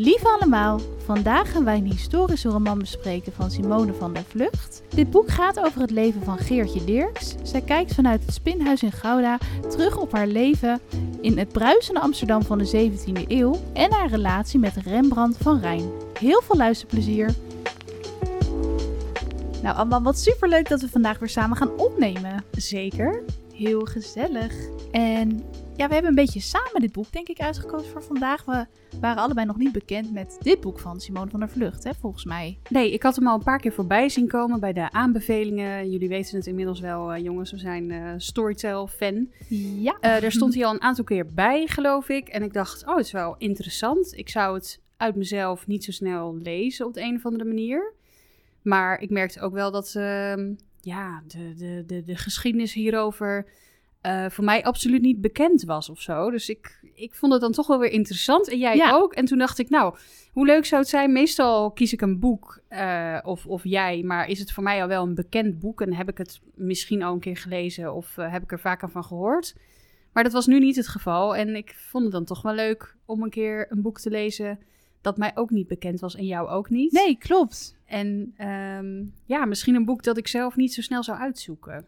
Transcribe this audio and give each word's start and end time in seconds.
Lieve 0.00 0.28
allemaal, 0.28 0.80
vandaag 1.04 1.52
gaan 1.52 1.64
wij 1.64 1.76
een 1.76 1.90
historische 1.90 2.48
roman 2.48 2.78
bespreken 2.78 3.32
van 3.32 3.50
Simone 3.50 3.92
van 3.92 4.12
der 4.12 4.22
Vlucht. 4.22 4.82
Dit 4.88 5.10
boek 5.10 5.30
gaat 5.30 5.60
over 5.60 5.80
het 5.80 5.90
leven 5.90 6.22
van 6.22 6.38
Geertje 6.38 6.84
Dirks. 6.84 7.34
Zij 7.42 7.60
kijkt 7.60 7.94
vanuit 7.94 8.24
het 8.24 8.34
Spinhuis 8.34 8.82
in 8.82 8.92
Gouda 8.92 9.38
terug 9.68 9.98
op 9.98 10.12
haar 10.12 10.26
leven 10.26 10.80
in 11.20 11.38
het 11.38 11.48
bruisende 11.52 12.00
Amsterdam 12.00 12.42
van 12.42 12.58
de 12.58 12.90
17e 12.90 13.26
eeuw 13.28 13.60
en 13.72 13.92
haar 13.92 14.08
relatie 14.08 14.58
met 14.58 14.76
Rembrandt 14.76 15.36
van 15.40 15.60
Rijn. 15.60 15.90
Heel 16.18 16.42
veel 16.44 16.56
luisterplezier! 16.56 17.34
Nou, 19.62 19.76
allemaal 19.76 20.02
wat 20.02 20.18
superleuk 20.18 20.68
dat 20.68 20.80
we 20.80 20.88
vandaag 20.88 21.18
weer 21.18 21.28
samen 21.28 21.56
gaan 21.56 21.78
opnemen. 21.78 22.44
Zeker. 22.50 23.22
Heel 23.54 23.80
gezellig. 23.80 24.54
En 24.90 25.42
ja, 25.80 25.88
we 25.88 25.92
hebben 25.92 26.10
een 26.10 26.24
beetje 26.24 26.40
samen 26.40 26.80
dit 26.80 26.92
boek, 26.92 27.12
denk 27.12 27.28
ik, 27.28 27.40
uitgekozen 27.40 27.90
voor 27.90 28.02
vandaag. 28.02 28.44
We 28.44 28.66
waren 29.00 29.22
allebei 29.22 29.46
nog 29.46 29.56
niet 29.56 29.72
bekend 29.72 30.12
met 30.12 30.36
dit 30.40 30.60
boek 30.60 30.78
van 30.78 31.00
Simone 31.00 31.30
van 31.30 31.40
der 31.40 31.48
Vlucht, 31.48 31.84
hè, 31.84 31.94
volgens 31.94 32.24
mij. 32.24 32.58
Nee, 32.68 32.92
ik 32.92 33.02
had 33.02 33.16
hem 33.16 33.26
al 33.26 33.34
een 33.34 33.44
paar 33.44 33.58
keer 33.58 33.72
voorbij 33.72 34.08
zien 34.08 34.28
komen 34.28 34.60
bij 34.60 34.72
de 34.72 34.90
aanbevelingen. 34.90 35.90
Jullie 35.90 36.08
weten 36.08 36.36
het 36.36 36.46
inmiddels 36.46 36.80
wel, 36.80 37.14
uh, 37.14 37.22
jongens. 37.22 37.50
We 37.50 37.58
zijn 37.58 37.90
uh, 37.90 38.12
Storytel-fan. 38.16 39.28
Ja. 39.48 39.94
Uh, 39.94 40.00
daar 40.00 40.32
stond 40.32 40.54
hij 40.54 40.64
al 40.64 40.74
een 40.74 40.82
aantal 40.82 41.04
keer 41.04 41.26
bij, 41.34 41.66
geloof 41.66 42.08
ik. 42.08 42.28
En 42.28 42.42
ik 42.42 42.52
dacht, 42.52 42.86
oh, 42.86 42.96
het 42.96 43.06
is 43.06 43.12
wel 43.12 43.34
interessant. 43.38 44.16
Ik 44.16 44.28
zou 44.28 44.54
het 44.54 44.80
uit 44.96 45.16
mezelf 45.16 45.66
niet 45.66 45.84
zo 45.84 45.90
snel 45.90 46.36
lezen 46.36 46.86
op 46.86 46.94
de 46.94 47.02
een 47.02 47.16
of 47.16 47.24
andere 47.26 47.44
manier. 47.44 47.94
Maar 48.62 49.00
ik 49.00 49.10
merkte 49.10 49.40
ook 49.40 49.52
wel 49.52 49.70
dat 49.70 49.94
uh, 49.96 50.34
ja, 50.80 51.22
de, 51.26 51.54
de, 51.54 51.82
de, 51.86 52.02
de 52.02 52.16
geschiedenis 52.16 52.72
hierover 52.72 53.46
uh, 54.06 54.26
voor 54.28 54.44
mij 54.44 54.64
absoluut 54.64 55.02
niet 55.02 55.20
bekend 55.20 55.62
was 55.62 55.88
of 55.88 56.00
zo. 56.00 56.30
Dus 56.30 56.48
ik, 56.48 56.80
ik 56.94 57.14
vond 57.14 57.32
het 57.32 57.40
dan 57.40 57.52
toch 57.52 57.66
wel 57.66 57.78
weer 57.78 57.90
interessant. 57.90 58.48
En 58.50 58.58
jij 58.58 58.76
Ja. 58.76 58.92
ook. 58.92 59.12
En 59.12 59.24
toen 59.24 59.38
dacht 59.38 59.58
ik, 59.58 59.68
nou, 59.68 59.96
hoe 60.32 60.46
leuk 60.46 60.64
zou 60.64 60.80
het 60.80 60.90
zijn? 60.90 61.12
Meestal 61.12 61.70
kies 61.70 61.92
ik 61.92 62.00
een 62.00 62.18
boek, 62.18 62.60
uh, 62.70 63.18
of, 63.22 63.46
of 63.46 63.64
jij, 63.64 64.02
maar 64.02 64.28
is 64.28 64.38
het 64.38 64.52
voor 64.52 64.62
mij 64.62 64.82
al 64.82 64.88
wel 64.88 65.02
een 65.02 65.14
bekend 65.14 65.58
boek? 65.58 65.80
En 65.80 65.94
heb 65.94 66.08
ik 66.08 66.18
het 66.18 66.40
misschien 66.54 67.02
al 67.02 67.12
een 67.12 67.20
keer 67.20 67.36
gelezen 67.36 67.94
of 67.94 68.16
uh, 68.16 68.32
heb 68.32 68.42
ik 68.42 68.52
er 68.52 68.60
vaker 68.60 68.90
van 68.90 69.04
gehoord? 69.04 69.54
Maar 70.12 70.22
dat 70.22 70.32
was 70.32 70.46
nu 70.46 70.58
niet 70.58 70.76
het 70.76 70.88
geval. 70.88 71.36
En 71.36 71.56
ik 71.56 71.74
vond 71.74 72.04
het 72.04 72.12
dan 72.12 72.24
toch 72.24 72.42
wel 72.42 72.54
leuk 72.54 72.96
om 73.04 73.22
een 73.22 73.30
keer 73.30 73.66
een 73.70 73.82
boek 73.82 74.00
te 74.00 74.10
lezen 74.10 74.58
dat 75.00 75.16
mij 75.16 75.30
ook 75.34 75.50
niet 75.50 75.66
bekend 75.66 76.00
was 76.00 76.16
en 76.16 76.26
jou 76.26 76.48
ook 76.48 76.70
niet. 76.70 76.92
Nee, 76.92 77.16
klopt. 77.18 77.76
En 77.84 78.34
um, 78.46 79.14
ja, 79.24 79.44
misschien 79.44 79.74
een 79.74 79.84
boek 79.84 80.02
dat 80.02 80.16
ik 80.16 80.28
zelf 80.28 80.56
niet 80.56 80.74
zo 80.74 80.80
snel 80.82 81.02
zou 81.02 81.18
uitzoeken. 81.18 81.86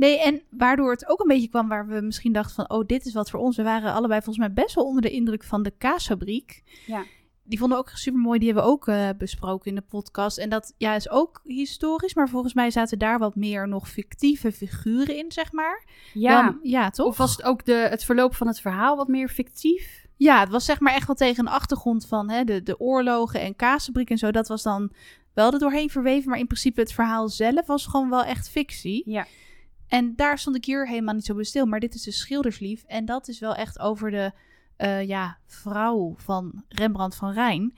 Nee, 0.00 0.20
en 0.20 0.42
waardoor 0.50 0.90
het 0.90 1.08
ook 1.08 1.20
een 1.20 1.28
beetje 1.28 1.48
kwam 1.48 1.68
waar 1.68 1.86
we 1.86 2.00
misschien 2.00 2.32
dachten 2.32 2.54
van... 2.54 2.70
oh, 2.70 2.86
dit 2.86 3.06
is 3.06 3.12
wat 3.12 3.30
voor 3.30 3.40
ons. 3.40 3.56
We 3.56 3.62
waren 3.62 3.92
allebei 3.92 4.22
volgens 4.22 4.46
mij 4.46 4.52
best 4.64 4.74
wel 4.74 4.84
onder 4.84 5.02
de 5.02 5.10
indruk 5.10 5.44
van 5.44 5.62
de 5.62 5.72
kaasfabriek. 5.78 6.62
Ja. 6.86 7.04
Die 7.44 7.58
vonden 7.58 7.78
we 7.78 7.84
ook 7.84 7.90
super 7.90 8.20
mooi. 8.20 8.38
Die 8.38 8.48
hebben 8.48 8.64
we 8.64 8.70
ook 8.70 8.86
uh, 8.86 9.08
besproken 9.18 9.68
in 9.68 9.74
de 9.74 9.84
podcast. 9.88 10.38
En 10.38 10.48
dat 10.48 10.74
ja, 10.78 10.94
is 10.94 11.10
ook 11.10 11.40
historisch. 11.44 12.14
Maar 12.14 12.28
volgens 12.28 12.54
mij 12.54 12.70
zaten 12.70 12.98
daar 12.98 13.18
wat 13.18 13.34
meer 13.34 13.68
nog 13.68 13.88
fictieve 13.88 14.52
figuren 14.52 15.16
in, 15.16 15.32
zeg 15.32 15.52
maar. 15.52 15.84
Ja, 16.14 16.42
Dan, 16.42 16.58
ja 16.62 16.90
toch? 16.90 17.06
Of 17.06 17.16
was 17.16 17.30
het 17.36 17.42
ook 17.42 17.64
de, 17.64 17.86
het 17.90 18.04
verloop 18.04 18.34
van 18.34 18.46
het 18.46 18.60
verhaal 18.60 18.96
wat 18.96 19.08
meer 19.08 19.28
fictief? 19.28 20.06
Ja, 20.16 20.40
het 20.40 20.48
was 20.50 20.64
zeg 20.64 20.80
maar 20.80 20.94
echt 20.94 21.06
wel 21.06 21.16
tegen 21.16 21.46
een 21.46 21.52
achtergrond 21.52 22.06
van 22.06 22.30
hè, 22.30 22.44
de, 22.44 22.62
de 22.62 22.80
oorlogen 22.80 23.40
en 23.40 23.56
kaasfabriek 23.56 24.10
en 24.10 24.18
zo. 24.18 24.30
Dat 24.30 24.48
was 24.48 24.62
dan 24.62 24.92
wel 25.34 25.52
er 25.52 25.58
doorheen 25.58 25.90
verweven. 25.90 26.30
Maar 26.30 26.38
in 26.38 26.46
principe 26.46 26.80
het 26.80 26.92
verhaal 26.92 27.28
zelf 27.28 27.66
was 27.66 27.86
gewoon 27.86 28.10
wel 28.10 28.24
echt 28.24 28.50
fictie. 28.50 29.02
Ja. 29.10 29.26
En 29.90 30.16
daar 30.16 30.38
stond 30.38 30.56
ik 30.56 30.64
hier 30.64 30.88
helemaal 30.88 31.14
niet 31.14 31.24
zo 31.24 31.34
bij 31.34 31.44
stil. 31.44 31.66
Maar 31.66 31.80
dit 31.80 31.94
is 31.94 32.02
de 32.02 32.10
schilderslief. 32.10 32.84
En 32.86 33.04
dat 33.04 33.28
is 33.28 33.38
wel 33.38 33.54
echt 33.54 33.78
over 33.78 34.10
de 34.10 34.32
uh, 34.78 35.06
ja, 35.06 35.38
vrouw 35.46 36.14
van 36.16 36.64
Rembrandt 36.68 37.16
van 37.16 37.32
Rijn. 37.32 37.74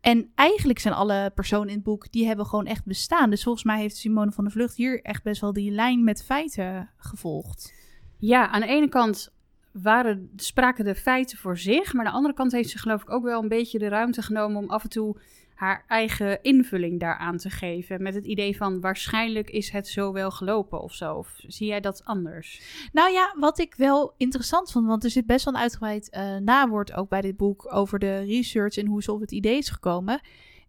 En 0.00 0.30
eigenlijk 0.34 0.78
zijn 0.78 0.94
alle 0.94 1.32
personen 1.34 1.68
in 1.68 1.74
het 1.74 1.82
boek, 1.82 2.12
die 2.12 2.26
hebben 2.26 2.46
gewoon 2.46 2.66
echt 2.66 2.84
bestaan. 2.84 3.30
Dus 3.30 3.42
volgens 3.42 3.64
mij 3.64 3.80
heeft 3.80 3.96
Simone 3.96 4.32
van 4.32 4.44
der 4.44 4.52
Vlucht 4.52 4.76
hier 4.76 5.02
echt 5.02 5.22
best 5.22 5.40
wel 5.40 5.52
die 5.52 5.70
lijn 5.70 6.04
met 6.04 6.24
feiten 6.24 6.90
gevolgd. 6.96 7.74
Ja, 8.18 8.48
aan 8.48 8.60
de 8.60 8.66
ene 8.66 8.88
kant 8.88 9.32
waren, 9.72 10.30
spraken 10.36 10.84
de 10.84 10.94
feiten 10.94 11.38
voor 11.38 11.58
zich. 11.58 11.92
Maar 11.92 12.04
aan 12.04 12.10
de 12.10 12.16
andere 12.16 12.34
kant 12.34 12.52
heeft 12.52 12.70
ze 12.70 12.78
geloof 12.78 13.02
ik 13.02 13.10
ook 13.10 13.24
wel 13.24 13.42
een 13.42 13.48
beetje 13.48 13.78
de 13.78 13.88
ruimte 13.88 14.22
genomen 14.22 14.62
om 14.62 14.70
af 14.70 14.82
en 14.82 14.88
toe 14.88 15.16
haar 15.60 15.84
eigen 15.86 16.42
invulling 16.42 17.00
daaraan 17.00 17.36
te 17.36 17.50
geven. 17.50 18.02
Met 18.02 18.14
het 18.14 18.24
idee 18.24 18.56
van 18.56 18.80
waarschijnlijk 18.80 19.50
is 19.50 19.70
het 19.70 19.88
zo 19.88 20.12
wel 20.12 20.30
gelopen 20.30 20.80
of 20.82 20.94
zo. 20.94 21.14
Of 21.14 21.34
zie 21.46 21.66
jij 21.66 21.80
dat 21.80 22.04
anders? 22.04 22.60
Nou 22.92 23.12
ja, 23.12 23.34
wat 23.38 23.58
ik 23.58 23.74
wel 23.74 24.14
interessant 24.16 24.72
vond, 24.72 24.86
want 24.86 25.04
er 25.04 25.10
zit 25.10 25.26
best 25.26 25.44
wel 25.44 25.54
een 25.54 25.60
uitgebreid 25.60 26.08
uh, 26.16 26.36
nawoord 26.36 26.92
ook 26.92 27.08
bij 27.08 27.20
dit 27.20 27.36
boek 27.36 27.74
over 27.74 27.98
de 27.98 28.18
research 28.18 28.76
en 28.76 28.86
hoe 28.86 29.02
ze 29.02 29.12
op 29.12 29.20
het 29.20 29.32
idee 29.32 29.56
is 29.58 29.68
gekomen. 29.68 30.20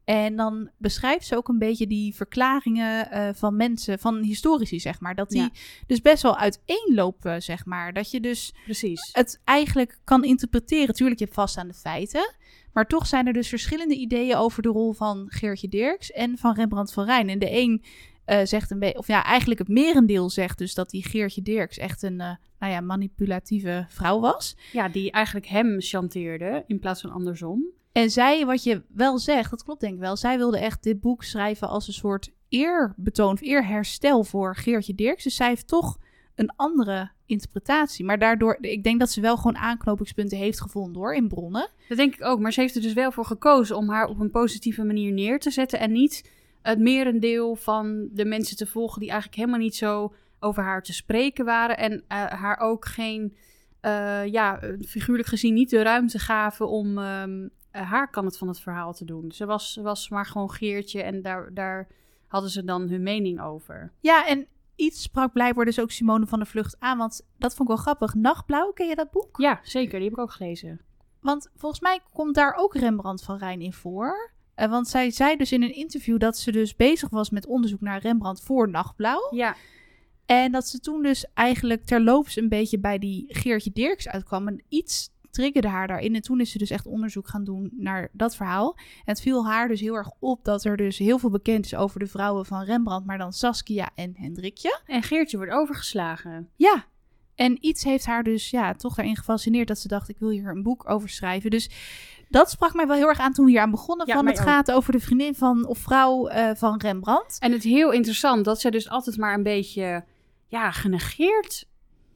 En 0.03 0.35
dan 0.35 0.69
beschrijft 0.77 1.25
ze 1.25 1.35
ook 1.35 1.47
een 1.47 1.57
beetje 1.57 1.87
die 1.87 2.15
verklaringen 2.15 3.07
uh, 3.13 3.29
van 3.33 3.55
mensen, 3.55 3.99
van 3.99 4.23
historici, 4.23 4.79
zeg 4.79 4.99
maar. 4.99 5.15
Dat 5.15 5.29
die 5.29 5.41
Ja. 5.41 5.49
dus 5.87 6.01
best 6.01 6.23
wel 6.23 6.37
uiteenlopen, 6.37 7.41
zeg 7.41 7.65
maar. 7.65 7.93
Dat 7.93 8.11
je 8.11 8.19
dus 8.19 8.53
Precies. 8.63 9.09
het 9.11 9.41
eigenlijk 9.43 9.99
kan 10.03 10.23
interpreteren. 10.23 10.95
Tuurlijk, 10.95 11.19
je 11.19 11.25
hebt 11.25 11.37
vaststaande 11.37 11.73
feiten. 11.73 12.33
Maar 12.73 12.87
toch 12.87 13.07
zijn 13.07 13.27
er 13.27 13.33
dus 13.33 13.49
verschillende 13.49 13.95
ideeën 13.95 14.35
over 14.35 14.61
de 14.61 14.69
rol 14.69 14.93
van 14.93 15.25
Geertje 15.27 15.67
Dirks 15.67 16.11
en 16.11 16.37
van 16.37 16.55
Rembrandt 16.55 16.93
van 16.93 17.05
Rijn. 17.05 17.29
En 17.29 17.39
de 17.39 17.51
een 17.51 17.83
uh, 18.25 18.39
zegt 18.43 18.71
een 18.71 18.79
beetje, 18.79 18.97
of 18.97 19.07
ja, 19.07 19.23
eigenlijk 19.23 19.59
het 19.59 19.67
merendeel 19.67 20.29
zegt 20.29 20.57
dus 20.57 20.73
dat 20.73 20.89
die 20.89 21.03
Geertje 21.03 21.41
Dirks 21.41 21.77
echt 21.77 22.03
een, 22.03 22.19
uh, 22.19 22.31
nou 22.59 22.71
ja, 22.71 22.81
manipulatieve 22.81 23.85
vrouw 23.89 24.19
was. 24.19 24.57
Ja, 24.71 24.89
die 24.89 25.11
eigenlijk 25.11 25.47
hem 25.47 25.81
chanteerde 25.81 26.63
in 26.67 26.79
plaats 26.79 27.01
van 27.01 27.11
andersom. 27.11 27.65
En 27.91 28.09
zij, 28.09 28.45
wat 28.45 28.63
je 28.63 28.83
wel 28.87 29.19
zegt, 29.19 29.49
dat 29.49 29.63
klopt 29.63 29.81
denk 29.81 29.93
ik 29.93 29.99
wel. 29.99 30.17
Zij 30.17 30.37
wilde 30.37 30.59
echt 30.59 30.83
dit 30.83 30.99
boek 30.99 31.23
schrijven 31.23 31.67
als 31.67 31.87
een 31.87 31.93
soort 31.93 32.31
eerbetoon 32.49 33.33
of 33.33 33.41
eerherstel 33.41 34.23
voor 34.23 34.55
Geertje 34.55 34.95
Dirks. 34.95 35.23
Dus 35.23 35.35
zij 35.35 35.47
heeft 35.47 35.67
toch 35.67 35.97
een 36.35 36.53
andere 36.55 37.11
interpretatie. 37.25 38.05
Maar 38.05 38.19
daardoor, 38.19 38.57
ik 38.61 38.83
denk 38.83 38.99
dat 38.99 39.09
ze 39.09 39.21
wel 39.21 39.37
gewoon 39.37 39.57
aanknopingspunten 39.57 40.37
heeft 40.37 40.61
gevonden 40.61 41.01
hoor, 41.01 41.15
in 41.15 41.27
bronnen. 41.27 41.69
Dat 41.87 41.97
denk 41.97 42.13
ik 42.13 42.23
ook. 42.23 42.39
Maar 42.39 42.53
ze 42.53 42.61
heeft 42.61 42.75
er 42.75 42.81
dus 42.81 42.93
wel 42.93 43.11
voor 43.11 43.25
gekozen 43.25 43.77
om 43.77 43.89
haar 43.89 44.07
op 44.07 44.19
een 44.19 44.31
positieve 44.31 44.83
manier 44.83 45.11
neer 45.11 45.39
te 45.39 45.51
zetten. 45.51 45.79
En 45.79 45.91
niet 45.91 46.29
het 46.61 46.79
merendeel 46.79 47.55
van 47.55 48.09
de 48.11 48.25
mensen 48.25 48.57
te 48.57 48.67
volgen 48.67 48.99
die 48.99 49.09
eigenlijk 49.09 49.39
helemaal 49.39 49.59
niet 49.59 49.75
zo 49.75 50.13
over 50.39 50.63
haar 50.63 50.83
te 50.83 50.93
spreken 50.93 51.45
waren. 51.45 51.77
En 51.77 51.91
uh, 51.93 52.25
haar 52.25 52.59
ook 52.59 52.85
geen, 52.85 53.35
uh, 53.81 54.25
ja, 54.25 54.59
figuurlijk 54.87 55.27
gezien 55.27 55.53
niet 55.53 55.69
de 55.69 55.81
ruimte 55.81 56.19
gaven 56.19 56.69
om 56.69 56.97
um, 56.97 57.49
haar 57.71 58.09
kant 58.09 58.25
het 58.25 58.37
van 58.37 58.47
het 58.47 58.59
verhaal 58.59 58.93
te 58.93 59.05
doen. 59.05 59.31
Ze 59.31 59.45
was, 59.45 59.79
was 59.81 60.09
maar 60.09 60.25
gewoon 60.25 60.51
Geertje 60.51 61.03
en 61.03 61.21
daar, 61.21 61.53
daar 61.53 61.87
hadden 62.27 62.49
ze 62.49 62.63
dan 62.63 62.89
hun 62.89 63.03
mening 63.03 63.41
over. 63.41 63.91
Ja, 63.99 64.27
en 64.27 64.47
iets 64.81 65.01
sprak 65.01 65.33
blijkbaar 65.33 65.65
dus 65.65 65.79
ook 65.79 65.91
Simone 65.91 66.27
van 66.27 66.39
der 66.39 66.47
Vlucht 66.47 66.75
aan. 66.79 66.97
Want 66.97 67.27
dat 67.37 67.55
vond 67.55 67.69
ik 67.69 67.75
wel 67.75 67.83
grappig. 67.83 68.13
Nachtblauw, 68.13 68.71
ken 68.71 68.87
je 68.87 68.95
dat 68.95 69.11
boek? 69.11 69.37
Ja, 69.37 69.59
zeker. 69.63 69.99
Die 69.99 70.09
heb 70.09 70.17
ik 70.17 70.23
ook 70.23 70.31
gelezen. 70.31 70.81
Want 71.19 71.49
volgens 71.55 71.81
mij 71.81 71.99
komt 72.13 72.35
daar 72.35 72.53
ook 72.53 72.75
Rembrandt 72.75 73.23
van 73.23 73.37
Rijn 73.37 73.61
in 73.61 73.73
voor. 73.73 74.31
Uh, 74.55 74.69
want 74.69 74.87
zij 74.87 75.11
zei 75.11 75.37
dus 75.37 75.51
in 75.51 75.63
een 75.63 75.75
interview 75.75 76.19
dat 76.19 76.37
ze 76.37 76.51
dus 76.51 76.75
bezig 76.75 77.09
was 77.09 77.29
met 77.29 77.45
onderzoek 77.45 77.81
naar 77.81 78.01
Rembrandt 78.01 78.41
voor 78.41 78.69
Nachtblauw. 78.69 79.27
Ja. 79.31 79.55
En 80.25 80.51
dat 80.51 80.67
ze 80.67 80.79
toen 80.79 81.01
dus 81.03 81.25
eigenlijk 81.33 81.85
terloops 81.85 82.35
een 82.35 82.49
beetje 82.49 82.79
bij 82.79 82.99
die 82.99 83.25
Geertje 83.27 83.71
Dirks 83.71 84.07
uitkwam. 84.07 84.47
En 84.47 84.63
iets 84.69 85.09
triggerde 85.31 85.67
haar 85.67 85.87
daarin. 85.87 86.15
En 86.15 86.21
toen 86.21 86.39
is 86.39 86.51
ze 86.51 86.57
dus 86.57 86.69
echt 86.69 86.85
onderzoek 86.85 87.27
gaan 87.27 87.43
doen 87.43 87.71
naar 87.77 88.09
dat 88.11 88.35
verhaal. 88.35 88.75
En 88.77 88.83
het 89.03 89.21
viel 89.21 89.45
haar 89.45 89.67
dus 89.67 89.79
heel 89.79 89.95
erg 89.95 90.11
op 90.19 90.43
dat 90.43 90.63
er 90.63 90.77
dus 90.77 90.97
heel 90.97 91.19
veel 91.19 91.29
bekend 91.29 91.65
is 91.65 91.75
over 91.75 91.99
de 91.99 92.07
vrouwen 92.07 92.45
van 92.45 92.63
Rembrandt, 92.63 93.07
maar 93.07 93.17
dan 93.17 93.33
Saskia 93.33 93.89
en 93.95 94.13
Hendrikje. 94.15 94.79
En 94.85 95.03
Geertje 95.03 95.37
wordt 95.37 95.51
overgeslagen. 95.51 96.49
Ja. 96.55 96.85
En 97.35 97.57
iets 97.65 97.83
heeft 97.83 98.05
haar 98.05 98.23
dus 98.23 98.49
ja, 98.49 98.73
toch 98.73 98.95
daarin 98.95 99.15
gefascineerd 99.15 99.67
dat 99.67 99.79
ze 99.79 99.87
dacht, 99.87 100.09
ik 100.09 100.19
wil 100.19 100.29
hier 100.29 100.49
een 100.49 100.63
boek 100.63 100.89
over 100.89 101.09
schrijven. 101.09 101.49
Dus 101.49 101.69
dat 102.29 102.49
sprak 102.49 102.73
mij 102.73 102.87
wel 102.87 102.95
heel 102.95 103.07
erg 103.07 103.19
aan 103.19 103.33
toen 103.33 103.45
we 103.45 103.51
hier 103.51 103.61
aan 103.61 103.71
begonnen. 103.71 104.07
Ja, 104.07 104.15
van 104.15 104.25
het 104.25 104.39
ook. 104.39 104.45
gaat 104.45 104.71
over 104.71 104.91
de 104.91 104.99
vriendin 104.99 105.35
van 105.35 105.65
of 105.65 105.77
vrouw 105.77 106.29
uh, 106.29 106.51
van 106.55 106.79
Rembrandt. 106.79 107.37
En 107.39 107.51
het 107.51 107.63
heel 107.63 107.91
interessant 107.91 108.45
dat 108.45 108.61
zij 108.61 108.71
dus 108.71 108.89
altijd 108.89 109.17
maar 109.17 109.33
een 109.33 109.43
beetje 109.43 110.03
ja, 110.47 110.71
genegeerd 110.71 111.65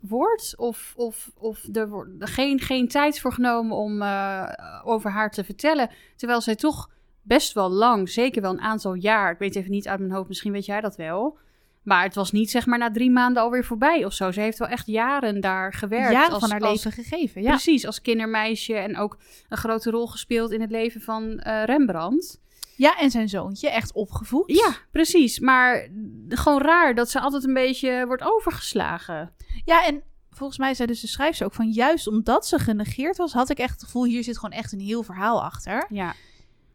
wordt. 0.08 0.58
Of, 0.58 0.94
of, 0.96 1.32
of 1.38 1.64
er 1.74 1.90
wordt 1.90 2.10
geen, 2.20 2.60
geen 2.60 2.88
tijd 2.88 3.20
voor 3.20 3.34
genomen 3.34 3.78
om 3.78 4.02
uh, 4.02 4.50
over 4.84 5.12
haar 5.12 5.32
te 5.32 5.44
vertellen. 5.44 5.90
Terwijl 6.16 6.42
zij 6.42 6.56
toch 6.56 6.90
best 7.22 7.54
wel 7.54 7.70
lang, 7.70 8.10
zeker 8.10 8.42
wel 8.42 8.52
een 8.52 8.62
aantal 8.62 8.94
jaar. 8.94 9.32
Ik 9.32 9.40
weet 9.40 9.56
even 9.56 9.72
niet 9.72 9.88
uit 9.88 10.00
mijn 10.00 10.12
hoofd, 10.12 10.28
misschien 10.28 10.52
weet 10.52 10.66
jij 10.66 10.82
dat 10.82 10.96
wel. 10.96 11.38
Maar 11.84 12.04
het 12.04 12.16
was 12.16 12.32
niet 12.32 12.50
zeg 12.50 12.66
maar 12.66 12.78
na 12.78 12.92
drie 12.92 13.12
maanden 13.12 13.44
alweer 13.44 13.66
voorbij 13.66 14.06
of 14.06 14.14
zo. 14.14 14.32
Ze 14.32 14.42
heeft 14.42 14.58
wel 14.58 14.68
echt 14.68 14.88
jaren 14.88 15.42
daar 15.42 15.74
gewerkt. 15.74 16.12
Jaren 16.12 16.32
als, 16.32 16.40
van 16.40 16.52
haar 16.52 16.62
als, 16.62 16.84
leven 16.84 17.04
gegeven, 17.04 17.42
ja. 17.42 17.50
Precies, 17.50 17.86
als 17.86 18.02
kindermeisje. 18.02 18.74
En 18.74 18.98
ook 18.98 19.18
een 19.50 19.58
grote 19.58 19.90
rol 19.90 20.08
gespeeld 20.08 20.52
in 20.52 20.62
het 20.62 20.72
leven 20.72 21.02
van 21.02 21.24
uh, 21.24 21.64
Rembrandt. 21.64 22.42
Ja, 22.78 22.98
en 23.00 23.12
zijn 23.12 23.30
zoontje, 23.30 23.70
echt 23.70 23.94
opgevoed. 23.94 24.52
Ja, 24.52 24.76
precies. 24.92 25.40
Maar 25.40 25.90
gewoon 26.30 26.62
raar 26.62 26.96
dat 26.96 27.10
ze 27.10 27.20
altijd 27.20 27.44
een 27.44 27.54
beetje 27.54 28.04
wordt 28.08 28.24
overgeslagen. 28.24 29.34
Ja, 29.66 29.86
en 29.86 30.04
volgens 30.30 30.60
mij 30.60 30.74
zei 30.74 30.88
dus 30.88 31.02
de 31.02 31.08
schrijfster 31.08 31.46
ook 31.46 31.54
van... 31.54 31.72
juist 31.72 32.08
omdat 32.08 32.48
ze 32.48 32.60
genegeerd 32.60 33.18
was, 33.18 33.34
had 33.34 33.50
ik 33.50 33.58
echt 33.58 33.74
het 33.74 33.84
gevoel... 33.84 34.06
hier 34.06 34.24
zit 34.24 34.38
gewoon 34.38 34.58
echt 34.58 34.72
een 34.72 34.80
heel 34.80 35.04
verhaal 35.04 35.44
achter. 35.44 35.86
Ja. 35.90 36.14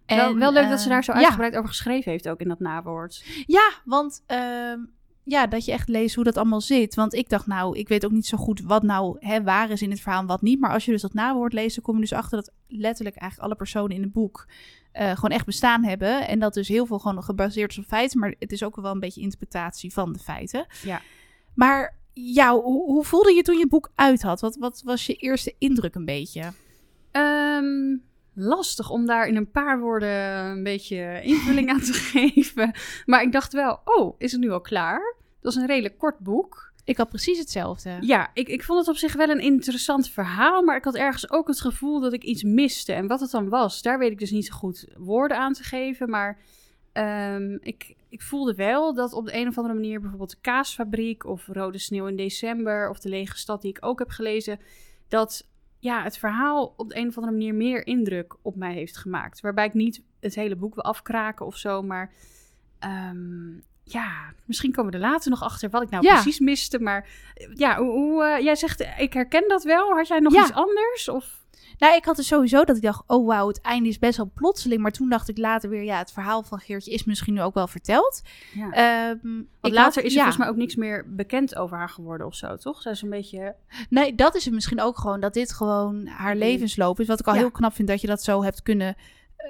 wel, 0.07 0.37
wel 0.37 0.53
leuk 0.53 0.69
dat 0.69 0.79
eh, 0.79 0.83
ze 0.83 0.89
daar 0.89 1.05
zo 1.05 1.13
ja. 1.13 1.19
uitgebreid 1.19 1.57
over 1.57 1.69
geschreven 1.69 2.11
heeft, 2.11 2.29
ook 2.29 2.41
in 2.41 2.49
dat 2.49 2.61
nawoord. 2.61 3.25
Ja, 3.47 3.71
want 3.85 4.23
ehm, 4.27 4.79
ja, 5.25 5.47
dat 5.47 5.65
je 5.65 5.73
echt 5.73 5.89
leest 5.89 6.15
hoe 6.15 6.25
dat 6.25 6.37
allemaal 6.37 6.61
zit. 6.61 6.95
Want 6.95 7.15
ik 7.15 7.29
dacht, 7.29 7.47
nou, 7.47 7.79
ik 7.79 7.89
weet 7.89 8.05
ook 8.05 8.11
niet 8.11 8.27
zo 8.27 8.37
goed 8.37 8.61
wat 8.61 8.83
nou 8.83 9.17
hè, 9.19 9.43
waar 9.43 9.71
is 9.71 9.83
in 9.83 9.91
het 9.91 10.01
verhaal 10.01 10.21
en 10.21 10.27
wat 10.27 10.43
niet. 10.43 10.61
Maar 10.61 10.73
als 10.73 10.85
je 10.85 10.91
dus 10.91 11.03
dat 11.03 11.15
nawoord 11.15 11.53
leest, 11.53 11.75
dan 11.75 11.85
kom 11.85 11.95
je 11.95 12.01
dus 12.01 12.13
achter 12.13 12.37
dat 12.37 12.53
letterlijk 12.69 13.17
eigenlijk 13.17 13.51
alle 13.51 13.59
personen 13.59 13.97
in 13.97 14.03
het 14.03 14.13
boek 14.13 14.47
eh, 14.93 15.15
gewoon 15.15 15.31
echt 15.31 15.47
bestaan 15.47 15.85
hebben. 15.85 16.29
En 16.29 16.39
dat 16.39 16.55
dus 16.55 16.69
heel 16.69 16.87
veel 16.87 16.99
gewoon 16.99 17.23
gebaseerd 17.23 17.71
is 17.71 17.79
op 17.79 17.85
feiten. 17.85 18.21
Maar 18.21 18.35
het 18.39 18.53
is 18.53 18.63
ook 18.63 18.77
wel 18.77 18.91
een 18.91 19.01
beetje 19.01 19.21
interpretatie 19.21 19.93
van 19.93 20.13
de 20.13 20.19
feiten. 20.19 20.67
Ja. 20.83 21.01
Maar 21.55 21.99
ja, 22.13 22.53
hoe, 22.53 22.85
hoe 22.85 23.05
voelde 23.05 23.35
je 23.35 23.43
toen 23.43 23.55
je 23.55 23.61
het 23.61 23.71
boek 23.71 23.91
uit 23.95 24.23
had? 24.23 24.41
Wat, 24.41 24.57
wat 24.57 24.83
was 24.85 25.07
je 25.07 25.15
eerste 25.15 25.55
indruk 25.59 25.95
een 25.95 26.05
beetje? 26.05 26.53
Ehm, 27.11 27.97
lastig 28.35 28.91
om 28.91 29.07
daar 29.07 29.27
in 29.27 29.37
een 29.37 29.51
paar 29.51 29.81
woorden 29.81 30.45
een 30.45 30.63
beetje 30.63 31.21
invulling 31.23 31.71
aan 31.71 31.81
te 31.81 31.93
geven. 32.13 32.75
Maar 33.07 33.23
ik 33.23 33.33
dacht 33.33 33.53
wel, 33.53 33.81
oh, 33.85 34.15
is 34.19 34.33
het 34.33 34.41
nu 34.41 34.51
al 34.51 34.61
klaar? 34.61 35.17
Dat 35.41 35.53
is 35.53 35.59
een 35.59 35.67
redelijk 35.67 35.99
kort 35.99 36.19
boek. 36.19 36.70
Ik 36.85 36.97
had 36.97 37.09
precies 37.09 37.39
hetzelfde. 37.39 37.97
Ja, 38.01 38.31
ik, 38.35 38.49
ik 38.49 38.63
vond 38.63 38.79
het 38.79 38.89
op 38.89 38.97
zich 38.97 39.15
wel 39.15 39.29
een 39.29 39.41
interessant 39.41 40.09
verhaal, 40.09 40.63
maar 40.63 40.77
ik 40.77 40.85
had 40.85 40.97
ergens 40.97 41.31
ook 41.31 41.49
het 41.49 41.61
gevoel 41.61 42.01
dat 42.01 42.13
ik 42.13 42.23
iets 42.23 42.43
miste. 42.43 42.93
En 42.93 43.07
wat 43.07 43.21
het 43.21 43.31
dan 43.31 43.49
was, 43.49 43.83
daar 43.83 43.99
weet 43.99 44.11
ik 44.11 44.19
dus 44.19 44.31
niet 44.31 44.47
zo 44.47 44.55
goed 44.55 44.87
woorden 44.97 45.39
aan 45.39 45.53
te 45.53 45.63
geven. 45.63 46.11
Maar 46.11 46.39
ehm, 46.93 47.59
ik, 47.61 47.95
ik 48.09 48.23
voelde 48.23 48.55
wel 48.55 48.95
dat 48.95 49.13
op 49.13 49.27
de 49.27 49.37
een 49.37 49.49
of 49.49 49.57
andere 49.57 49.75
manier 49.75 50.01
bijvoorbeeld 50.01 50.31
de 50.31 50.41
kaasfabriek 50.41 51.25
of 51.25 51.47
Rode 51.47 51.79
Sneeuw 51.79 52.07
in 52.07 52.17
december 52.17 52.91
of 52.91 52.99
de 52.99 53.09
lege 53.09 53.39
stad 53.39 53.63
die 53.63 53.71
ik 53.71 53.85
ook 53.87 53.99
heb 53.99 54.09
gelezen, 54.09 54.61
dat 55.09 55.49
ja, 55.79 56.03
het 56.03 56.19
verhaal 56.19 56.75
op 56.77 56.89
de 56.89 56.97
een 56.97 57.09
of 57.09 57.17
andere 57.17 57.37
manier 57.37 57.55
meer 57.55 57.87
indruk 57.87 58.37
op 58.43 58.57
mij 58.57 58.75
heeft 58.75 58.97
gemaakt. 58.97 59.41
Waarbij 59.41 59.67
ik 59.67 59.75
niet 59.75 60.03
het 60.21 60.35
hele 60.35 60.57
boek 60.57 60.75
wil 60.75 60.85
afkraken 60.85 61.47
of 61.47 61.57
zo, 61.57 61.83
maar 61.83 62.13
ehm, 62.79 63.59
ja, 63.93 64.33
misschien 64.45 64.73
komen 64.73 64.91
we 64.93 64.97
er 64.99 65.05
later 65.05 65.31
nog 65.31 65.43
achter 65.43 65.71
wat 65.71 65.83
ik 65.83 65.91
nou 65.91 66.05
Ja. 66.07 66.13
precies 66.13 66.39
miste. 66.39 66.79
Maar 66.79 67.09
eh, 67.35 67.47
ja, 67.55 67.77
hoe, 67.77 67.91
hoe, 67.93 68.25
eh, 68.25 68.45
jij 68.45 68.57
zegt, 68.57 68.87
ik 68.99 69.13
herken 69.13 69.49
dat 69.49 69.63
wel. 69.63 69.91
Had 69.95 70.09
jij 70.09 70.19
nog 70.21 70.33
Ja. 70.33 70.41
iets 70.43 70.53
anders? 70.53 71.09
Of? 71.09 71.39
Nou, 71.79 71.95
ik 71.97 72.05
had 72.05 72.19
er 72.19 72.25
sowieso 72.25 72.65
dat 72.65 72.77
ik 72.77 72.83
dacht, 72.83 73.03
oh 73.07 73.27
wauw, 73.27 73.49
het 73.49 73.61
einde 73.61 73.89
is 73.89 73.99
best 73.99 74.17
wel 74.17 74.31
plotseling. 74.35 74.81
Maar 74.83 74.91
toen 74.91 75.09
dacht 75.09 75.29
ik 75.29 75.39
later 75.39 75.71
weer, 75.71 75.83
ja, 75.83 75.99
het 75.99 76.13
verhaal 76.13 76.43
van 76.43 76.59
Geertje 76.61 76.91
is 76.93 77.05
misschien 77.05 77.35
nu 77.35 77.43
ook 77.43 77.55
wel 77.55 77.67
verteld. 77.67 78.23
Ja. 78.55 78.71
Ehm, 78.73 79.19
Want 79.61 79.75
later 79.75 79.95
had- 79.95 79.97
is 79.97 80.03
er 80.03 80.11
ja. 80.11 80.17
volgens 80.17 80.37
mij 80.37 80.49
ook 80.49 80.57
niks 80.57 80.75
meer 80.77 81.05
bekend 81.09 81.57
over 81.57 81.77
haar 81.77 81.89
geworden 81.89 82.27
of 82.27 82.35
zo, 82.35 82.57
toch? 82.57 82.83
Zij 82.83 82.93
is 82.93 83.03
een 83.03 83.11
beetje... 83.11 83.55
Nee, 83.89 84.15
dat 84.15 84.35
is 84.35 84.45
het 84.45 84.55
misschien 84.55 84.81
ook 84.81 84.99
gewoon, 84.99 85.21
dat 85.21 85.35
dit 85.35 85.53
gewoon 85.53 86.07
haar 86.07 86.37
levensloop 86.37 87.01
is. 87.01 87.07
Wat 87.07 87.21
ik 87.21 87.27
al 87.27 87.33
Ja. 87.35 87.39
heel 87.39 87.51
knap 87.51 87.75
vind, 87.75 87.89
dat 87.89 88.01
je 88.01 88.07
dat 88.07 88.23
zo 88.23 88.43
hebt 88.43 88.63
kunnen 88.63 88.97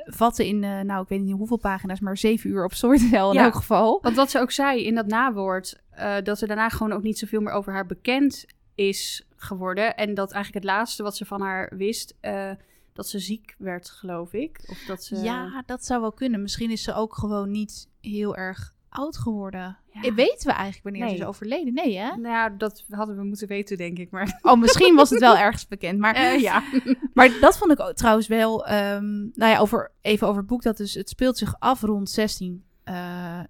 vatten 0.05 0.47
in, 0.47 0.65
eh, 0.65 0.81
nou, 0.81 1.03
ik 1.03 1.09
weet 1.09 1.21
niet 1.21 1.37
hoeveel 1.37 1.57
pagina's, 1.59 2.01
maar 2.01 2.17
zeven 2.17 2.51
uur 2.51 2.65
op 2.65 2.73
Storytel 2.73 3.29
in 3.31 3.37
Ja. 3.39 3.45
elk 3.45 3.55
geval. 3.55 3.99
Want 4.03 4.17
wat 4.17 4.31
ze 4.31 4.39
ook 4.41 4.51
zei 4.51 4.85
in 4.85 4.95
dat 4.95 5.07
nawoord, 5.07 5.81
eh, 5.91 6.15
dat 6.23 6.41
er 6.41 6.47
daarna 6.47 6.69
gewoon 6.69 6.93
ook 6.93 7.03
niet 7.03 7.19
zoveel 7.19 7.41
meer 7.41 7.53
over 7.53 7.73
haar 7.73 7.87
bekend 7.87 8.47
is 8.75 9.27
geworden. 9.37 9.97
En 9.97 10.15
dat 10.15 10.33
eigenlijk 10.33 10.65
het 10.65 10.75
laatste 10.75 11.03
wat 11.03 11.17
ze 11.17 11.25
van 11.25 11.41
haar 11.41 11.73
wist, 11.77 12.17
eh, 12.21 12.51
dat 12.93 13.09
ze 13.09 13.19
ziek 13.19 13.55
werd, 13.59 13.91
geloof 13.91 14.33
ik. 14.33 14.61
Of 14.67 14.79
dat 14.87 15.05
ze... 15.05 15.17
Ja, 15.17 15.63
dat 15.67 15.85
zou 15.85 16.01
wel 16.01 16.13
kunnen. 16.13 16.43
Misschien 16.43 16.71
is 16.71 16.83
ze 16.83 16.95
ook 16.95 17.15
gewoon 17.15 17.51
niet 17.51 17.89
heel 18.01 18.37
erg 18.37 18.75
oud 18.91 19.17
geworden. 19.19 19.79
Ja. 20.03 20.15
Weten 20.15 20.47
we 20.47 20.53
eigenlijk 20.53 20.83
wanneer 20.83 21.05
Nee. 21.05 21.11
ze 21.17 21.21
is 21.23 21.29
overleden? 21.29 21.75
Nee, 21.75 21.97
hè? 21.99 22.07
Nou 22.09 22.29
ja, 22.35 22.49
dat 22.49 22.85
hadden 22.91 23.17
we 23.17 23.23
moeten 23.25 23.49
weten, 23.49 23.77
denk 23.77 23.99
ik. 23.99 24.11
Maar 24.11 24.39
Oh, 24.43 24.61
misschien 24.61 24.95
was 24.95 25.11
het 25.11 25.21
wel 25.21 25.37
ergens 25.47 25.69
bekend. 25.69 25.99
Maar 25.99 26.15
Eh, 26.15 26.41
ja. 26.41 26.63
Maar 27.15 27.31
dat 27.41 27.59
vond 27.59 27.73
ik 27.73 27.81
ook 27.81 27.93
trouwens 27.95 28.27
wel. 28.29 28.67
ehm, 28.67 29.19
nou 29.19 29.53
ja, 29.53 29.59
over, 29.59 29.91
even 30.01 30.27
over 30.27 30.39
het 30.39 30.47
boek. 30.51 30.63
Dat 30.63 30.77
dus, 30.77 30.95
het 30.95 31.09
speelt 31.09 31.39
zich 31.39 31.55
af 31.59 31.83
rond 31.83 32.11
16, 32.11 32.65
eh, 32.85 32.95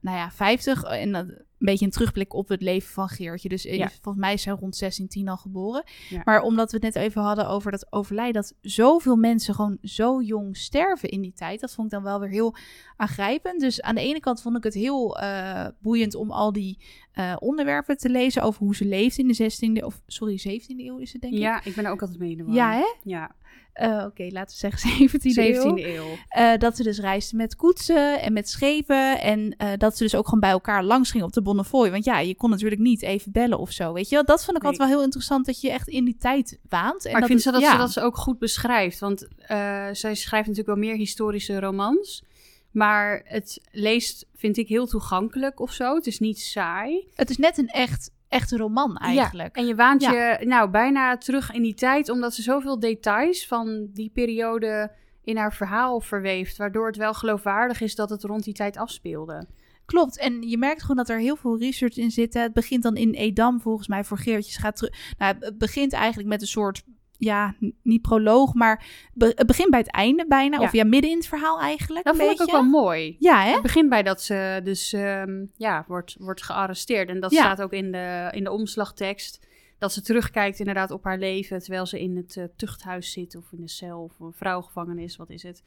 nou 0.01 0.17
ja, 0.17 0.31
50. 0.31 0.83
En 0.83 1.13
dat, 1.13 1.27
beetje 1.67 1.85
een 1.85 1.91
terugblik 1.91 2.35
op 2.35 2.49
het 2.49 2.63
leven 2.63 2.93
van 2.93 3.09
Geertje. 3.09 3.49
Dus 3.49 3.63
Ja. 3.63 3.89
volgens 4.03 4.25
mij 4.25 4.33
is 4.33 4.43
zij 4.43 4.53
rond 4.53 4.79
1610 4.79 5.29
al 5.29 5.37
geboren. 5.37 5.83
Ja. 6.09 6.23
Maar 6.25 6.43
omdat 6.43 6.71
we 6.71 6.77
het 6.81 6.95
net 6.95 7.05
even 7.05 7.23
hadden 7.23 7.49
over 7.49 7.71
dat 7.71 7.87
overlijden. 7.93 8.43
Dat 8.43 8.55
zoveel 8.61 9.17
mensen 9.17 9.55
gewoon 9.55 9.79
zo 9.83 10.23
jong 10.23 10.57
sterven 10.57 11.09
in 11.09 11.21
die 11.21 11.33
tijd. 11.33 11.61
Dat 11.61 11.75
vond 11.75 11.87
ik 11.87 11.93
dan 11.93 12.03
wel 12.03 12.21
weer 12.21 12.29
heel 12.29 12.55
aangrijpend. 12.97 13.61
Dus 13.61 13.83
aan 13.83 13.95
de 13.95 14.01
ene 14.01 14.21
kant 14.21 14.43
vond 14.43 14.57
ik 14.57 14.65
het 14.65 14.75
heel 14.75 15.19
eh, 15.19 15.67
boeiend 15.81 16.15
om 16.15 16.31
al 16.31 16.53
die 16.53 16.79
eh, 17.13 17.37
onderwerpen 17.39 17.97
te 17.97 18.09
lezen. 18.09 18.43
Over 18.43 18.63
hoe 18.65 18.77
ze 18.77 18.85
leeft 18.85 19.19
in 19.19 19.29
de 19.29 19.35
16e, 19.81 19.85
of 19.85 20.01
sorry, 20.07 20.39
17e 20.39 20.77
eeuw 20.77 20.99
is 20.99 21.13
het 21.13 21.23
denk 21.23 21.35
ik. 21.35 21.41
ja, 21.41 21.65
ik 21.65 21.75
ben 21.75 21.85
er 21.85 21.91
ook 21.91 22.01
altijd 22.01 22.19
mee 22.19 22.31
in 22.31 22.37
de 22.37 22.45
war. 22.45 22.55
Ja, 22.55 22.73
hè? 22.73 22.95
Ja, 23.03 23.31
Eh, 23.73 24.05
Oké, 24.07 24.23
laten 24.31 24.57
we 24.61 24.77
zeggen 24.77 24.91
17e, 25.09 25.35
17e 25.35 25.85
eeuw. 25.85 26.17
eeuw. 26.35 26.57
Dat 26.59 26.77
ze 26.77 26.83
dus 26.83 26.99
reisden 26.99 27.37
met 27.37 27.57
koetsen 27.57 28.21
en 28.21 28.33
met 28.33 28.49
schepen. 28.49 29.21
En 29.21 29.55
dat 29.79 29.97
ze 29.97 30.03
dus 30.03 30.15
ook 30.15 30.25
gewoon 30.25 30.41
bij 30.41 30.51
elkaar 30.51 30.85
langs 30.85 31.11
gingen 31.11 31.27
op 31.27 31.33
de 31.33 31.43
Bonnefoy. 31.55 31.91
Want 31.91 32.05
ja, 32.05 32.19
je 32.19 32.35
kon 32.35 32.51
natuurlijk 32.51 32.81
niet 32.81 33.03
even 33.03 33.33
bellen 33.33 33.59
of 33.59 33.71
zo. 33.71 33.93
Weet 33.93 34.09
je 34.09 34.15
wel? 34.15 34.25
Dat 34.25 34.45
vond 34.45 34.57
ik 34.57 34.63
Nee. 34.63 34.71
altijd 34.73 34.89
wel 34.89 34.97
heel 34.99 35.07
interessant. 35.07 35.47
Dat 35.47 35.61
je 35.61 35.71
echt 35.71 35.89
in 35.89 36.05
die 36.05 36.17
tijd 36.17 36.59
waant. 36.69 37.05
En 37.05 37.13
Maar 37.13 37.21
ik 37.21 37.27
vind 37.27 37.45
het- 37.45 37.53
dat, 37.55 37.63
ja. 37.63 37.71
ze 37.73 37.77
dat 37.79 37.93
ze 37.93 38.01
ook 38.01 38.17
goed 38.17 38.39
beschrijft. 38.39 38.99
Want 38.99 39.29
eh, 39.37 39.87
zij 39.93 40.15
schrijft 40.15 40.49
natuurlijk 40.49 40.77
wel 40.79 40.87
meer 40.89 40.97
historische 40.97 41.61
romans. 41.61 42.23
Maar 42.71 43.21
het 43.25 43.61
leest, 43.71 44.27
vind 44.35 44.57
ik, 44.57 44.69
heel 44.69 44.87
toegankelijk 44.87 45.61
of 45.61 45.73
zo. 45.73 45.95
Het 45.95 46.07
is 46.07 46.19
niet 46.19 46.41
saai. 46.41 47.09
Het 47.15 47.31
is 47.31 47.37
net 47.37 47.59
een 47.59 47.69
echt, 47.69 48.11
echte 48.29 48.57
roman 48.57 48.97
eigenlijk. 48.97 49.57
En 49.57 49.67
je 49.67 49.75
waant 49.75 50.03
Ja. 50.03 50.13
je 50.13 50.47
nou 50.47 50.71
bijna 50.71 51.17
terug 51.19 51.53
in 51.53 51.63
die 51.63 51.75
tijd, 51.75 52.09
omdat 52.09 52.35
ze 52.35 52.43
zoveel 52.43 52.79
details 52.81 53.47
van 53.47 53.89
die 53.95 54.11
periode 54.15 54.93
in 55.25 55.37
haar 55.37 55.55
verhaal 55.55 56.01
verweeft. 56.01 56.57
Waardoor 56.57 56.87
het 56.87 56.97
wel 56.97 57.15
geloofwaardig 57.15 57.81
is 57.81 57.95
dat 57.95 58.11
het 58.11 58.23
rond 58.25 58.45
die 58.45 58.55
tijd 58.55 58.77
afspeelde. 58.77 59.47
Klopt. 59.91 60.19
En 60.19 60.43
je 60.43 60.59
merkt 60.59 60.81
gewoon 60.81 60.97
dat 60.97 61.09
er 61.09 61.19
heel 61.19 61.37
veel 61.37 61.59
research 61.59 61.97
in 61.97 62.11
zit. 62.11 62.35
Het 62.35 62.53
begint 62.53 62.83
dan 62.83 62.97
in 62.97 63.13
Edam 63.15 63.61
volgens 63.61 63.89
mij 63.89 64.05
voor 64.05 64.19
Geertjes. 64.19 64.57
Gaat 64.57 64.77
terug. 64.77 65.15
Nou, 65.19 65.37
het 65.41 65.59
begint 65.59 65.93
eigenlijk 65.93 66.29
met 66.29 66.41
een 66.41 66.47
soort. 66.47 66.83
Ja, 67.19 67.55
niet 67.83 68.03
proloog, 68.03 68.55
maar 68.55 68.85
be- 69.15 69.33
het 69.35 69.47
begint 69.47 69.71
bij 69.71 69.79
het 69.79 69.91
einde 69.91 70.27
bijna. 70.29 70.57
Ja. 70.59 70.63
Of 70.63 70.73
ja, 70.73 70.85
midden 70.85 71.11
in 71.11 71.17
het 71.17 71.27
verhaal 71.27 71.61
eigenlijk. 71.61 72.05
Dat 72.05 72.17
vond 72.17 72.31
ik 72.31 72.41
ook 72.41 72.51
wel 72.51 72.63
mooi. 72.63 73.17
Ja, 73.19 73.43
hè? 73.45 73.53
Het 73.53 73.63
begint 73.63 73.89
bij 73.89 74.03
dat 74.03 74.23
ze 74.23 74.61
dus 74.65 74.93
ehm, 74.93 75.45
ja, 75.57 75.85
wordt, 75.89 76.17
wordt 76.19 76.43
gearresteerd. 76.43 77.09
En 77.09 77.21
dat 77.21 77.31
Ja. 77.31 77.39
staat 77.41 77.63
ook 77.63 77.73
in 77.73 77.93
de, 77.93 78.29
in 78.33 78.45
de 78.45 78.51
omslagtekst. 78.51 79.47
Dat 79.79 79.93
ze 79.93 80.03
terugkijkt 80.03 80.59
inderdaad 80.59 80.91
op 80.91 81.05
haar 81.05 81.19
leven 81.19 81.59
terwijl 81.59 81.87
ze 81.87 82.01
in 82.01 82.17
het 82.17 82.37
eh, 82.37 82.45
tuchthuis 82.57 83.13
zit 83.13 83.37
of 83.37 83.53
in 83.53 83.61
de 83.61 83.69
cel 83.69 84.01
of 84.03 84.21
een 84.21 84.33
vrouwgevangenis, 84.33 85.17
wat 85.17 85.31
is 85.31 85.43
het. 85.43 85.63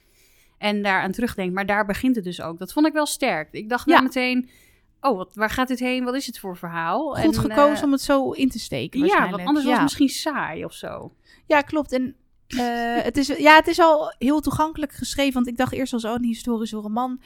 En 0.63 0.81
daaraan 0.81 1.11
terugdenkt. 1.11 1.53
Maar 1.53 1.65
daar 1.65 1.85
begint 1.85 2.15
het 2.15 2.23
dus 2.23 2.41
ook. 2.41 2.59
Dat 2.59 2.73
vond 2.73 2.87
ik 2.87 2.93
wel 2.93 3.05
sterk. 3.05 3.47
Ik 3.51 3.69
dacht 3.69 3.85
wel 3.85 3.95
Ja. 3.95 4.01
meteen, 4.01 4.49
oh, 5.01 5.17
wat, 5.17 5.31
waar 5.33 5.49
gaat 5.49 5.67
dit 5.67 5.79
heen? 5.79 6.03
Wat 6.03 6.15
is 6.15 6.25
het 6.25 6.39
voor 6.39 6.57
verhaal? 6.57 7.13
Goed 7.13 7.35
En, 7.35 7.41
gekozen 7.41 7.77
eh, 7.77 7.83
om 7.83 7.91
het 7.91 8.01
zo 8.01 8.31
in 8.31 8.49
te 8.49 8.59
steken. 8.59 9.05
Ja, 9.05 9.29
want 9.29 9.45
anders 9.45 9.65
was 9.65 9.73
het 9.73 9.83
misschien 9.83 10.09
saai 10.09 10.65
of 10.65 10.73
zo. 10.73 11.13
Ja, 11.47 11.61
klopt. 11.61 11.91
En 11.91 12.15
eh, 12.47 13.03
het, 13.09 13.17
is, 13.17 13.27
ja, 13.27 13.55
het 13.55 13.67
is 13.67 13.79
al 13.79 14.13
heel 14.17 14.41
toegankelijk 14.41 14.91
geschreven. 14.91 15.33
Want 15.33 15.47
ik 15.47 15.57
dacht 15.57 15.73
eerst 15.73 15.93
al 15.93 15.99
zo 15.99 16.13
een 16.13 16.23
historische 16.23 16.77
roman. 16.77 17.21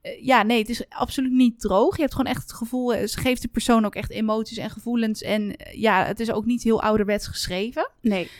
Eh, 0.00 0.24
ja, 0.24 0.42
nee, 0.42 0.58
het 0.58 0.68
is 0.68 0.88
absoluut 0.88 1.32
niet 1.32 1.60
droog. 1.60 1.94
Je 1.94 2.02
hebt 2.02 2.14
gewoon 2.14 2.32
echt 2.32 2.42
het 2.42 2.52
gevoel. 2.52 3.08
Ze 3.08 3.18
geeft 3.18 3.42
de 3.42 3.48
persoon 3.48 3.84
ook 3.84 3.94
echt 3.94 4.10
emoties 4.10 4.58
en 4.58 4.70
gevoelens. 4.70 5.22
En 5.22 5.56
ja, 5.72 6.04
het 6.04 6.20
is 6.20 6.30
ook 6.30 6.44
niet 6.44 6.62
heel 6.62 6.82
ouderwets 6.82 7.26
geschreven. 7.26 7.90
Nee. 8.00 8.30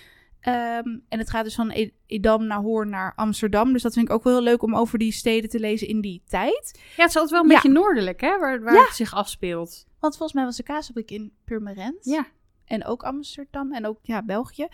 Ehm, 0.42 0.98
en 1.08 1.18
het 1.18 1.30
gaat 1.30 1.44
dus 1.44 1.54
van 1.54 1.70
E- 1.70 1.90
Edam 2.06 2.46
naar 2.46 2.60
Hoorn 2.60 2.88
naar 2.90 3.12
Amsterdam. 3.16 3.72
Dus 3.72 3.82
dat 3.82 3.92
vind 3.92 4.08
ik 4.08 4.12
ook 4.14 4.24
wel 4.24 4.32
heel 4.32 4.42
leuk 4.42 4.62
om 4.62 4.76
over 4.76 4.98
die 4.98 5.12
steden 5.12 5.50
te 5.50 5.60
lezen 5.60 5.88
in 5.88 6.00
die 6.00 6.22
tijd. 6.26 6.78
Ja, 6.96 7.02
het 7.02 7.08
is 7.10 7.16
altijd 7.16 7.30
wel 7.30 7.40
een 7.42 7.48
Ja. 7.48 7.54
beetje 7.54 7.68
noordelijk, 7.70 8.20
hè, 8.20 8.38
waar, 8.38 8.62
waar 8.62 8.74
Ja. 8.74 8.84
het 8.84 8.94
zich 8.96 9.14
afspeelt. 9.14 9.86
Want 10.00 10.16
volgens 10.16 10.32
mij 10.32 10.44
was 10.44 10.56
de 10.56 10.62
kaasfabriek 10.62 11.10
in 11.10 11.32
Purmerend. 11.44 12.04
Ja. 12.04 12.26
En 12.72 12.84
ook 12.84 13.02
Amsterdam 13.02 13.72
en 13.72 13.86
ook 13.86 13.98
ja, 14.02 14.22
België. 14.22 14.66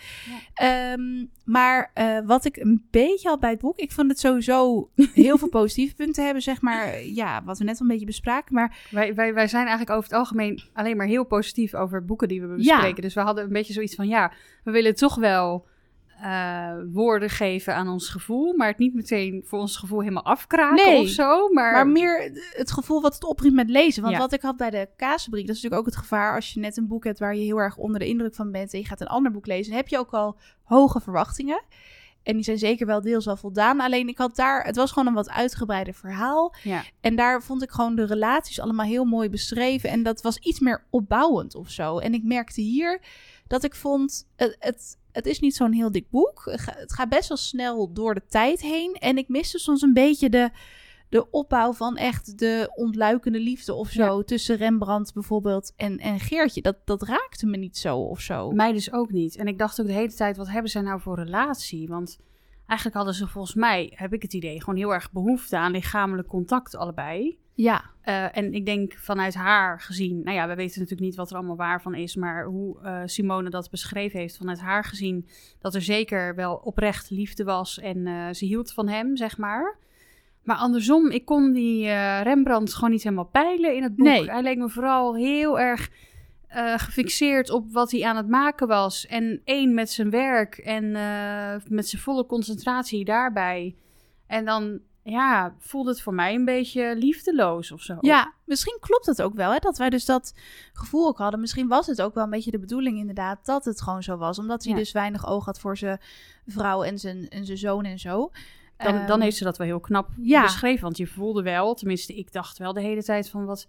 Ja. 0.55 0.93
Ehm, 0.93 1.26
maar 1.45 1.90
eh, 1.95 2.19
wat 2.25 2.45
ik 2.45 2.57
een 2.57 2.87
beetje 2.90 3.28
had 3.28 3.40
bij 3.40 3.50
het 3.50 3.59
boek, 3.61 3.78
ik 3.78 3.93
vond 3.93 4.09
het 4.11 4.19
sowieso 4.21 4.88
heel 4.95 5.38
veel 5.38 5.49
positieve 5.61 5.95
punten 5.95 6.25
hebben, 6.25 6.43
zeg 6.43 6.61
maar. 6.61 7.05
Ja, 7.05 7.45
wat 7.45 7.59
we 7.59 7.64
net 7.64 7.75
al 7.75 7.81
een 7.83 7.88
beetje 7.88 8.07
bespraken. 8.07 8.55
Maar 8.55 8.78
Wij, 8.90 9.14
wij, 9.14 9.35
wij 9.35 9.49
zijn 9.49 9.67
eigenlijk 9.67 9.97
over 9.97 10.11
het 10.11 10.19
algemeen 10.19 10.62
alleen 10.73 10.97
maar 10.97 11.07
heel 11.07 11.25
positief 11.25 11.75
over 11.75 12.05
boeken 12.05 12.28
die 12.28 12.40
we 12.40 12.47
Ja. 12.49 12.55
bespreken. 12.57 13.02
Dus 13.02 13.14
we 13.14 13.21
hadden 13.21 13.45
een 13.45 13.52
beetje 13.52 13.73
zoiets 13.73 13.95
van, 13.95 14.09
ja, 14.09 14.33
we 14.64 14.71
willen 14.71 14.95
toch 14.95 15.14
wel 15.14 15.67
eh, 16.23 16.73
woorden 16.93 17.31
geven 17.31 17.75
aan 17.75 17.89
ons 17.89 18.09
gevoel, 18.09 18.55
maar 18.57 18.69
het 18.69 18.79
niet 18.79 18.95
meteen 18.95 19.43
voor 19.47 19.59
ons 19.59 19.77
gevoel 19.77 20.01
helemaal 20.01 20.25
afkraken 20.25 20.87
Nee, 20.87 21.01
of 21.01 21.09
zo. 21.09 21.49
Maar, 21.49 21.73
Maar 21.73 21.87
meer 21.89 22.31
het 22.53 22.71
gevoel 22.73 23.01
wat 23.01 23.15
het 23.15 23.25
oproept 23.25 23.55
met 23.55 23.71
lezen. 23.71 24.03
Want 24.03 24.15
Ja. 24.15 24.21
wat 24.21 24.33
ik 24.33 24.43
had 24.43 24.57
bij 24.57 24.71
de 24.71 24.89
kaasfabriek, 24.97 25.47
dat 25.47 25.57
is 25.57 25.63
natuurlijk 25.63 25.89
ook 25.89 25.95
het 25.95 26.05
gevaar 26.05 26.35
als 26.35 26.53
je 26.53 26.61
net 26.61 26.77
een 26.77 26.87
boek 26.87 27.05
hebt 27.05 27.19
waar 27.19 27.35
je 27.35 27.45
heel 27.45 27.59
erg 27.59 27.77
onder 27.77 27.99
de 28.01 28.07
indruk 28.07 28.35
van 28.35 28.51
bent 28.53 28.73
en 28.73 28.79
je 28.79 28.85
gaat 28.87 29.01
een 29.01 29.07
ander 29.07 29.33
boek 29.33 29.47
lezen, 29.47 29.67
dan 29.69 29.81
heb 29.81 29.89
je 29.89 29.99
ook 29.99 30.11
al 30.13 30.37
hoge 30.65 31.01
verwachtingen. 31.01 31.63
En 32.23 32.35
die 32.35 32.45
zijn 32.45 32.59
zeker 32.59 32.87
wel 32.87 33.01
deels 33.01 33.29
al 33.29 33.37
voldaan. 33.37 33.81
Alleen 33.81 34.09
ik 34.09 34.19
had 34.19 34.37
daar, 34.37 34.65
het 34.65 34.77
was 34.77 34.91
gewoon 34.93 35.09
een 35.09 35.15
wat 35.15 35.31
uitgebreider 35.31 35.95
verhaal. 35.95 36.55
ja. 36.63 36.83
En 37.01 37.17
daar 37.17 37.43
vond 37.43 37.63
ik 37.63 37.71
gewoon 37.71 37.95
de 37.95 38.07
relaties 38.07 38.61
allemaal 38.61 38.87
heel 38.87 39.05
mooi 39.05 39.31
beschreven. 39.31 39.91
En 39.91 40.03
dat 40.03 40.23
was 40.23 40.39
iets 40.39 40.61
meer 40.61 40.85
opbouwend 40.91 41.55
of 41.55 41.71
zo. 41.71 41.99
En 41.99 42.15
ik 42.15 42.23
merkte 42.25 42.61
hier 42.61 43.01
dat 43.47 43.65
ik 43.65 43.75
vond, 43.75 44.29
het, 44.37 44.57
het, 44.59 44.97
Het 45.19 45.27
is 45.27 45.41
niet 45.41 45.55
zo'n 45.55 45.73
heel 45.73 45.93
dik 45.93 46.11
boek. 46.11 46.43
Het 46.79 46.93
gaat 46.93 47.09
best 47.09 47.29
wel 47.29 47.37
snel 47.37 47.93
door 47.93 48.15
de 48.15 48.23
tijd 48.29 48.61
heen. 48.61 48.95
En 48.95 49.19
ik 49.19 49.29
miste 49.29 49.59
soms 49.59 49.83
een 49.83 49.93
beetje 49.93 50.31
de, 50.31 50.51
de 51.09 51.31
opbouw 51.31 51.73
van 51.73 51.97
echt 51.97 52.39
de 52.39 52.73
ontluikende 52.75 53.41
liefde 53.41 53.75
of 53.75 53.91
zo. 53.91 54.23
Tussen 54.23 54.57
Rembrandt 54.57 55.15
bijvoorbeeld 55.15 55.73
en, 55.77 55.99
en 55.99 56.21
Geertje. 56.21 56.63
Dat, 56.63 56.77
dat 56.85 57.03
raakte 57.03 57.47
me 57.47 57.57
niet 57.57 57.79
zo 57.79 57.99
of 57.99 58.21
zo. 58.21 58.51
Mij 58.51 58.73
dus 58.73 58.93
ook 58.93 59.11
niet. 59.11 59.37
En 59.37 59.47
ik 59.47 59.59
dacht 59.59 59.81
ook 59.81 59.87
de 59.87 59.93
hele 59.93 60.15
tijd, 60.15 60.37
wat 60.37 60.49
hebben 60.49 60.71
zij 60.71 60.83
nou 60.83 61.01
voor 61.01 61.17
relatie? 61.17 61.89
Want 61.89 62.19
eigenlijk 62.67 62.97
hadden 62.97 63.15
ze 63.15 63.27
volgens 63.27 63.55
mij, 63.55 63.93
heb 63.95 64.13
ik 64.13 64.23
het 64.23 64.33
idee, 64.33 64.61
gewoon 64.61 64.79
heel 64.79 64.95
erg 64.95 65.13
behoefte 65.13 65.57
aan 65.57 65.73
lichamelijk 65.73 66.29
contact 66.29 66.77
allebei. 66.77 67.39
Ja. 67.59 67.85
Uh, 68.05 68.37
en 68.37 68.53
ik 68.53 68.67
denk 68.67 68.95
vanuit 68.97 69.35
haar 69.35 69.81
gezien, 69.81 70.21
nou 70.25 70.37
ja, 70.37 70.49
we 70.49 70.55
weten 70.55 70.81
natuurlijk 70.81 71.09
niet 71.09 71.17
wat 71.17 71.31
er 71.31 71.37
allemaal 71.37 71.57
waar 71.57 71.83
van 71.83 71.95
is, 71.95 72.17
maar 72.17 72.45
hoe 72.45 72.79
uh, 72.83 73.00
Simone 73.05 73.50
dat 73.50 73.71
beschreven 73.71 74.19
heeft, 74.19 74.37
vanuit 74.37 74.61
haar 74.61 74.85
gezien, 74.85 75.29
dat 75.59 75.75
er 75.75 75.83
zeker 75.83 76.35
wel 76.35 76.55
oprecht 76.55 77.11
liefde 77.11 77.45
was 77.45 77.79
en 77.79 78.07
uh, 78.07 78.29
ze 78.33 78.45
hield 78.45 78.73
van 78.73 78.88
hem, 78.88 79.17
zeg 79.17 79.38
maar. 79.38 79.77
Maar 80.43 80.57
andersom, 80.57 81.11
ik 81.11 81.25
kon 81.25 81.53
die 81.53 81.87
Rembrandt 82.23 82.75
gewoon 82.75 82.91
niet 82.91 83.03
helemaal 83.03 83.25
peilen 83.25 83.77
in 83.77 83.83
het 83.83 83.97
boek. 83.97 84.07
Nee. 84.07 84.31
Hij 84.31 84.43
leek 84.43 84.59
me 84.59 84.69
vooral 84.69 85.17
heel 85.17 85.61
erg 85.61 85.91
gefixeerd 86.77 87.50
op 87.50 87.73
wat 87.73 87.91
hij 87.91 88.05
aan 88.05 88.17
het 88.17 88.29
maken 88.29 88.69
was. 88.69 89.07
En 89.07 89.41
één 89.45 89.75
met 89.75 89.91
zijn 89.91 90.11
werk 90.11 90.59
en 90.59 90.91
met 91.69 91.88
zijn 91.88 92.03
volle 92.03 92.27
concentratie 92.27 93.05
daarbij. 93.05 93.77
En 94.27 94.45
dan 94.45 94.81
ja, 95.11 95.55
voelde 95.59 95.91
het 95.91 96.03
voor 96.03 96.15
mij 96.15 96.35
een 96.35 96.45
beetje 96.45 96.97
liefdeloos 96.97 97.73
of 97.73 97.81
zo. 97.81 97.97
Ja, 98.00 98.33
misschien 98.45 98.79
klopt 98.81 99.07
het 99.07 99.23
ook 99.23 99.35
wel, 99.35 99.53
hè, 99.53 99.59
dat 99.59 99.79
wij 99.79 99.91
dus 99.91 100.05
dat 100.05 100.35
gevoel 100.73 101.07
ook 101.07 101.19
hadden. 101.19 101.41
Misschien 101.41 101.69
was 101.69 101.87
het 101.87 102.03
ook 102.03 102.15
wel 102.15 102.25
een 102.25 102.31
beetje 102.31 102.50
de 102.50 102.59
bedoeling 102.59 102.99
inderdaad 102.99 103.47
dat 103.47 103.65
het 103.65 103.83
gewoon 103.83 104.03
zo 104.03 104.17
was. 104.17 104.38
Omdat 104.38 104.65
hij 104.65 104.75
dus 104.75 104.93
weinig 104.93 105.27
oog 105.27 105.45
had 105.45 105.61
voor 105.61 105.77
zijn 105.77 106.00
vrouw 106.47 106.83
en 106.83 106.99
zijn, 106.99 107.29
en 107.29 107.47
zijn 107.47 107.59
zoon 107.59 107.85
en 107.85 107.99
zo. 107.99 108.31
Dan, 108.77 108.95
dan 108.95 109.07
Ehm, 109.07 109.21
heeft 109.21 109.37
ze 109.37 109.45
dat 109.45 109.59
wel 109.59 109.67
heel 109.67 109.81
knap 109.81 110.09
ja. 110.23 110.43
beschreven. 110.43 110.83
Want 110.83 110.97
je 110.97 111.07
voelde 111.07 111.43
wel, 111.43 111.75
tenminste 111.75 112.15
ik 112.15 112.33
dacht 112.33 112.59
wel 112.59 112.73
de 112.73 112.81
hele 112.81 113.03
tijd 113.05 113.31
van 113.31 113.45
wat... 113.45 113.67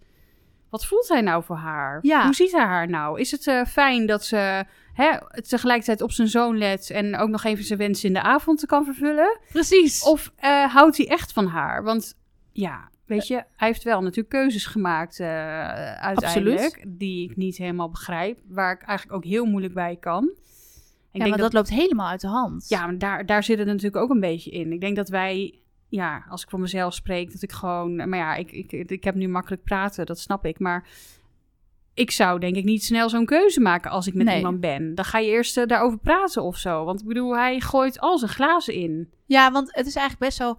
Wat 0.70 0.86
voelt 0.86 1.08
hij 1.08 1.20
nou 1.20 1.44
voor 1.44 1.56
haar? 1.56 1.98
Ja. 2.02 2.24
Hoe 2.24 2.34
ziet 2.34 2.52
hij 2.52 2.64
haar 2.64 2.88
nou? 2.88 3.20
Is 3.20 3.30
het 3.30 3.46
eh, 3.46 3.64
fijn 3.64 4.06
dat 4.06 4.24
ze 4.24 4.64
hè, 4.92 5.42
tegelijkertijd 5.42 6.02
op 6.02 6.12
zijn 6.12 6.28
zoon 6.28 6.58
let 6.58 6.90
en 6.90 7.16
ook 7.16 7.28
nog 7.28 7.44
even 7.44 7.64
zijn 7.64 7.78
wensen 7.78 8.08
in 8.08 8.14
de 8.14 8.22
avond 8.22 8.66
kan 8.66 8.84
vervullen? 8.84 9.38
Precies. 9.52 10.02
Of 10.02 10.32
eh, 10.36 10.74
houdt 10.74 10.96
hij 10.96 11.08
echt 11.08 11.32
van 11.32 11.46
haar? 11.46 11.82
Want 11.82 12.18
ja, 12.52 12.90
weet 13.06 13.26
je, 13.26 13.34
hij 13.34 13.68
heeft 13.68 13.82
wel 13.82 14.00
natuurlijk 14.00 14.28
keuzes 14.28 14.66
gemaakt 14.66 15.20
eh, 15.20 15.26
uiteindelijk. 15.92 16.84
Die 16.88 17.30
ik 17.30 17.36
niet 17.36 17.56
helemaal 17.56 17.90
begrijp. 17.90 18.38
Waar 18.48 18.72
ik 18.72 18.82
eigenlijk 18.82 19.16
ook 19.18 19.30
heel 19.30 19.44
moeilijk 19.44 19.74
bij 19.74 19.96
kan. 19.96 20.24
Ik 20.24 21.16
ja, 21.16 21.24
denk 21.24 21.30
maar 21.30 21.38
dat, 21.38 21.52
loopt 21.52 21.70
helemaal 21.70 22.08
uit 22.08 22.20
de 22.20 22.26
hand. 22.26 22.68
ja, 22.68 22.86
maar 22.86 22.98
daar, 22.98 23.26
daar 23.26 23.44
zit 23.44 23.58
het 23.58 23.66
natuurlijk 23.66 23.96
ook 23.96 24.10
een 24.10 24.20
beetje 24.20 24.50
in. 24.50 24.72
Ik 24.72 24.80
denk 24.80 24.96
dat 24.96 25.08
wij, 25.08 25.60
ja, 25.88 26.24
als 26.28 26.42
ik 26.42 26.50
voor 26.50 26.60
mezelf 26.60 26.94
spreek, 26.94 27.32
dat 27.32 27.42
ik 27.42 27.52
gewoon, 27.52 27.96
maar 27.96 28.18
ja, 28.18 28.34
ik, 28.34 28.52
ik, 28.52 28.72
ik 28.72 29.04
heb 29.04 29.14
nu 29.14 29.28
makkelijk 29.28 29.62
praten, 29.62 30.06
dat 30.06 30.18
snap 30.18 30.44
ik. 30.44 30.58
Maar 30.58 30.88
ik 31.94 32.10
zou 32.10 32.38
denk 32.40 32.56
ik 32.56 32.64
niet 32.64 32.84
snel 32.84 33.08
zo'n 33.08 33.24
keuze 33.26 33.60
maken 33.60 33.90
als 33.90 34.06
ik 34.06 34.14
met 34.14 34.26
Nee. 34.26 34.36
iemand 34.36 34.60
ben. 34.60 34.94
Dan 34.94 35.04
ga 35.04 35.18
je 35.18 35.30
eerst 35.30 35.56
eh, 35.56 35.66
daarover 35.66 35.98
praten 35.98 36.42
of 36.42 36.56
zo. 36.56 36.84
Want 36.84 37.00
ik 37.00 37.06
bedoel, 37.06 37.36
hij 37.36 37.60
gooit 37.60 38.00
al 38.00 38.18
zijn 38.18 38.30
glazen 38.30 38.74
in. 38.74 39.10
Ja, 39.26 39.52
want 39.52 39.68
het 39.76 39.86
is 39.86 39.94
eigenlijk 39.94 40.26
best 40.26 40.38
wel 40.38 40.58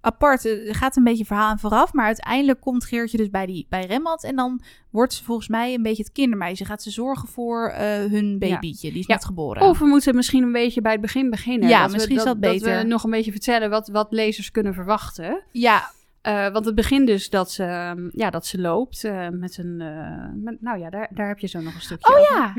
apart. 0.00 0.44
Er 0.44 0.74
gaat 0.74 0.96
een 0.96 1.04
beetje 1.04 1.24
verhaal 1.24 1.48
aan 1.48 1.58
vooraf, 1.58 1.92
maar 1.92 2.06
uiteindelijk 2.06 2.60
komt 2.60 2.84
Geertje 2.84 3.16
dus 3.16 3.30
bij, 3.30 3.46
die, 3.46 3.66
bij 3.68 3.84
Rembrandt 3.86 4.24
en 4.24 4.36
dan 4.36 4.60
wordt 4.90 5.12
ze 5.14 5.24
volgens 5.24 5.48
mij 5.48 5.74
een 5.74 5.82
beetje 5.82 6.02
het 6.02 6.12
kindermeisje. 6.12 6.64
Gaat 6.64 6.82
ze 6.82 6.90
zorgen 6.90 7.28
voor 7.28 7.68
eh, 7.68 7.86
hun 8.10 8.38
babytje, 8.38 8.90
die 8.90 8.98
is 9.00 9.06
Ja. 9.06 9.14
net 9.14 9.24
geboren. 9.24 9.62
Of 9.62 9.78
we 9.78 9.86
moeten 9.86 10.14
misschien 10.14 10.42
een 10.42 10.52
beetje 10.52 10.80
bij 10.80 10.92
het 10.92 11.00
begin 11.00 11.30
beginnen. 11.30 11.68
Ja, 11.68 11.80
Dat 11.80 11.86
we- 11.90 11.92
misschien 11.96 12.16
is 12.16 12.24
dat 12.24 12.42
Dat 12.42 12.52
beter. 12.52 12.76
we 12.78 12.82
nog 12.84 13.04
een 13.04 13.10
beetje 13.10 13.30
vertellen 13.30 13.70
wat, 13.70 13.88
wat 13.88 14.06
lezers 14.12 14.50
kunnen 14.50 14.74
verwachten. 14.74 15.42
ja, 15.50 15.90
Eh, 16.22 16.48
want 16.52 16.64
het 16.64 16.74
begint 16.74 17.06
dus 17.06 17.30
dat 17.30 17.50
ze, 17.50 17.64
ehm, 17.64 18.08
ja, 18.12 18.30
dat 18.30 18.46
ze 18.46 18.60
loopt 18.60 19.04
eh, 19.04 19.28
met 19.28 19.58
een... 19.58 19.80
eh, 19.80 20.42
met- 20.42 20.60
nou 20.60 20.78
ja, 20.78 20.90
daar, 20.90 21.08
daar 21.14 21.28
heb 21.28 21.38
je 21.38 21.46
zo 21.46 21.60
nog 21.60 21.74
een 21.74 21.80
stukje 21.80 22.12
Oh 22.14 22.20
over. 22.20 22.34
ja, 22.36 22.52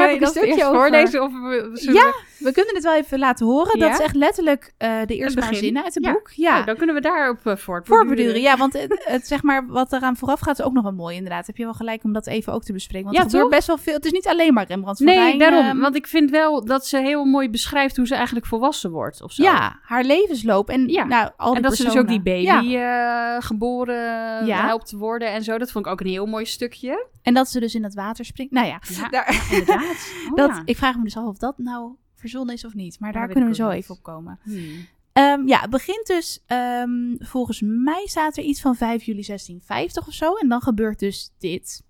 Daar 0.00 0.08
heb 0.10 0.18
wil 0.18 0.28
je 0.28 0.34
ik 0.34 0.36
een 0.36 0.42
dat 0.42 0.56
stukje 0.58 0.64
over. 0.68 0.80
voorlezen? 0.80 1.22
Of 1.22 1.32
we- 1.32 1.92
Ja, 1.92 2.12
we- 2.38 2.52
kunnen 2.52 2.74
het 2.74 2.84
wel 2.84 2.94
even 2.94 3.18
laten 3.18 3.46
horen. 3.46 3.78
Ja? 3.78 3.88
Dat 3.88 3.98
is 3.98 4.04
echt 4.04 4.14
letterlijk 4.14 4.72
eh, 4.78 4.92
de 5.06 5.16
eerste 5.16 5.40
paar 5.40 5.54
zinnen 5.54 5.84
uit 5.84 5.94
het 5.94 6.04
Ja. 6.04 6.12
boek. 6.12 6.30
Ja, 6.34 6.58
Oh, 6.60 6.66
dan 6.66 6.76
kunnen 6.76 6.94
we 6.94 7.00
daarop 7.00 7.38
uh, 7.46 7.56
voortborduren. 7.56 8.40
Ja, 8.40 8.56
want 8.56 8.72
het, 8.72 9.02
het, 9.04 9.26
zeg 9.26 9.42
maar, 9.42 9.66
wat 9.66 9.92
eraan 9.92 10.16
vooraf 10.16 10.40
gaat 10.40 10.58
is 10.58 10.64
ook 10.64 10.72
nog 10.72 10.82
wel 10.82 10.92
mooi 10.92 11.16
inderdaad. 11.16 11.46
Heb 11.46 11.56
je 11.56 11.64
wel 11.64 11.74
gelijk 11.74 12.04
om 12.04 12.12
dat 12.12 12.26
even 12.26 12.52
ook 12.52 12.62
te 12.64 12.72
bespreken. 12.72 13.04
Want 13.04 13.16
Ja, 13.16 13.24
er 13.24 13.30
gebeurt 13.30 13.50
best 13.50 13.66
wel 13.66 13.78
veel. 13.78 13.94
Het 13.94 14.04
is 14.04 14.12
niet 14.12 14.26
alleen 14.26 14.54
maar 14.54 14.66
Rembrandt 14.66 14.98
van 14.98 15.06
Nee, 15.06 15.16
Rijn, 15.16 15.38
daarom. 15.38 15.64
ehm, 15.64 15.78
want 15.78 15.96
ik 15.96 16.06
vind 16.06 16.30
wel 16.30 16.64
dat 16.64 16.86
ze 16.86 16.96
heel 16.98 17.24
mooi 17.24 17.50
beschrijft 17.50 17.96
hoe 17.96 18.06
ze 18.06 18.14
eigenlijk 18.14 18.46
volwassen 18.46 18.90
wordt 18.90 19.22
of 19.22 19.32
zo. 19.32 19.42
ja, 19.42 19.78
haar 19.82 20.04
levensloop 20.04 20.68
en 20.68 20.88
Ja. 20.88 21.04
nou, 21.04 21.30
al 21.36 21.54
En 21.54 21.62
dat 21.62 21.76
ze 21.76 21.84
dus 21.84 21.96
ook 21.96 22.08
die 22.08 22.20
baby 22.22 22.76
eh, 22.76 23.36
geboren 23.38 24.46
helpt 24.46 24.92
worden 24.92 25.32
en 25.32 25.42
zo. 25.42 25.58
Dat 25.58 25.70
vond 25.70 25.86
ik 25.86 25.92
ook 25.92 26.00
een 26.00 26.06
heel 26.06 26.26
mooi 26.26 26.44
stukje. 26.46 27.06
En 27.22 27.34
dat 27.34 27.48
ze 27.48 27.60
dus 27.60 27.74
in 27.74 27.82
het 27.84 27.94
water 27.94 28.24
springt. 28.24 28.52
Nou 28.52 28.66
ja, 28.66 28.80
Ja, 28.88 29.08
daar, 29.08 29.26
inderdaad. 29.90 30.12
Oh, 30.30 30.36
dat, 30.36 30.48
ja. 30.48 30.62
ik 30.64 30.76
vraag 30.76 30.96
me 30.96 31.02
dus 31.02 31.16
af 31.16 31.24
of 31.24 31.38
dat 31.38 31.58
nou 31.58 31.94
verzonnen 32.14 32.54
is 32.54 32.64
of 32.64 32.74
niet. 32.74 33.00
Maar 33.00 33.12
daar 33.12 33.28
kunnen 33.28 33.48
we 33.48 33.54
zo 33.54 33.68
niet. 33.68 33.76
even 33.76 33.94
op 33.94 34.02
komen. 34.02 34.38
Hmm. 34.42 34.86
Ehm, 35.12 35.46
ja, 35.46 35.60
het 35.60 35.70
begint 35.70 36.06
dus, 36.06 36.42
ehm, 36.46 37.14
volgens 37.18 37.60
mij 37.64 38.02
staat 38.06 38.36
er 38.36 38.44
iets 38.44 38.60
van 38.60 38.76
5 38.76 39.02
juli 39.02 39.22
1650 39.22 40.06
of 40.06 40.14
zo. 40.14 40.34
En 40.34 40.48
dan 40.48 40.60
gebeurt 40.60 40.98
dus 40.98 41.30
dit. 41.38 41.82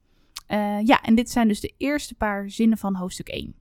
Eh, 0.47 0.80
ja, 0.85 1.02
en 1.02 1.14
dit 1.14 1.30
zijn 1.30 1.49
dus 1.49 1.61
de 1.61 1.75
eerste 1.76 2.14
paar 2.14 2.50
zinnen 2.50 2.78
van 2.78 2.95
hoofdstuk 2.95 3.28
1. 3.28 3.54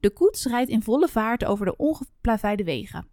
De 0.00 0.10
koets 0.10 0.44
rijdt 0.46 0.70
in 0.70 0.82
volle 0.82 1.08
vaart 1.08 1.44
over 1.44 1.66
de 1.66 1.76
ongeplaveide 1.76 2.64
wegen. 2.64 3.06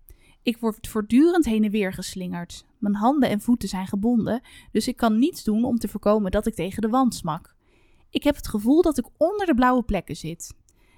Ik 0.43 0.57
word 0.57 0.87
voortdurend 0.87 1.45
heen 1.45 1.63
en 1.63 1.71
weer 1.71 1.93
geslingerd. 1.93 2.65
Mijn 2.77 2.95
handen 2.95 3.29
en 3.29 3.41
voeten 3.41 3.69
zijn 3.69 3.87
gebonden, 3.87 4.41
dus 4.71 4.87
ik 4.87 4.97
kan 4.97 5.19
niets 5.19 5.43
doen 5.43 5.63
om 5.63 5.77
te 5.77 5.87
voorkomen 5.87 6.31
dat 6.31 6.47
ik 6.47 6.55
tegen 6.55 6.81
de 6.81 6.89
wand 6.89 7.15
smak. 7.15 7.54
Ik 8.15 8.23
heb 8.23 8.35
het 8.35 8.47
gevoel 8.47 8.81
dat 8.81 8.97
ik 8.97 9.05
onder 9.17 9.45
de 9.45 9.53
blauwe 9.53 9.83
plekken 9.83 10.15
zit. 10.15 10.53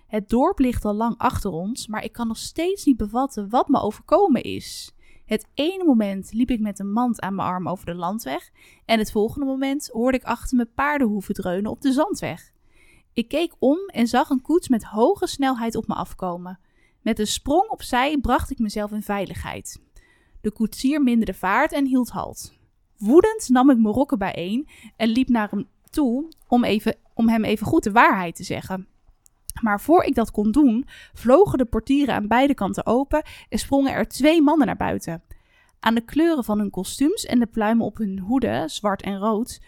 Het 0.08 0.30
dorp 0.30 0.60
ligt 0.60 0.86
al 0.86 0.94
lang 0.94 1.18
achter 1.18 1.52
ons, 1.52 1.88
maar 1.88 2.04
ik 2.04 2.12
kan 2.12 2.28
nog 2.28 2.38
steeds 2.38 2.86
niet 2.86 2.98
bevatten 2.98 3.50
wat 3.50 3.68
me 3.68 3.80
overkomen 3.82 4.44
is. 4.44 4.96
Het 5.26 5.48
ene 5.54 5.84
moment 5.84 6.34
liep 6.34 6.50
ik 6.50 6.60
met 6.60 6.80
een 6.80 6.92
mand 6.92 7.22
aan 7.22 7.36
mijn 7.36 7.48
arm 7.48 7.68
over 7.68 7.86
de 7.86 7.96
landweg 7.96 8.50
en 8.86 9.00
het 9.00 9.12
volgende 9.12 9.46
moment 9.46 9.90
hoorde 9.94 10.18
ik 10.18 10.24
achter 10.24 10.58
me 10.58 10.66
paardenhoeven 10.66 11.34
dreunen 11.34 11.72
op 11.72 11.82
de 11.82 11.92
zandweg. 11.92 12.52
Ik 13.14 13.28
keek 13.28 13.54
om 13.60 13.78
en 13.88 14.08
zag 14.08 14.30
een 14.30 14.42
koets 14.42 14.68
met 14.68 14.84
hoge 14.84 15.28
snelheid 15.28 15.76
op 15.76 15.88
me 15.88 15.94
afkomen. 15.94 16.60
Met 17.02 17.20
een 17.20 17.28
sprong 17.28 17.70
opzij 17.70 18.18
bracht 18.18 18.52
ik 18.52 18.60
mezelf 18.60 18.92
in 18.92 19.04
veiligheid. 19.04 19.82
De 20.42 20.52
koetsier 20.52 21.02
minderde 21.02 21.34
vaart 21.34 21.72
en 21.72 21.86
hield 21.86 22.10
halt. 22.10 22.54
Woedend 22.98 23.50
nam 23.50 23.70
ik 23.70 23.78
mijn 23.78 23.94
rokken 23.94 24.18
bijeen 24.18 24.68
en 24.96 25.10
liep 25.10 25.30
naar 25.30 25.50
hem 25.50 25.68
toe 25.90 26.28
om, 26.48 26.64
even, 26.64 26.96
om 27.18 27.30
hem 27.30 27.44
even 27.44 27.68
goed 27.68 27.84
de 27.84 27.92
waarheid 27.92 28.36
te 28.36 28.44
zeggen. 28.44 28.88
Maar 29.62 29.82
voor 29.82 30.04
ik 30.04 30.16
dat 30.16 30.32
kon 30.32 30.52
doen, 30.52 30.86
vlogen 31.14 31.58
de 31.58 31.66
portieren 31.66 32.16
aan 32.16 32.28
beide 32.28 32.54
kanten 32.54 32.86
open 32.86 33.24
en 33.50 33.60
sprongen 33.60 33.92
er 33.92 34.08
twee 34.08 34.42
mannen 34.42 34.68
naar 34.68 34.78
buiten. 34.78 35.24
Aan 35.80 35.96
de 35.96 36.06
kleuren 36.06 36.44
van 36.44 36.60
hun 36.60 36.70
kostuums 36.70 37.26
en 37.26 37.40
de 37.40 37.46
pluimen 37.46 37.86
op 37.86 37.98
hun 37.98 38.20
hoeden, 38.20 38.70
zwart 38.70 39.02
en 39.02 39.18
rood, 39.18 39.62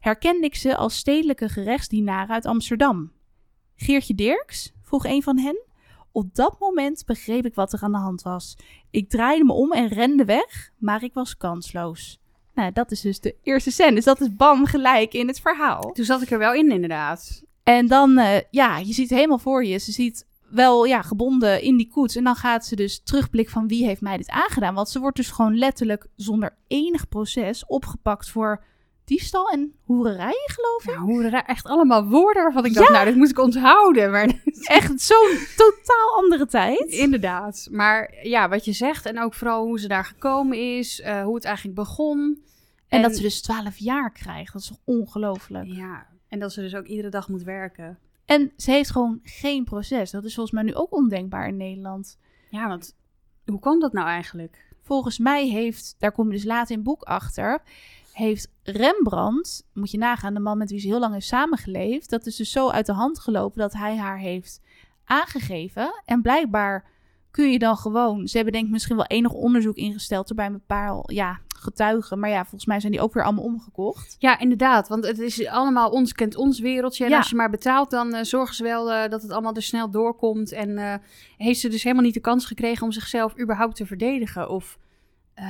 herkende 0.00 0.46
ik 0.46 0.54
ze 0.54 0.76
als 0.76 0.96
stedelijke 0.96 1.48
gerechtsdienaren 1.48 2.34
uit 2.34 2.46
Amsterdam. 2.46 3.12
Geertje 3.76 4.14
Dirks? 4.14 4.72
vroeg 4.82 5.04
een 5.04 5.22
van 5.22 5.38
hen. 5.38 5.64
Op 6.12 6.34
dat 6.34 6.56
moment 6.58 7.04
begreep 7.06 7.44
ik 7.44 7.54
wat 7.54 7.72
er 7.72 7.82
aan 7.82 7.92
de 7.92 7.98
hand 7.98 8.22
was. 8.22 8.56
Ik 8.90 9.08
draaide 9.08 9.44
me 9.44 9.52
om 9.52 9.72
en 9.72 9.88
rende 9.88 10.24
weg, 10.24 10.70
maar 10.78 11.02
ik 11.02 11.14
was 11.14 11.36
kansloos. 11.36 12.20
Nou, 12.56 12.72
dat 12.72 12.90
is 12.90 13.00
dus 13.00 13.20
de 13.20 13.34
eerste 13.42 13.70
scène. 13.70 13.94
Dus 13.94 14.04
dat 14.04 14.20
is 14.20 14.34
bam 14.34 14.66
gelijk 14.66 15.14
in 15.14 15.26
het 15.26 15.40
verhaal. 15.40 15.92
Toen 15.92 16.04
zat 16.04 16.22
ik 16.22 16.30
er 16.30 16.38
wel 16.38 16.54
in, 16.54 16.70
inderdaad. 16.70 17.42
En 17.62 17.86
dan, 17.86 18.18
eh, 18.18 18.40
ja, 18.50 18.78
je 18.78 18.92
ziet 18.92 19.10
helemaal 19.10 19.38
voor 19.38 19.64
je. 19.64 19.78
Ze 19.78 19.92
ziet 19.92 20.26
wel, 20.50 20.84
ja, 20.84 21.02
gebonden 21.02 21.62
in 21.62 21.76
die 21.76 21.88
koets. 21.88 22.16
En 22.16 22.24
dan 22.24 22.34
gaat 22.34 22.66
ze 22.66 22.76
dus 22.76 23.02
terugblik 23.02 23.50
van 23.50 23.68
wie 23.68 23.84
heeft 23.84 24.00
mij 24.00 24.16
dit 24.16 24.30
aangedaan. 24.30 24.74
Want 24.74 24.88
ze 24.88 25.00
wordt 25.00 25.16
dus 25.16 25.30
gewoon 25.30 25.58
letterlijk 25.58 26.06
zonder 26.14 26.56
enig 26.66 27.08
proces 27.08 27.66
opgepakt 27.66 28.30
voor 28.30 28.64
diefstal 29.06 29.48
en 29.48 29.74
hoererij, 29.84 30.36
geloof 30.46 30.86
ik. 30.86 31.30
Ja, 31.30 31.46
echt 31.46 31.66
allemaal 31.66 32.06
woorden 32.06 32.42
waarvan 32.42 32.64
ik 32.64 32.74
dacht, 32.74 32.90
nou, 32.90 33.04
dat 33.04 33.14
moet 33.14 33.30
ik 33.30 33.38
onthouden. 33.38 34.10
Maar 34.10 34.40
Echt 34.64 35.00
zo'n 35.00 35.38
totaal 35.56 36.14
andere 36.16 36.46
tijd. 36.46 36.86
inderdaad. 36.86 37.68
Maar 37.70 38.14
ja, 38.22 38.48
wat 38.48 38.64
je 38.64 38.72
zegt 38.72 39.06
en 39.06 39.20
ook 39.20 39.34
vooral 39.34 39.64
hoe 39.64 39.80
ze 39.80 39.88
daar 39.88 40.04
gekomen 40.04 40.76
is, 40.78 41.00
eh, 41.00 41.22
hoe 41.22 41.34
het 41.34 41.44
eigenlijk 41.44 41.76
begon. 41.76 42.44
En, 42.88 43.02
dat 43.02 43.16
ze 43.16 43.22
dus 43.22 43.42
12 43.42 43.78
jaar 43.78 44.12
krijgt. 44.12 44.52
Dat 44.52 44.62
is 44.62 44.68
toch 44.68 44.80
ongelooflijk. 44.84 45.66
Ja, 45.66 46.06
en 46.28 46.38
dat 46.38 46.52
ze 46.52 46.60
dus 46.60 46.74
ook 46.74 46.86
iedere 46.86 47.08
dag 47.08 47.28
moet 47.28 47.42
werken. 47.42 47.98
En 48.24 48.52
ze 48.56 48.70
heeft 48.70 48.90
gewoon 48.90 49.20
geen 49.22 49.64
proces. 49.64 50.10
Dat 50.10 50.24
is 50.24 50.34
volgens 50.34 50.54
mij 50.54 50.64
nu 50.64 50.74
ook 50.74 50.94
ondenkbaar 50.94 51.48
in 51.48 51.56
Nederland. 51.56 52.18
Ja, 52.50 52.68
want 52.68 52.96
hoe 53.44 53.60
kwam 53.60 53.80
dat 53.80 53.92
nou 53.92 54.08
eigenlijk? 54.08 54.64
Volgens 54.82 55.18
mij 55.18 55.48
heeft, 55.48 55.96
daar 55.98 56.12
kom 56.12 56.26
je 56.26 56.32
dus 56.32 56.44
later 56.44 56.70
in 56.70 56.76
het 56.76 56.86
boek 56.86 57.02
achter, 57.02 57.62
heeft 58.16 58.48
Rembrandt, 58.62 59.66
moet 59.72 59.90
je 59.90 59.98
nagaan, 59.98 60.34
de 60.34 60.40
man 60.40 60.58
met 60.58 60.70
wie 60.70 60.80
ze 60.80 60.86
heel 60.86 60.98
lang 60.98 61.12
heeft 61.12 61.26
samengeleefd, 61.26 62.10
dat 62.10 62.26
is 62.26 62.36
dus 62.36 62.50
zo 62.50 62.70
uit 62.70 62.86
de 62.86 62.92
hand 62.92 63.18
gelopen 63.18 63.58
dat 63.58 63.72
hij 63.72 63.96
haar 63.96 64.18
heeft 64.18 64.60
aangegeven. 65.04 66.02
En 66.04 66.22
blijkbaar 66.22 66.84
kun 67.30 67.52
je 67.52 67.58
dan 67.58 67.76
gewoon... 67.76 68.28
Ze 68.28 68.36
hebben 68.36 68.54
denk 68.54 68.66
ik 68.66 68.72
misschien 68.72 68.96
wel 68.96 69.06
enig 69.06 69.32
onderzoek 69.32 69.76
ingesteld... 69.76 70.28
er 70.28 70.34
bij 70.34 70.46
een 70.46 70.66
paar 70.66 71.02
ja, 71.06 71.38
getuigen. 71.48 72.18
Maar 72.18 72.30
ja, 72.30 72.42
volgens 72.42 72.66
mij 72.66 72.80
zijn 72.80 72.92
die 72.92 73.00
ook 73.00 73.14
weer 73.14 73.24
allemaal 73.24 73.44
omgekocht. 73.44 74.16
Ja, 74.18 74.38
inderdaad. 74.38 74.88
Want 74.88 75.06
het 75.06 75.18
is 75.18 75.46
allemaal 75.46 75.90
ons 75.90 76.12
kent 76.12 76.36
ons 76.36 76.60
wereldje. 76.60 77.04
En 77.04 77.10
Ja. 77.10 77.16
als 77.16 77.30
je 77.30 77.36
maar 77.36 77.50
betaalt, 77.50 77.90
dan 77.90 78.14
eh, 78.14 78.24
zorgen 78.24 78.54
ze 78.54 78.62
wel 78.62 78.92
eh, 78.92 79.10
dat 79.10 79.22
het 79.22 79.30
allemaal 79.30 79.54
er 79.54 79.62
snel 79.62 79.90
doorkomt. 79.90 80.52
En 80.52 80.78
eh, 80.78 80.94
heeft 81.36 81.60
ze 81.60 81.68
dus 81.68 81.82
helemaal 81.82 82.04
niet 82.04 82.14
de 82.14 82.20
kans 82.20 82.46
gekregen 82.46 82.84
om 82.84 82.92
zichzelf 82.92 83.38
überhaupt 83.40 83.76
te 83.76 83.86
verdedigen. 83.86 84.48
Of 84.50 84.78
eh, 85.36 85.46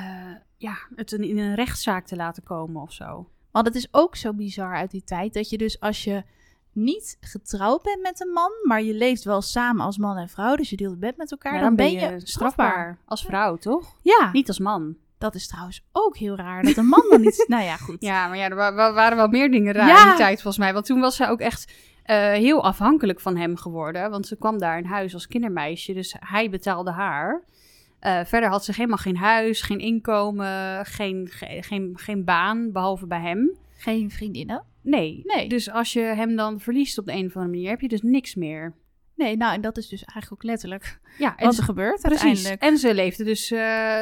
ja, 0.57 0.77
het 0.95 1.13
in, 1.13 1.23
in 1.25 1.39
een 1.39 1.55
rechtszaak 1.55 2.07
te 2.07 2.17
laten 2.17 2.43
komen 2.43 2.83
of 2.83 2.93
zo. 2.93 3.29
Want 3.51 3.67
het 3.67 3.77
is 3.77 3.89
ook 3.91 4.17
zo 4.17 4.33
bizar 4.33 4.75
uit 4.75 4.91
die 4.91 5.05
tijd... 5.05 5.35
dat 5.35 5.51
je 5.51 5.59
dus 5.59 5.81
als 5.81 6.05
je 6.05 6.23
niet 6.73 7.17
getrouwd 7.21 7.83
bent 7.83 8.03
met 8.03 8.21
een 8.21 8.33
man... 8.33 8.51
maar 8.63 8.83
je 8.83 8.95
leeft 8.95 9.25
wel 9.25 9.43
samen 9.43 9.85
als 9.85 9.99
man 9.99 10.17
en 10.17 10.29
vrouw... 10.29 10.57
dus 10.57 10.71
je 10.71 10.77
deelt 10.77 10.99
bed 11.01 11.17
met 11.17 11.31
elkaar... 11.31 11.55
Ja, 11.55 11.61
dan, 11.61 11.77
ben 11.77 11.93
je 11.93 12.21
strafbaar. 12.23 12.99
Als 13.05 13.25
vrouw, 13.25 13.57
toch? 13.57 13.97
Ja, 14.03 14.31
Niet 14.33 14.49
als 14.49 14.59
man. 14.59 14.97
dat 15.19 15.35
is 15.35 15.47
trouwens 15.49 15.85
ook 15.93 16.17
heel 16.17 16.37
raar... 16.37 16.63
dat 16.63 16.77
een 16.77 16.87
man 16.87 17.07
dan 17.11 17.21
niet... 17.21 17.45
nou 17.49 17.63
ja, 17.65 17.77
goed. 17.77 17.97
Ja, 18.03 18.29
maar 18.29 18.37
ja, 18.37 18.49
er 18.49 18.57
wa- 18.57 18.75
wa- 18.75 18.93
waren 18.93 19.17
wel 19.17 19.29
meer 19.29 19.51
dingen 19.51 19.73
raar 19.73 19.89
Ja. 19.89 20.03
in 20.03 20.09
die 20.09 20.17
tijd 20.19 20.35
volgens 20.43 20.59
mij. 20.65 20.73
Want 20.73 20.87
toen 20.87 21.01
was 21.01 21.17
zij 21.17 21.29
ook 21.29 21.41
echt 21.41 21.73
eh, 22.03 22.17
heel 22.33 22.65
afhankelijk 22.65 23.21
van 23.21 23.37
hem 23.37 23.57
geworden. 23.57 24.11
Want 24.11 24.27
ze 24.27 24.37
kwam 24.37 24.59
daar 24.59 24.79
in 24.79 24.85
huis 24.85 25.15
als 25.15 25.27
kindermeisje. 25.27 25.93
Dus 25.93 26.17
hij 26.19 26.51
betaalde 26.51 26.91
haar. 26.91 27.43
Eh, 28.07 28.25
verder 28.25 28.49
had 28.49 28.65
ze 28.65 28.73
helemaal 28.75 28.97
geen 28.97 29.17
huis, 29.17 29.63
geen 29.63 29.79
inkomen, 29.79 30.87
geen, 30.87 31.29
ge- 31.31 31.59
geen, 31.63 31.93
geen 31.99 32.25
baan, 32.25 32.73
behalve 32.73 33.07
bij 33.07 33.21
hem. 33.21 33.51
Geen 33.77 34.11
vriendinnen. 34.11 34.63
Nee. 34.83 35.21
Nee. 35.25 35.49
Dus 35.49 35.71
als 35.71 35.93
je 35.93 36.01
hem 36.01 36.37
dan 36.37 36.61
verliest 36.61 36.99
op 36.99 37.07
de 37.07 37.13
een 37.13 37.27
of 37.27 37.35
andere 37.37 37.53
manier, 37.55 37.71
heb 37.71 37.81
je 37.81 37.89
dus 37.89 38.03
niks 38.03 38.35
meer. 38.35 38.75
Nee, 39.15 39.37
nou, 39.37 39.55
en 39.55 39.61
dat 39.61 39.77
is 39.77 39.89
dus 39.89 40.05
eigenlijk 40.05 40.33
ook 40.33 40.43
letterlijk 40.51 41.01
Ja, 41.19 41.37
en 41.37 41.45
wat 41.45 41.55
ze, 41.55 41.61
er 41.61 41.67
gebeurt 41.67 42.01
precies. 42.01 42.23
uiteindelijk. 42.25 42.63
En 42.63 42.79
ze 42.79 42.95
leefde 42.95 43.25
dus, 43.25 43.51
eh, 43.51 43.59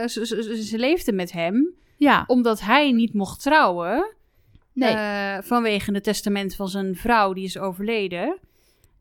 ze, 0.07 0.27
ze, 0.27 0.43
ze- 0.43 0.63
ze 0.65 0.79
leefde 0.79 1.13
met 1.13 1.33
hem, 1.33 1.75
Ja, 1.97 2.25
omdat 2.27 2.61
hij 2.61 2.93
niet 2.93 3.15
mocht 3.15 3.43
trouwen. 3.43 4.15
nee. 4.73 4.95
Eh, 4.95 5.37
vanwege 5.43 5.93
het 5.93 6.05
testament 6.05 6.57
van 6.57 6.69
zijn 6.69 6.97
vrouw, 6.97 7.33
die 7.33 7.45
is 7.45 7.59
overleden. 7.59 8.39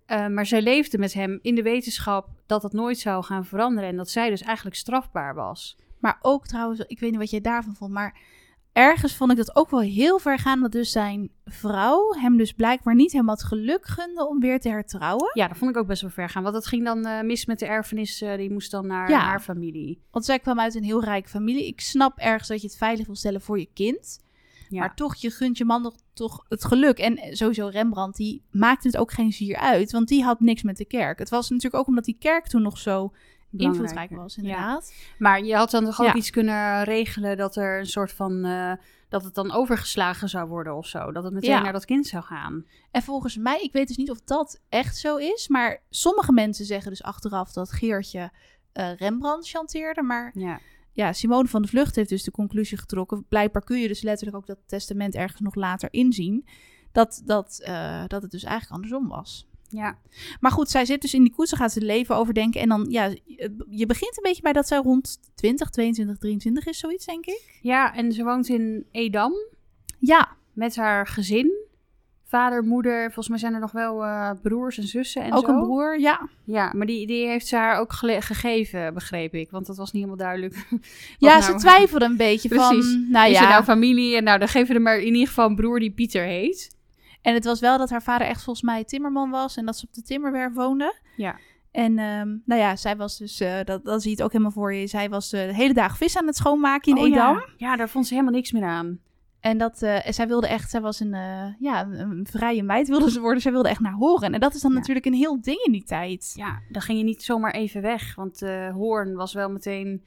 Eh, 0.06 0.28
maar 0.28 0.46
zij 0.46 0.62
leefde 0.62 0.98
met 0.98 1.14
hem 1.14 1.40
in 1.42 1.56
de 1.56 1.62
wetenschap 1.62 2.30
dat 2.46 2.62
dat 2.62 2.74
nooit 2.74 2.98
zou 3.00 3.24
gaan 3.24 3.46
veranderen. 3.46 3.90
En 3.90 3.96
dat 3.96 4.10
zij 4.10 4.30
dus 4.30 4.42
eigenlijk 4.42 4.76
strafbaar 4.76 5.36
was. 5.36 5.78
Maar 6.00 6.18
ook 6.22 6.48
trouwens, 6.48 6.80
ik 6.80 7.00
weet 7.00 7.10
niet 7.12 7.20
wat 7.20 7.30
jij 7.30 7.42
daarvan 7.42 7.76
vond, 7.76 7.92
maar 7.92 8.18
ergens 8.74 9.16
vond 9.16 9.32
ik 9.32 9.38
dat 9.38 9.56
ook 9.56 9.70
wel 9.70 9.80
heel 9.80 10.20
ver 10.20 10.40
gaan 10.40 10.62
dat 10.62 10.72
dus 10.72 10.92
zijn 10.92 11.30
vrouw 11.46 12.14
hem 12.14 12.38
dus 12.38 12.52
blijkbaar 12.54 12.96
niet 12.96 13.12
helemaal 13.12 13.36
het 13.36 13.44
geluk 13.44 13.86
gunde 13.88 14.28
om 14.28 14.40
weer 14.40 14.60
te 14.60 14.70
hertrouwen. 14.70 15.32
Ja, 15.34 15.48
dat 15.48 15.58
vond 15.58 15.72
ik 15.72 15.78
ook 15.78 15.88
best 15.88 16.02
wel 16.02 16.10
ver 16.12 16.30
gaan. 16.30 16.42
Want 16.44 16.56
dat 16.56 16.66
ging 16.68 16.86
dan 16.86 17.06
eh, 17.06 17.22
mis 17.22 17.46
met 17.46 17.60
de 17.60 17.66
erfenis. 17.66 18.22
eh, 18.22 18.38
die 18.38 18.52
moest 18.52 18.72
dan 18.72 18.88
naar 18.88 19.10
Ja. 19.10 19.20
haar 19.20 19.40
familie. 19.42 20.02
Want 20.12 20.26
zij 20.26 20.40
kwam 20.40 20.60
uit 20.60 20.76
een 20.76 20.84
heel 20.84 21.04
rijke 21.04 21.30
familie. 21.30 21.68
Ik 21.68 21.82
snap 21.82 22.18
ergens 22.18 22.48
dat 22.48 22.62
je 22.62 22.68
het 22.68 22.78
veilig 22.78 23.06
wil 23.06 23.16
stellen 23.16 23.42
voor 23.42 23.60
je 23.60 23.70
kind. 23.74 24.20
Ja. 24.74 24.80
Maar 24.80 24.96
toch, 24.96 25.15
je 25.15 25.32
gunt 25.32 25.58
je 25.58 25.65
man 25.65 25.82
nog 25.82 25.96
toch 26.13 26.46
het 26.50 26.65
geluk. 26.65 26.98
En 27.00 27.36
sowieso 27.38 27.68
Rembrandt, 27.68 28.18
die 28.18 28.42
maakte 28.51 28.88
het 28.88 28.98
ook 28.98 29.12
geen 29.12 29.32
zier 29.34 29.58
uit. 29.58 29.92
Want 29.92 30.08
die 30.08 30.24
had 30.24 30.39
niks 30.39 30.62
met 30.63 30.77
de 30.77 30.86
kerk. 30.86 31.20
Het 31.20 31.30
was 31.30 31.50
natuurlijk 31.50 31.82
ook 31.82 31.88
omdat 31.88 32.06
die 32.06 32.18
kerk 32.20 32.48
toen 32.48 32.62
nog 32.62 32.77
zo 32.77 33.13
invloedrijk 33.58 34.10
was, 34.12 34.38
inderdaad. 34.38 34.94
Maar 35.18 35.44
je 35.44 35.56
had 35.56 35.72
dan 35.72 35.84
toch 35.86 36.00
ook 36.01 36.08
Ja. 36.08 36.13
iets 36.15 36.30
kunnen 36.30 36.84
regelen 36.84 37.38
dat 37.38 37.56
er 37.56 37.80
een 37.80 37.86
soort 37.86 38.12
van. 38.12 38.46
eh, 38.46 38.72
dat 39.10 39.24
het 39.24 39.36
dan 39.36 39.51
overgeslagen 39.51 40.30
zou 40.30 40.48
worden 40.50 40.75
of 40.75 40.88
zo. 40.88 41.12
Dat 41.12 41.24
het 41.24 41.34
meteen 41.34 41.50
Ja. 41.50 41.62
naar 41.62 41.72
dat 41.74 41.86
kind 41.86 42.08
zou 42.08 42.24
gaan. 42.24 42.65
En 42.91 43.02
volgens 43.02 43.38
mij, 43.38 43.60
ik 43.62 43.71
weet 43.74 43.88
dus 43.88 43.98
niet 43.98 44.12
of 44.12 44.21
dat 44.21 44.60
echt 44.69 44.98
zo 44.98 45.15
is. 45.17 45.48
Maar 45.48 45.82
sommige 45.89 46.32
mensen 46.32 46.65
zeggen 46.65 46.91
dus 46.91 47.04
achteraf 47.04 47.52
dat 47.52 47.71
Geertje 47.71 48.32
eh, 48.71 48.95
Rembrandt 48.95 49.50
chanteerde. 49.50 50.02
Maar 50.02 50.32
Ja. 50.34 50.60
Ja, 50.93 51.13
Simone 51.13 51.47
van 51.47 51.62
de 51.62 51.67
Vlucht 51.67 51.95
heeft 51.95 52.10
dus 52.10 52.23
de 52.23 52.32
conclusie 52.32 52.77
getrokken. 52.77 53.25
Blijkbaar 53.27 53.63
kun 53.63 53.79
je 53.79 53.88
dus 53.88 54.01
letterlijk 54.01 54.38
ook 54.38 54.45
dat 54.47 54.58
testament 54.65 55.15
ergens 55.15 55.41
nog 55.41 55.56
later 55.56 55.88
inzien. 55.91 56.45
Dat, 56.91 57.21
dat, 57.25 57.60
eh, 57.63 58.03
dat 58.08 58.21
het 58.21 58.32
dus 58.32 58.43
eigenlijk 58.43 58.73
andersom 58.75 59.08
was. 59.08 59.47
Ja. 59.69 59.97
Maar 60.39 60.51
goed, 60.51 60.69
zij 60.69 60.86
zit 60.86 61.01
dus 61.01 61.13
in 61.13 61.23
die 61.23 61.34
koets, 61.34 61.49
ze 61.49 61.56
gaat 61.56 61.71
ze 61.71 61.82
leven 61.82 62.15
overdenken. 62.15 62.62
En 62.62 62.69
dan, 62.69 62.86
ja, 62.89 63.06
je- 63.06 63.65
je 63.69 63.86
begint 63.86 64.17
een 64.17 64.23
beetje 64.23 64.41
bij 64.41 64.53
dat 64.53 64.67
zij 64.67 64.77
rond 64.77 65.19
20, 65.36 65.69
22, 65.69 66.17
23 66.17 66.65
is, 66.65 66.77
zoiets, 66.79 67.06
denk 67.06 67.25
ik. 67.25 67.60
ja, 67.62 67.95
en 67.95 68.12
ze 68.12 68.23
woont 68.23 68.47
in 68.49 68.86
Edam. 68.91 69.34
Ja, 69.99 70.36
met 70.53 70.75
haar 70.75 71.08
gezin. 71.08 71.51
Vader, 72.34 72.63
moeder, 72.63 73.04
volgens 73.04 73.28
mij 73.28 73.38
zijn 73.38 73.54
er 73.54 73.60
nog 73.60 73.72
wel 73.72 74.04
eh, 74.04 74.30
broers 74.41 74.78
en 74.78 74.88
zussen 74.88 75.22
en 75.24 75.34
ook 75.34 75.46
zo. 75.46 75.52
een 75.52 75.62
broer, 75.62 76.00
ja. 76.00 76.30
Ja, 76.43 76.72
maar 76.76 76.86
die, 76.88 77.08
die 77.08 77.28
heeft 77.28 77.48
ze 77.48 77.56
haar 77.56 77.80
ook 77.80 77.93
gegeven, 77.93 78.93
begreep 78.93 79.34
ik. 79.34 79.52
Want 79.52 79.65
dat 79.65 79.78
was 79.78 79.91
niet 79.91 80.04
helemaal 80.04 80.26
duidelijk. 80.26 80.56
Ja, 81.17 81.30
nou- 81.38 81.41
ze 81.41 81.56
twijfelde 81.56 82.06
een 82.06 82.17
beetje 82.17 82.50
Precies. 82.50 82.91
van, 82.91 83.08
nou 83.10 83.30
Is 83.30 83.38
ja. 83.38 83.43
er 83.43 83.50
nou 83.50 83.63
familie? 83.63 84.15
En 84.15 84.24
nou, 84.24 84.39
dan 84.39 84.48
geven 84.48 84.67
we 84.67 84.74
er 84.74 84.82
maar 84.82 84.98
in 84.98 85.13
ieder 85.13 85.28
geval 85.28 85.50
een 85.50 85.56
broer 85.56 85.80
die 85.80 85.91
Pieter 85.91 86.24
heet. 86.24 86.76
En 87.22 87.34
het 87.34 87.46
was 87.46 87.60
wel 87.60 87.78
dat 87.78 87.89
haar 87.89 88.04
vader 88.04 88.28
echt 88.28 88.43
volgens 88.43 88.65
mij 88.65 88.84
timmerman 88.84 89.30
was 89.30 89.58
en 89.58 89.65
dat 89.65 89.78
ze 89.78 89.86
op 89.88 89.93
de 89.93 90.02
timmerwerf 90.02 90.54
woonde. 90.54 90.96
Ja. 91.15 91.36
En 91.72 92.00
ehm, 92.00 92.28
nou 92.46 92.62
ja, 92.62 92.76
zij 92.76 92.96
was 92.96 93.17
dus, 93.17 93.39
eh, 93.39 93.54
dat, 93.63 93.86
dat 93.86 94.02
zie 94.02 94.10
je 94.10 94.15
het 94.15 94.26
ook 94.26 94.32
helemaal 94.32 94.54
voor 94.54 94.74
je. 94.74 94.88
Zij 94.88 95.10
was 95.10 95.34
eh, 95.34 95.46
de 95.48 95.56
hele 95.56 95.74
dag 95.74 95.98
vis 95.98 96.17
aan 96.17 96.28
het 96.28 96.36
schoonmaken 96.36 96.96
in 96.96 97.02
Oh, 97.02 97.08
Edam. 97.08 97.36
Ja. 97.36 97.46
ja, 97.58 97.76
daar 97.76 97.89
vond 97.89 98.08
ze 98.08 98.13
helemaal 98.13 98.36
niks 98.36 98.52
meer 98.52 98.63
aan. 98.65 99.00
En 99.43 99.58
dat, 99.58 99.82
en 99.82 100.13
zij 100.13 100.27
wilde 100.27 100.47
echt, 100.47 100.69
zij 100.69 100.82
was 100.82 100.99
een, 100.99 101.13
eh, 101.13 101.45
ja, 101.60 101.86
een, 101.91 102.27
vrije 102.29 102.63
meid 102.63 102.88
wilde 102.88 103.12
ze 103.12 103.19
worden. 103.19 103.41
Zij 103.41 103.51
wilde 103.51 103.69
echt 103.69 103.79
naar 103.79 103.93
horen. 103.93 104.34
En 104.34 104.39
dat 104.39 104.53
is 104.56 104.62
dan 104.62 104.71
Ja. 104.71 104.77
natuurlijk 104.77 105.06
een 105.06 105.13
heel 105.13 105.41
ding 105.41 105.60
in 105.65 105.71
die 105.71 105.84
tijd. 105.84 106.32
Ja, 106.36 106.60
dan 106.69 106.82
ging 106.82 106.97
je 106.97 107.03
niet 107.03 107.23
zomaar 107.23 107.53
even 107.53 107.82
weg. 107.82 108.15
Want 108.15 108.41
eh 108.41 108.69
Hoorn 108.71 109.15
was 109.15 109.34
wel 109.34 109.49
meteen 109.49 110.03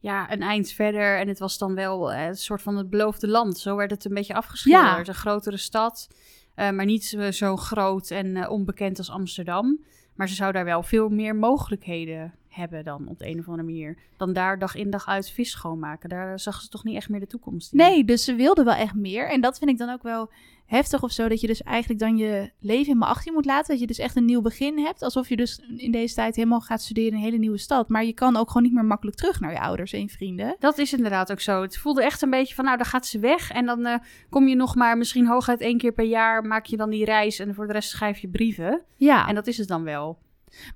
ja, 0.00 0.32
een 0.32 0.42
eind 0.42 0.70
verder. 0.70 1.18
En 1.18 1.28
het 1.28 1.38
was 1.38 1.58
dan 1.58 1.74
wel 1.74 2.14
een 2.14 2.36
soort 2.36 2.62
van 2.62 2.76
het 2.76 2.90
beloofde 2.90 3.28
land. 3.28 3.58
Zo 3.58 3.76
werd 3.76 3.90
het 3.90 4.04
een 4.04 4.14
beetje 4.14 4.34
afgeschilderd. 4.34 5.08
Een 5.08 5.14
grotere 5.14 5.56
stad, 5.56 6.08
maar 6.54 6.84
niet 6.84 7.04
zo- 7.04 7.30
zo 7.30 7.56
groot 7.56 8.10
en 8.10 8.48
onbekend 8.48 8.98
als 8.98 9.10
Amsterdam. 9.10 9.80
Maar 10.14 10.28
ze 10.28 10.34
zou 10.34 10.52
daar 10.52 10.64
wel 10.64 10.82
veel 10.82 11.08
meer 11.08 11.36
mogelijkheden 11.36 12.34
hebben 12.54 12.84
dan 12.84 13.08
op 13.08 13.18
de 13.18 13.28
een 13.28 13.38
of 13.38 13.48
andere 13.48 13.66
manier. 13.66 13.98
Dan 14.16 14.32
daar 14.32 14.58
dag 14.58 14.74
in 14.74 14.90
dag 14.90 15.06
uit 15.06 15.30
vis 15.30 15.50
schoonmaken. 15.50 16.08
Daar 16.08 16.40
zag 16.40 16.60
ze 16.60 16.68
toch 16.68 16.84
niet 16.84 16.96
echt 16.96 17.08
meer 17.08 17.20
de 17.20 17.26
toekomst 17.26 17.72
in. 17.72 17.78
Nee, 17.78 18.04
dus 18.04 18.24
ze 18.24 18.34
wilde 18.34 18.64
wel 18.64 18.74
echt 18.74 18.94
meer. 18.94 19.30
En 19.30 19.40
dat 19.40 19.58
vind 19.58 19.70
ik 19.70 19.78
dan 19.78 19.90
ook 19.90 20.02
wel 20.02 20.30
heftig 20.66 21.02
of 21.02 21.10
zo. 21.12 21.28
Dat 21.28 21.40
je 21.40 21.46
dus 21.46 21.62
eigenlijk 21.62 22.00
dan 22.00 22.16
je 22.16 22.50
leven 22.58 22.86
helemaal 22.86 23.08
achter 23.08 23.26
je 23.26 23.32
moet 23.32 23.44
laten. 23.44 23.70
Dat 23.70 23.80
je 23.80 23.86
dus 23.86 23.98
echt 23.98 24.16
een 24.16 24.24
nieuw 24.24 24.40
begin 24.40 24.78
hebt. 24.78 25.02
Alsof 25.02 25.28
je 25.28 25.36
dus 25.36 25.60
in 25.76 25.92
deze 25.92 26.14
tijd 26.14 26.36
helemaal 26.36 26.60
gaat 26.60 26.82
studeren 26.82 27.10
in 27.10 27.16
een 27.16 27.22
hele 27.22 27.36
nieuwe 27.36 27.58
stad. 27.58 27.88
Maar 27.88 28.04
je 28.04 28.12
kan 28.12 28.36
ook 28.36 28.48
gewoon 28.48 28.62
niet 28.62 28.74
meer 28.74 28.84
makkelijk 28.84 29.16
terug 29.16 29.40
naar 29.40 29.52
je 29.52 29.60
ouders 29.60 29.92
en 29.92 30.00
je 30.00 30.08
vrienden. 30.08 30.56
Dat 30.58 30.78
is 30.78 30.92
inderdaad 30.92 31.32
ook 31.32 31.40
zo. 31.40 31.62
Het 31.62 31.78
voelde 31.78 32.02
echt 32.02 32.22
een 32.22 32.30
beetje 32.30 32.54
van, 32.54 32.64
nou, 32.64 32.76
dan 32.76 32.86
gaat 32.86 33.06
ze 33.06 33.18
weg. 33.18 33.50
En 33.50 33.66
dan 33.66 33.86
eh, 33.86 33.98
kom 34.30 34.48
je 34.48 34.56
nog 34.56 34.74
maar 34.74 34.98
misschien 34.98 35.26
hooguit 35.26 35.60
één 35.60 35.78
keer 35.78 35.92
per 35.92 36.04
jaar, 36.04 36.44
maak 36.44 36.66
je 36.66 36.76
dan 36.76 36.90
die 36.90 37.04
reis. 37.04 37.38
En 37.38 37.54
voor 37.54 37.66
de 37.66 37.72
rest 37.72 37.88
schrijf 37.88 38.18
je 38.18 38.28
brieven. 38.28 38.82
Ja, 38.96 39.28
En 39.28 39.34
dat 39.34 39.46
is 39.46 39.58
het 39.58 39.68
dan 39.68 39.82
wel. 39.82 40.18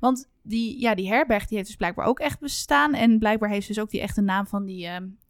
Want 0.00 0.28
die, 0.42 0.80
ja, 0.80 0.94
die 0.94 1.08
herberg 1.08 1.46
die 1.46 1.56
heeft 1.56 1.68
dus 1.68 1.76
blijkbaar 1.76 2.06
ook 2.06 2.20
echt 2.20 2.40
bestaan. 2.40 2.94
En 2.94 3.18
blijkbaar 3.18 3.50
heeft 3.50 3.66
ze 3.66 3.72
dus 3.72 3.82
ook 3.82 3.90
die 3.90 4.00
echte 4.00 4.20
naam 4.20 4.46
van 4.46 4.64
die, 4.64 4.86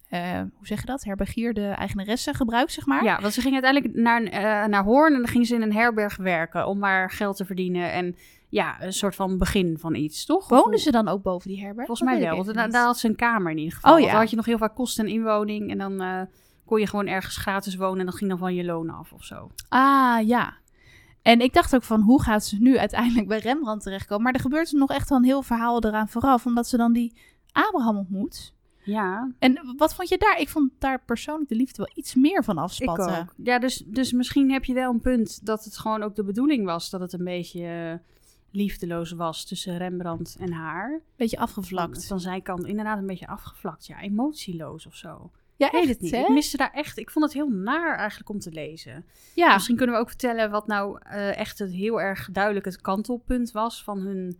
eh, 0.09 0.39
hoe 0.39 0.67
zeg 0.67 0.81
je 0.81 0.87
dat? 0.87 1.05
Herbergier, 1.05 1.55
de 1.55 1.67
eigenaresse 1.69 2.35
gebruikt, 2.35 2.73
zeg 2.73 2.87
maar. 2.87 3.05
Ja, 3.05 3.21
want 3.21 3.33
ze 3.33 3.41
ging 3.41 3.53
uiteindelijk 3.53 3.95
naar, 3.95 4.23
eh, 4.23 4.69
naar 4.69 4.85
Hoorn 4.85 5.15
en 5.15 5.19
dan 5.19 5.29
ging 5.29 5.47
ze 5.47 5.55
in 5.55 5.63
een 5.63 5.73
herberg 5.73 6.17
werken 6.17 6.67
om 6.67 6.79
maar 6.79 7.11
geld 7.11 7.37
te 7.37 7.45
verdienen. 7.45 7.93
En 7.93 8.17
ja, 8.49 8.83
een 8.83 8.93
soort 8.93 9.15
van 9.15 9.39
begin 9.39 9.77
van 9.79 9.95
iets, 9.95 10.25
toch? 10.25 10.49
Wonen 10.49 10.79
ze 10.79 10.91
dan 10.91 11.09
ook 11.09 11.23
boven 11.23 11.49
die 11.49 11.61
herberg? 11.61 11.87
Volgens 11.87 12.11
mij 12.11 12.21
wel, 12.21 12.45
want 12.45 12.73
daar, 12.73 12.85
had 12.85 12.99
ze 12.99 13.09
een 13.09 13.17
kamer 13.17 13.51
in 13.51 13.59
ieder 13.59 13.75
geval. 13.75 13.91
Oh, 13.91 13.97
Want 13.97 14.07
ja. 14.07 14.13
Dan 14.13 14.21
had 14.21 14.31
je 14.31 14.37
nog 14.37 14.47
heel 14.47 14.59
vaak 14.59 14.75
kosten 14.75 15.07
en 15.07 15.13
inwoning 15.13 15.71
en 15.71 15.79
dan 15.79 16.01
eh, 16.01 16.21
kon 16.65 16.81
je 16.81 16.87
gewoon 16.87 17.07
ergens 17.07 17.37
gratis 17.37 17.77
wonen 17.77 18.01
en 18.01 18.07
dat 18.07 18.15
ging 18.15 18.31
dan 18.31 18.39
van 18.39 18.55
je 18.55 18.65
loon 18.65 18.91
af 18.91 19.13
of 19.13 19.25
zo. 19.25 19.51
Ah, 19.69 20.27
ja. 20.27 20.57
En 21.29 21.41
ik 21.41 21.53
dacht 21.53 21.75
ook 21.75 21.83
van, 21.83 22.01
hoe 22.01 22.23
gaat 22.23 22.45
ze 22.45 22.57
nu 22.61 22.79
uiteindelijk 22.79 23.29
bij 23.29 23.39
Rembrandt 23.39 23.85
terechtkomen? 23.85 24.25
Maar 24.25 24.35
er 24.35 24.41
gebeurt 24.41 24.73
nog 24.73 24.91
echt 24.91 25.09
wel 25.09 25.19
een 25.19 25.25
heel 25.25 25.43
verhaal 25.43 25.85
eraan 25.85 26.09
vooraf, 26.09 26.47
omdat 26.47 26.69
ze 26.69 26.77
dan 26.77 26.93
die 26.93 27.13
Abraham 27.53 27.97
ontmoet. 27.97 28.55
Ja, 28.83 29.31
En 29.39 29.75
wat 29.77 29.95
vond 29.95 30.09
je 30.09 30.19
daar? 30.19 30.41
Ik 30.41 30.49
vond 30.49 30.71
daar 30.79 31.03
persoonlijk 31.05 31.49
de 31.49 31.55
liefde 31.55 31.77
wel 31.77 31.93
iets 31.95 32.15
meer 32.15 32.45
van 32.45 32.59
afspatten. 32.59 33.13
Ik 33.13 33.21
ook. 33.21 33.35
Ja, 33.37 33.59
dus, 33.59 33.83
dus 33.87 34.13
misschien 34.13 34.51
heb 34.51 34.65
je 34.65 34.75
wel 34.75 34.91
een 34.93 35.01
punt 35.01 35.47
dat 35.47 35.65
het 35.65 35.79
gewoon 35.79 36.03
ook 36.03 36.15
de 36.15 36.25
bedoeling 36.25 36.65
was 36.65 36.91
dat 36.91 37.01
het 37.01 37.13
een 37.13 37.25
beetje 37.25 37.65
eh, 37.65 38.13
liefdeloos 38.51 39.11
was 39.13 39.45
tussen 39.45 39.79
Rembrandt 39.79 40.37
en 40.41 40.53
haar. 40.53 41.01
Beetje 41.17 41.37
Van, 41.37 41.47
afgevlakt. 41.47 42.07
van 42.07 42.21
zijn 42.21 42.43
kant 42.43 42.67
inderdaad 42.67 42.99
een 42.99 43.07
beetje 43.07 43.29
afgevlakt. 43.29 43.87
Ja, 43.87 44.01
emotieloos 44.01 44.87
of 44.87 44.95
zo. 44.95 45.31
Ja, 45.59 45.71
echt, 45.71 45.89
het 45.89 46.01
niet. 46.01 46.11
hè? 46.11 46.21
Ik 46.21 46.29
miste 46.29 46.57
daar 46.57 46.73
echt. 46.73 46.99
Ik 46.99 47.11
vond 47.11 47.25
het 47.25 47.35
heel 47.35 47.49
naar 47.49 47.97
eigenlijk 47.97 48.31
om 48.31 48.39
te 48.39 48.51
lezen. 48.51 49.05
Ja, 49.35 49.53
Misschien 49.53 49.77
kunnen 49.77 49.95
we 49.95 50.01
ook 50.01 50.09
vertellen 50.09 50.51
wat 50.51 50.67
nou 50.67 50.99
eh, 51.03 51.39
echt 51.39 51.59
het 51.59 51.73
heel 51.73 52.01
erg 52.01 52.29
duidelijk 52.33 52.65
het 52.65 52.81
kantelpunt 52.81 53.51
was 53.51 53.85
van 53.85 53.99
hun 53.99 54.39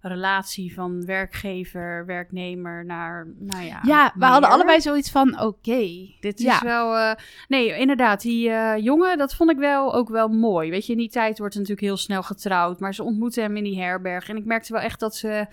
relatie 0.00 0.74
van 0.74 1.04
werkgever, 1.04 2.06
werknemer 2.06 2.84
naar, 2.84 3.26
nou 3.38 3.62
ja. 3.64 3.80
Ja, 3.82 4.10
we 4.14 4.18
meer. 4.18 4.28
hadden 4.28 4.50
allebei 4.50 4.80
zoiets 4.80 5.10
van, 5.10 5.40
oké. 5.40 5.88
Dit 6.20 6.40
ja. 6.40 6.54
is 6.54 6.62
wel. 6.62 6.96
eh, 6.96 7.14
nee, 7.48 7.78
inderdaad. 7.78 8.20
Die 8.20 8.50
eh, 8.50 8.84
jongen, 8.84 9.18
dat 9.18 9.34
vond 9.34 9.50
ik 9.50 9.56
wel 9.56 9.94
ook 9.94 10.08
wel 10.08 10.28
mooi. 10.28 10.70
Weet 10.70 10.86
je, 10.86 10.92
in 10.92 10.98
die 10.98 11.10
tijd 11.10 11.38
wordt 11.38 11.54
natuurlijk 11.54 11.80
heel 11.80 11.96
snel 11.96 12.22
getrouwd. 12.22 12.80
Maar 12.80 12.94
ze 12.94 13.02
ontmoetten 13.02 13.42
hem 13.42 13.56
in 13.56 13.64
die 13.64 13.80
herberg. 13.80 14.28
En 14.28 14.36
ik 14.36 14.44
merkte 14.44 14.72
wel 14.72 14.82
echt 14.82 15.00
dat 15.00 15.16
ze. 15.16 15.46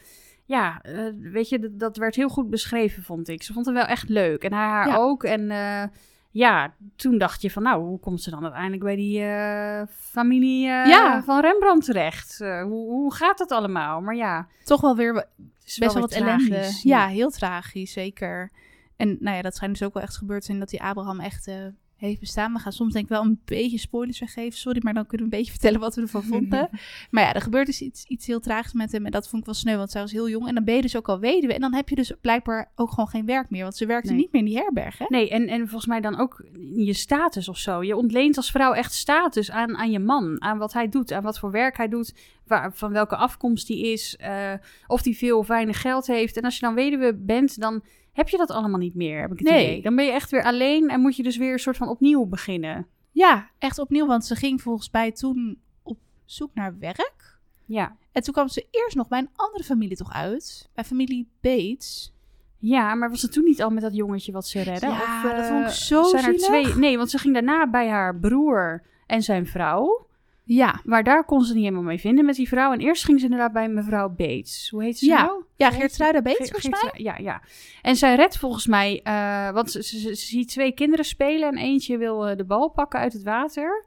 Ja, 0.49 0.81
eh, 0.81 1.03
weet 1.19 1.49
je, 1.49 1.75
dat, 1.75 1.97
werd 1.97 2.15
heel 2.15 2.29
goed 2.29 2.49
beschreven, 2.49 3.03
vond 3.03 3.27
ik. 3.27 3.43
Ze 3.43 3.53
vond 3.53 3.65
het 3.65 3.75
wel 3.75 3.85
echt 3.85 4.09
leuk. 4.09 4.43
En 4.43 4.53
haar 4.53 4.87
Ja. 4.87 4.95
ook. 4.95 5.23
En 5.23 5.51
eh, 5.51 5.83
ja, 6.31 6.73
toen 6.95 7.17
dacht 7.17 7.41
je 7.41 7.51
van, 7.51 7.63
nou, 7.63 7.83
hoe 7.83 7.99
komt 7.99 8.21
ze 8.21 8.29
dan 8.29 8.43
uiteindelijk 8.43 8.83
bij 8.83 8.95
die 8.95 9.21
eh, 9.21 9.81
familie 9.97 10.65
Ja. 10.65 11.23
van 11.23 11.41
Rembrandt 11.41 11.85
terecht? 11.85 12.37
Hoe, 12.39 12.89
hoe 12.89 13.13
gaat 13.13 13.37
dat 13.37 13.51
allemaal? 13.51 14.01
Maar 14.01 14.15
ja, 14.15 14.47
Toch 14.63 14.81
wel 14.81 14.95
weer 14.95 15.13
best 15.13 15.77
wel 15.77 15.93
wat 15.99 16.11
ellende. 16.11 16.79
Ja, 16.83 17.07
heel 17.07 17.29
tragisch, 17.29 17.91
zeker. 17.91 18.51
En 18.95 19.17
nou 19.19 19.35
ja, 19.35 19.41
dat 19.41 19.55
schijnt 19.55 19.77
dus 19.77 19.87
ook 19.87 19.93
wel 19.93 20.03
echt 20.03 20.17
gebeurd 20.17 20.39
te 20.41 20.45
zijn 20.47 20.59
dat 20.59 20.69
die 20.69 20.81
Abraham 20.83 21.19
echt 21.19 21.51
heeft 21.99 22.19
bestaan. 22.19 22.53
We 22.53 22.59
gaan 22.59 22.71
soms 22.71 22.93
denk 22.93 23.05
ik 23.05 23.11
wel 23.11 23.21
een 23.23 23.39
beetje 23.45 23.77
spoilers 23.77 24.19
weggeven. 24.19 24.59
Sorry, 24.59 24.79
maar 24.83 24.93
dan 24.93 25.05
kunnen 25.05 25.29
we 25.29 25.33
een 25.33 25.39
beetje 25.39 25.51
vertellen 25.59 25.79
wat 25.79 25.95
we 25.95 26.01
ervan 26.01 26.23
vonden. 26.23 26.69
maar 27.11 27.23
ja, 27.23 27.33
er 27.33 27.41
gebeurt 27.41 27.65
dus 27.65 27.81
iets, 27.81 28.05
iets 28.05 28.27
heel 28.27 28.39
tragisch 28.39 28.73
met 28.73 28.91
hem. 28.91 29.05
En 29.05 29.11
dat 29.11 29.27
vond 29.29 29.41
ik 29.41 29.45
wel 29.45 29.55
sneu, 29.55 29.77
want 29.77 29.91
zij 29.91 30.01
was 30.01 30.11
heel 30.11 30.29
jong. 30.29 30.47
En 30.47 30.55
dan 30.55 30.63
ben 30.63 30.75
je 30.75 30.81
dus 30.81 30.95
ook 30.97 31.09
al 31.09 31.19
weduwe. 31.19 31.53
En 31.53 31.61
dan 31.61 31.73
heb 31.73 31.89
je 31.89 31.95
dus 31.95 32.13
blijkbaar 32.21 32.71
ook 32.75 32.89
gewoon 32.89 33.07
geen 33.09 33.25
werk 33.25 33.49
meer. 33.49 33.63
Want 33.63 33.75
ze 33.75 33.85
werkte 33.85 34.09
Nee. 34.11 34.19
niet 34.19 34.31
meer 34.31 34.41
in 34.41 34.47
die 34.47 34.57
herberg, 34.57 34.97
hè? 34.97 35.05
Nee, 35.09 35.29
en, 35.29 35.47
en 35.47 35.59
volgens 35.59 35.85
mij 35.85 36.01
dan 36.01 36.19
ook 36.19 36.43
je 36.75 36.93
status 36.93 37.49
of 37.49 37.57
zo. 37.57 37.83
Je 37.83 37.95
ontleent 37.95 38.37
als 38.37 38.51
vrouw 38.51 38.73
echt 38.73 38.93
status 38.93 39.51
aan, 39.51 39.77
aan 39.77 39.91
je 39.91 39.99
man. 39.99 40.41
Aan 40.41 40.57
wat 40.57 40.73
hij 40.73 40.89
doet, 40.89 41.11
aan 41.11 41.23
wat 41.23 41.39
voor 41.39 41.51
werk 41.51 41.77
hij 41.77 41.87
doet. 41.87 42.13
Waar, 42.45 42.73
van 42.73 42.91
welke 42.91 43.15
afkomst 43.15 43.67
hij 43.67 43.77
is. 43.77 44.15
eh, 44.17 44.53
of 44.87 45.03
hij 45.03 45.13
veel 45.13 45.37
of 45.37 45.47
weinig 45.47 45.81
geld 45.81 46.07
heeft. 46.07 46.37
En 46.37 46.43
als 46.43 46.55
je 46.55 46.61
dan 46.61 46.73
weduwe 46.75 47.13
bent, 47.15 47.59
dan 47.59 47.83
heb 48.13 48.29
je 48.29 48.37
dat 48.37 48.49
allemaal 48.51 48.79
niet 48.79 48.95
meer, 48.95 49.21
heb 49.21 49.31
ik 49.31 49.39
het 49.39 49.47
Nee. 49.47 49.65
idee. 49.65 49.81
Dan 49.81 49.95
ben 49.95 50.05
je 50.05 50.11
echt 50.11 50.31
weer 50.31 50.43
alleen 50.43 50.89
en 50.89 50.99
moet 51.01 51.15
je 51.15 51.23
dus 51.23 51.37
weer 51.37 51.51
een 51.53 51.59
soort 51.59 51.77
van 51.77 51.87
opnieuw 51.87 52.25
beginnen. 52.25 52.87
Ja, 53.11 53.49
echt 53.57 53.79
opnieuw. 53.79 54.05
Want 54.05 54.25
ze 54.25 54.35
ging 54.35 54.61
volgens 54.61 54.89
mij 54.91 55.11
toen 55.11 55.59
op 55.83 55.97
zoek 56.25 56.53
naar 56.53 56.77
werk. 56.79 57.37
Ja. 57.65 57.95
En 58.11 58.21
toen 58.23 58.33
kwam 58.33 58.47
ze 58.47 58.67
eerst 58.71 58.95
nog 58.95 59.07
bij 59.07 59.19
een 59.19 59.29
andere 59.35 59.63
familie 59.63 59.97
toch 59.97 60.13
uit. 60.13 60.69
Bij 60.73 60.83
familie 60.83 61.27
Bates. 61.41 62.13
Ja, 62.57 62.95
maar 62.95 63.09
was 63.09 63.21
het 63.21 63.31
toen 63.31 63.43
niet 63.43 63.61
al 63.61 63.69
met 63.69 63.83
dat 63.83 63.95
jongetje 63.95 64.31
wat 64.31 64.47
ze 64.47 64.61
redden? 64.61 64.89
Ja, 64.89 64.95
of, 64.95 65.31
dat 65.31 65.39
eh, 65.39 65.47
vond 65.47 65.65
ik 65.65 65.71
zo 65.71 66.03
zijn 66.03 66.25
er 66.25 66.37
twee? 66.37 66.75
Nee, 66.75 66.97
want 66.97 67.09
ze 67.09 67.17
ging 67.17 67.33
daarna 67.33 67.69
bij 67.69 67.89
haar 67.89 68.15
broer 68.19 68.83
en 69.07 69.21
zijn 69.21 69.47
vrouw. 69.47 70.07
Ja, 70.51 70.79
Maar 70.83 71.03
daar 71.03 71.25
kon 71.25 71.41
ze 71.41 71.53
niet 71.53 71.63
helemaal 71.63 71.83
mee 71.83 71.99
vinden 71.99 72.25
met 72.25 72.35
die 72.35 72.47
vrouw. 72.47 72.71
En 72.73 72.79
eerst 72.79 73.03
ging 73.03 73.17
ze 73.19 73.25
inderdaad 73.25 73.51
bij 73.53 73.69
mevrouw 73.69 74.09
Bates. 74.09 74.67
Hoe 74.71 74.83
heet 74.83 74.97
ze 74.97 75.05
Ja. 75.05 75.23
nou? 75.23 75.43
ja 75.55 75.71
Geertruida 75.71 76.21
Bates 76.21 76.49
Ge- 76.49 76.61
volgens 76.61 76.83
mij. 76.91 77.01
Ja, 77.03 77.17
ja. 77.17 77.41
En 77.81 77.95
zij 77.95 78.15
redt 78.15 78.37
volgens 78.37 78.67
mij, 78.67 79.01
eh, 79.03 79.51
want 79.51 79.71
ze, 79.71 79.83
ze, 79.83 79.99
ze 79.99 80.15
ziet 80.15 80.47
twee 80.47 80.71
kinderen 80.71 81.05
spelen 81.05 81.49
en 81.49 81.57
eentje 81.57 81.97
wil 81.97 82.27
eh, 82.27 82.37
de 82.37 82.45
bal 82.45 82.69
pakken 82.69 82.99
uit 82.99 83.13
het 83.13 83.23
water. 83.23 83.85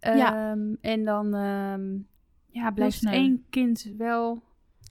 Ja. 0.00 0.50
Ehm, 0.50 0.74
En 0.80 1.04
dan 1.04 1.34
ehm, 1.34 1.90
ja, 2.62 2.70
blijft 2.70 2.96
sneu. 2.96 3.12
één 3.12 3.44
kind 3.50 3.92
wel 3.98 4.42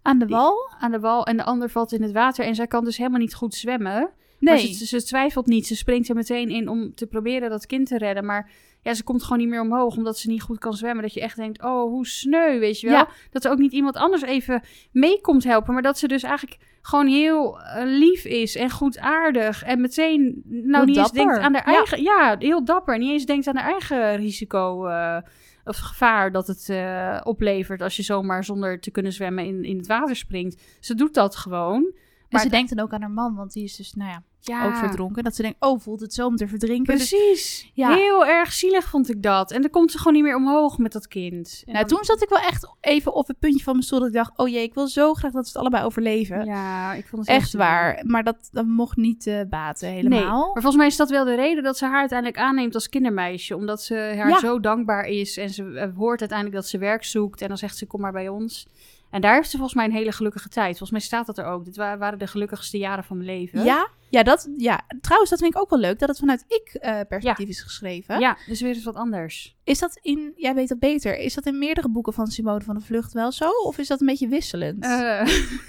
Aan 0.02 0.20
de 0.20 0.28
wal? 0.28 0.70
aan 0.80 0.92
de 0.92 1.00
wal 1.00 1.26
en 1.26 1.38
de 1.38 1.44
ander 1.44 1.70
valt 1.70 1.92
in 1.92 2.02
het 2.02 2.12
water. 2.12 2.46
En 2.46 2.56
zij 2.56 2.68
kan 2.68 2.84
dus 2.86 2.98
helemaal 2.98 3.20
niet 3.20 3.34
goed 3.36 3.54
zwemmen. 3.56 4.10
Nee. 4.40 4.54
Maar 4.56 4.58
ze, 4.74 4.86
ze 4.86 5.04
twijfelt 5.04 5.46
niet. 5.46 5.68
Ze 5.68 5.76
springt 5.76 6.10
er 6.10 6.16
meteen 6.16 6.50
in 6.50 6.68
om 6.70 6.94
te 6.96 7.08
proberen 7.08 7.50
dat 7.50 7.66
kind 7.66 7.88
te 7.88 7.98
redden. 7.98 8.26
Maar 8.26 8.50
ja, 8.82 8.94
ze 8.94 9.04
komt 9.04 9.24
gewoon 9.24 9.38
niet 9.38 9.48
meer 9.48 9.62
omhoog 9.62 9.96
omdat 9.96 10.18
ze 10.18 10.28
niet 10.30 10.42
goed 10.42 10.60
kan 10.60 10.74
zwemmen. 10.74 11.04
Dat 11.04 11.14
je 11.14 11.22
echt 11.22 11.36
denkt, 11.36 11.64
oh, 11.64 11.82
hoe 11.90 12.08
sneu, 12.08 12.60
weet 12.60 12.80
je 12.80 12.88
wel. 12.88 12.96
Ja. 12.98 13.08
Dat 13.30 13.46
er 13.46 13.52
ook 13.52 13.58
niet 13.58 13.72
iemand 13.72 13.96
anders 13.96 14.22
even 14.22 14.62
mee 14.92 15.22
komt 15.22 15.44
helpen. 15.44 15.74
Maar 15.74 15.82
dat 15.84 15.98
ze 15.98 16.08
dus 16.08 16.24
eigenlijk 16.24 16.58
gewoon 16.82 17.08
heel 17.08 17.62
eh, 17.62 17.84
lief 17.86 18.26
is 18.26 18.56
en 18.56 18.70
goedaardig. 18.70 19.64
En 19.64 19.82
meteen, 19.82 20.42
nou, 20.46 20.76
Heel 20.76 20.86
niet 20.86 20.98
eens 20.98 21.12
denkt 21.12 21.38
aan 21.38 21.54
haar 21.54 21.70
Ja. 21.70 21.76
eigen... 21.76 22.02
Ja, 22.02 22.36
heel 22.40 22.66
dapper. 22.66 22.98
Niet 22.98 23.12
eens 23.12 23.26
denkt 23.26 23.48
aan 23.48 23.56
haar 23.56 23.72
eigen 23.72 24.16
risico 24.16 24.86
eh, 24.88 25.18
of 25.64 25.78
gevaar 25.78 26.32
dat 26.32 26.48
het 26.48 26.70
eh, 26.70 27.20
oplevert... 27.24 27.82
als 27.82 27.96
je 27.96 28.04
zomaar 28.04 28.44
zonder 28.44 28.80
te 28.80 28.92
kunnen 28.92 29.14
zwemmen 29.14 29.46
in, 29.46 29.64
in 29.64 29.78
het 29.78 29.88
water 29.88 30.16
springt. 30.16 30.62
Ze 30.80 30.96
doet 30.96 31.14
dat 31.14 31.36
gewoon. 31.36 31.84
en 31.84 31.94
maar 32.30 32.40
ze 32.40 32.46
het- 32.48 32.56
denkt 32.56 32.76
dan 32.76 32.86
ook 32.86 32.94
aan 32.94 33.02
haar 33.02 33.12
man, 33.12 33.36
want 33.36 33.54
die 33.54 33.64
is 33.64 33.76
dus, 33.76 33.94
nou 33.94 34.10
ja, 34.10 34.24
Ja, 34.44 34.66
ook 34.66 34.76
verdronken. 34.76 35.24
Dat 35.24 35.36
ze 35.36 35.42
denkt, 35.42 35.58
oh, 35.60 35.80
voelt 35.80 36.00
het 36.02 36.14
zo 36.14 36.26
om 36.28 36.36
te 36.36 36.48
verdrinken. 36.48 36.98
Dus, 36.98 37.10
Precies. 37.10 37.72
Ja. 37.74 37.94
Heel 37.96 38.26
erg 38.26 38.54
zielig 38.54 38.90
vond 38.90 39.10
ik 39.10 39.24
dat. 39.24 39.52
En 39.52 39.62
dan 39.62 39.70
komt 39.72 39.92
ze 39.92 39.98
gewoon 39.98 40.14
niet 40.14 40.24
meer 40.24 40.36
omhoog 40.36 40.78
met 40.78 40.92
dat 40.92 41.08
kind. 41.08 41.64
En 41.66 41.74
nou, 41.74 41.86
dan- 41.86 41.96
toen 41.98 42.06
zat 42.06 42.22
ik 42.22 42.30
wel 42.30 42.40
echt 42.40 42.70
even 42.80 43.14
op 43.14 43.28
het 43.28 43.40
puntje 43.40 43.64
van 43.64 43.74
mijn 43.74 43.86
stoel. 43.86 44.00
Dat 44.00 44.08
ik 44.08 44.14
dacht, 44.14 44.38
oh 44.38 44.48
jee, 44.48 44.64
ik 44.64 44.74
wil 44.74 44.88
zo 44.88 45.14
graag 45.14 45.32
dat 45.32 45.44
ze 45.46 45.52
het 45.52 45.58
allebei 45.62 45.84
overleven. 45.84 46.46
Ja, 46.46 46.94
ik 46.94 47.06
vond 47.08 47.28
het 47.28 47.36
Echt 47.36 47.54
waar. 47.54 48.04
Maar 48.06 48.24
dat, 48.24 48.50
dat 48.52 48.66
mocht 48.66 48.98
niet 48.98 49.28
eh, 49.28 49.40
baten, 49.50 49.88
Nee, 49.88 49.96
helemaal. 49.96 50.40
maar 50.46 50.62
volgens 50.62 50.76
mij 50.76 50.88
is 50.88 50.98
dat 50.98 51.10
wel 51.10 51.26
de 51.26 51.36
reden 51.36 51.64
dat 51.64 51.78
ze 51.78 51.86
haar 51.86 52.00
uiteindelijk 52.00 52.40
aanneemt 52.40 52.74
als 52.76 52.90
kindermeisje. 52.90 53.56
Omdat 53.56 53.84
ze 53.84 53.96
haar 53.96 54.30
Ja. 54.30 54.40
zo 54.40 54.60
dankbaar 54.60 55.06
is. 55.06 55.38
En 55.38 55.50
ze 55.50 55.64
eh, 55.80 55.90
hoort 55.96 56.20
uiteindelijk 56.20 56.58
dat 56.62 56.68
ze 56.68 56.78
werk 56.78 57.04
zoekt. 57.04 57.42
En 57.42 57.48
dan 57.48 57.58
zegt 57.58 57.78
ze, 57.78 57.86
kom 57.88 58.02
maar 58.02 58.12
bij 58.12 58.30
ons. 58.30 58.68
En 59.12 59.22
daar 59.22 59.36
heeft 59.36 59.50
ze 59.50 59.56
volgens 59.58 59.76
mij 59.76 59.86
een 59.86 59.92
hele 59.92 60.12
gelukkige 60.12 60.50
tijd. 60.50 60.68
Volgens 60.70 60.92
mij 60.92 61.00
staat 61.00 61.26
dat 61.26 61.38
er 61.38 61.46
ook. 61.46 61.66
Dit 61.66 61.76
wa- 61.76 61.98
waren 61.98 62.20
de 62.20 62.28
gelukkigste 62.28 62.78
jaren 62.78 63.04
van 63.04 63.18
mijn 63.18 63.30
leven. 63.30 63.64
Ja, 63.64 63.88
ja, 64.10 64.24
dat, 64.24 64.50
ja, 64.58 64.82
trouwens, 65.02 65.30
dat 65.32 65.40
vind 65.40 65.54
ik 65.56 65.62
ook 65.62 65.70
wel 65.70 65.80
leuk 65.80 66.00
dat 66.00 66.10
het 66.10 66.20
vanuit 66.20 66.46
ik-perspectief 66.48 67.48
is 67.50 67.62
geschreven. 67.62 68.20
Ja, 68.20 68.38
dus 68.48 68.62
weer 68.62 68.74
eens 68.74 68.84
wat 68.84 68.96
anders. 68.96 69.56
Is 69.64 69.80
dat 69.80 70.00
in, 70.02 70.34
jij 70.36 70.54
weet 70.54 70.68
dat 70.68 70.80
beter, 70.80 71.18
is 71.18 71.34
dat 71.34 71.46
in 71.46 71.58
meerdere 71.60 71.90
boeken 71.90 72.14
van 72.14 72.28
Simone 72.28 72.62
van 72.62 72.76
de 72.76 72.82
Vlucht 72.82 73.14
wel 73.14 73.32
zo? 73.32 73.50
Of 73.50 73.78
is 73.78 73.88
dat 73.88 74.00
een 74.02 74.06
beetje 74.08 74.28
wisselend? 74.28 74.84
Eh, 74.84 75.22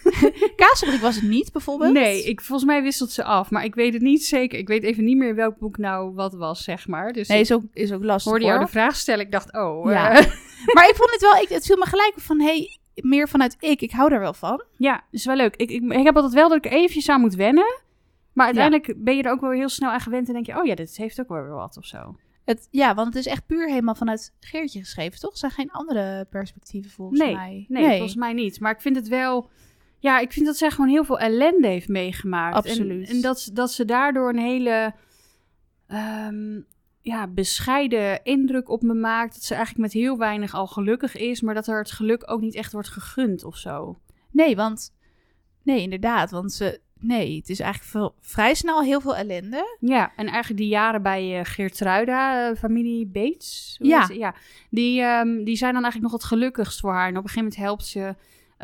Kaasfabriek 0.57 1.00
was 1.00 1.14
het 1.14 1.24
niet, 1.24 1.52
bijvoorbeeld? 1.52 1.92
nee, 1.92 2.24
ik, 2.24 2.40
volgens 2.40 2.68
mij 2.68 2.83
wisselt 2.83 3.11
ze 3.11 3.24
af. 3.24 3.50
Maar 3.50 3.64
ik 3.64 3.74
weet 3.74 3.92
het 3.92 4.02
niet 4.02 4.24
zeker. 4.24 4.59
Ik 4.59 4.68
weet 4.68 4.83
even 4.83 5.05
niet 5.05 5.16
meer 5.16 5.35
welk 5.35 5.59
boek 5.59 5.78
nou 5.78 6.14
wat 6.14 6.35
was, 6.35 6.64
zeg 6.64 6.87
maar. 6.87 7.12
Dus 7.12 7.28
Nee, 7.28 7.40
is 7.40 7.52
ook, 7.52 7.62
is 7.72 7.92
ook 7.92 8.05
lastig 8.05 8.31
hoorde 8.31 8.46
jou 8.46 8.57
hoor. 8.57 8.66
de 8.66 8.72
vraag 8.72 8.96
stellen. 8.96 9.24
Ik 9.24 9.33
dacht, 9.33 9.52
oh. 9.55 9.90
Ja. 9.90 10.11
eh, 10.11 10.26
Maar 10.74 10.88
ik 10.88 10.94
vond 10.94 11.11
het 11.11 11.20
wel, 11.20 11.37
ik, 11.42 11.48
het 11.48 11.66
viel 11.66 11.76
me 11.76 11.87
gelijk 11.87 12.12
op 12.16 12.22
van, 12.22 12.40
hey, 12.40 12.78
meer 13.02 13.28
vanuit 13.28 13.56
ik, 13.58 13.80
ik 13.80 13.90
hou 13.90 14.10
daar 14.10 14.20
wel 14.20 14.34
van. 14.34 14.64
Ja, 14.76 15.04
is 15.10 15.24
wel 15.24 15.36
leuk. 15.36 15.56
Ik, 15.56 15.70
ik, 15.70 15.82
ik 15.92 16.04
heb 16.04 16.16
altijd 16.16 16.34
wel 16.34 16.48
dat 16.48 16.64
ik 16.64 16.72
eventjes 16.72 17.08
aan 17.08 17.20
moet 17.20 17.34
wennen. 17.34 17.80
Maar 18.32 18.46
uiteindelijk 18.46 18.94
ben 19.04 19.16
je 19.16 19.22
er 19.22 19.30
ook 19.30 19.40
wel 19.40 19.50
heel 19.50 19.68
snel 19.68 19.90
aan 19.90 20.00
gewend 20.00 20.26
en 20.26 20.32
denk 20.32 20.46
je, 20.46 20.58
oh 20.58 20.64
ja, 20.64 20.74
dit 20.74 20.96
heeft 20.96 21.20
ook 21.20 21.28
wel 21.28 21.42
weer 21.42 21.54
wat 21.54 21.76
of 21.76 21.84
zo. 21.84 22.16
Het, 22.44 22.68
ja, 22.70 22.94
want 22.94 23.06
het 23.06 23.16
is 23.16 23.32
echt 23.32 23.46
puur 23.46 23.68
helemaal 23.68 23.94
vanuit 23.94 24.34
Geertje 24.40 24.78
geschreven, 24.78 25.20
toch? 25.20 25.32
Er 25.32 25.38
zijn 25.38 25.52
geen 25.52 25.70
andere 25.70 26.26
perspectieven 26.30 26.90
volgens 26.90 27.20
Nee, 27.20 27.34
mij. 27.34 27.66
Nee, 27.68 27.90
volgens 27.90 28.14
mij 28.14 28.32
niet. 28.32 28.60
Maar 28.60 28.72
ik 28.72 28.80
vind 28.80 28.96
het 28.96 29.08
wel, 29.08 29.50
ja, 29.98 30.18
ik 30.18 30.32
vind 30.32 30.46
dat 30.46 30.56
zij 30.56 30.70
gewoon 30.70 30.90
heel 30.90 31.04
veel 31.04 31.18
ellende 31.18 31.66
heeft 31.66 31.88
meegemaakt. 31.88 32.56
Absoluut. 32.56 33.08
En, 33.08 33.14
en 33.14 33.20
dat, 33.20 33.50
dat 33.52 33.72
ze 33.72 33.84
daardoor 33.84 34.28
een 34.28 34.38
hele, 34.38 34.94
ehm, 35.86 36.60
ja, 37.02 37.26
bescheiden 37.26 38.24
indruk 38.24 38.68
op 38.68 38.82
me 38.82 38.94
maakt. 38.94 39.34
Dat 39.34 39.42
ze 39.42 39.54
eigenlijk 39.54 39.84
met 39.84 40.02
heel 40.02 40.18
weinig 40.18 40.54
al 40.54 40.66
gelukkig 40.66 41.16
is, 41.16 41.40
maar 41.40 41.54
dat 41.54 41.66
er 41.66 41.78
het 41.78 41.90
geluk 41.90 42.30
ook 42.30 42.40
niet 42.40 42.54
echt 42.54 42.72
wordt 42.72 42.88
gegund 42.88 43.44
of 43.44 43.56
zo. 43.56 43.98
Nee, 44.30 44.56
want... 44.56 44.94
Nee, 45.62 45.80
inderdaad, 45.80 46.30
want 46.30 46.52
ze... 46.52 46.80
Nee, 46.98 47.36
het 47.36 47.48
is 47.48 47.60
eigenlijk 47.60 47.90
veel, 47.90 48.14
vrij 48.20 48.54
snel 48.54 48.82
heel 48.82 49.00
veel 49.00 49.16
ellende. 49.16 49.76
Ja, 49.80 50.12
en 50.16 50.26
eigenlijk 50.26 50.60
die 50.60 50.68
jaren 50.68 51.02
bij 51.02 51.38
uh, 51.38 51.44
Geertruida, 51.44 52.50
uh, 52.50 52.56
familie 52.56 53.06
Bates. 53.06 53.76
Ja. 53.78 54.08
ja. 54.12 54.34
Die, 54.70 55.00
ehm, 55.00 55.44
die 55.44 55.56
zijn 55.56 55.72
dan 55.72 55.82
eigenlijk 55.82 56.12
nog 56.12 56.22
het 56.22 56.30
gelukkigst 56.30 56.80
voor 56.80 56.92
haar. 56.92 57.08
En 57.08 57.16
op 57.16 57.22
een 57.22 57.28
gegeven 57.28 57.42
moment 57.42 57.60
helpt 57.60 57.86
ze 57.86 58.14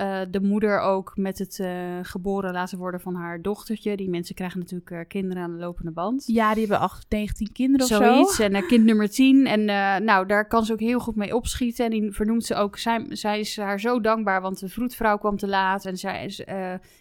uh, 0.00 0.20
de 0.30 0.40
moeder 0.40 0.80
ook 0.80 1.12
met 1.16 1.38
het 1.38 1.58
uh, 1.58 1.68
geboren 2.02 2.52
laten 2.52 2.78
worden 2.78 3.00
van 3.00 3.14
haar 3.14 3.42
dochtertje. 3.42 3.96
Die 3.96 4.10
mensen 4.10 4.34
krijgen 4.34 4.58
natuurlijk 4.58 4.90
uh, 4.90 4.98
kinderen 5.08 5.42
aan 5.42 5.52
de 5.52 5.58
lopende 5.58 5.90
band. 5.90 6.24
Ja, 6.26 6.50
die 6.50 6.60
hebben 6.60 6.80
8, 6.80 7.06
19 7.08 7.52
kinderen 7.52 7.86
of 7.86 7.92
Zoiets. 7.92 8.36
zo. 8.36 8.42
En 8.42 8.54
uh, 8.54 8.68
kind 8.68 8.84
nummer 8.84 9.10
10. 9.10 9.46
En 9.58 9.64
nou, 10.04 10.26
daar 10.26 10.48
kan 10.48 10.64
ze 10.64 10.72
ook 10.72 10.80
heel 10.80 10.98
goed 10.98 11.16
mee 11.16 11.34
opschieten. 11.34 11.84
En 11.84 11.90
die 11.90 12.12
vernoemt 12.12 12.44
ze 12.44 12.54
ook. 12.54 12.78
Zij, 12.78 13.06
zij 13.08 13.40
is 13.40 13.56
haar 13.56 13.80
zo 13.80 14.00
dankbaar, 14.00 14.40
want 14.40 14.60
de 14.60 14.68
vroedvrouw 14.68 15.18
kwam 15.18 15.36
te 15.36 15.48
laat. 15.48 15.84
En 15.84 15.96
zij 15.96 16.24
is, 16.24 16.42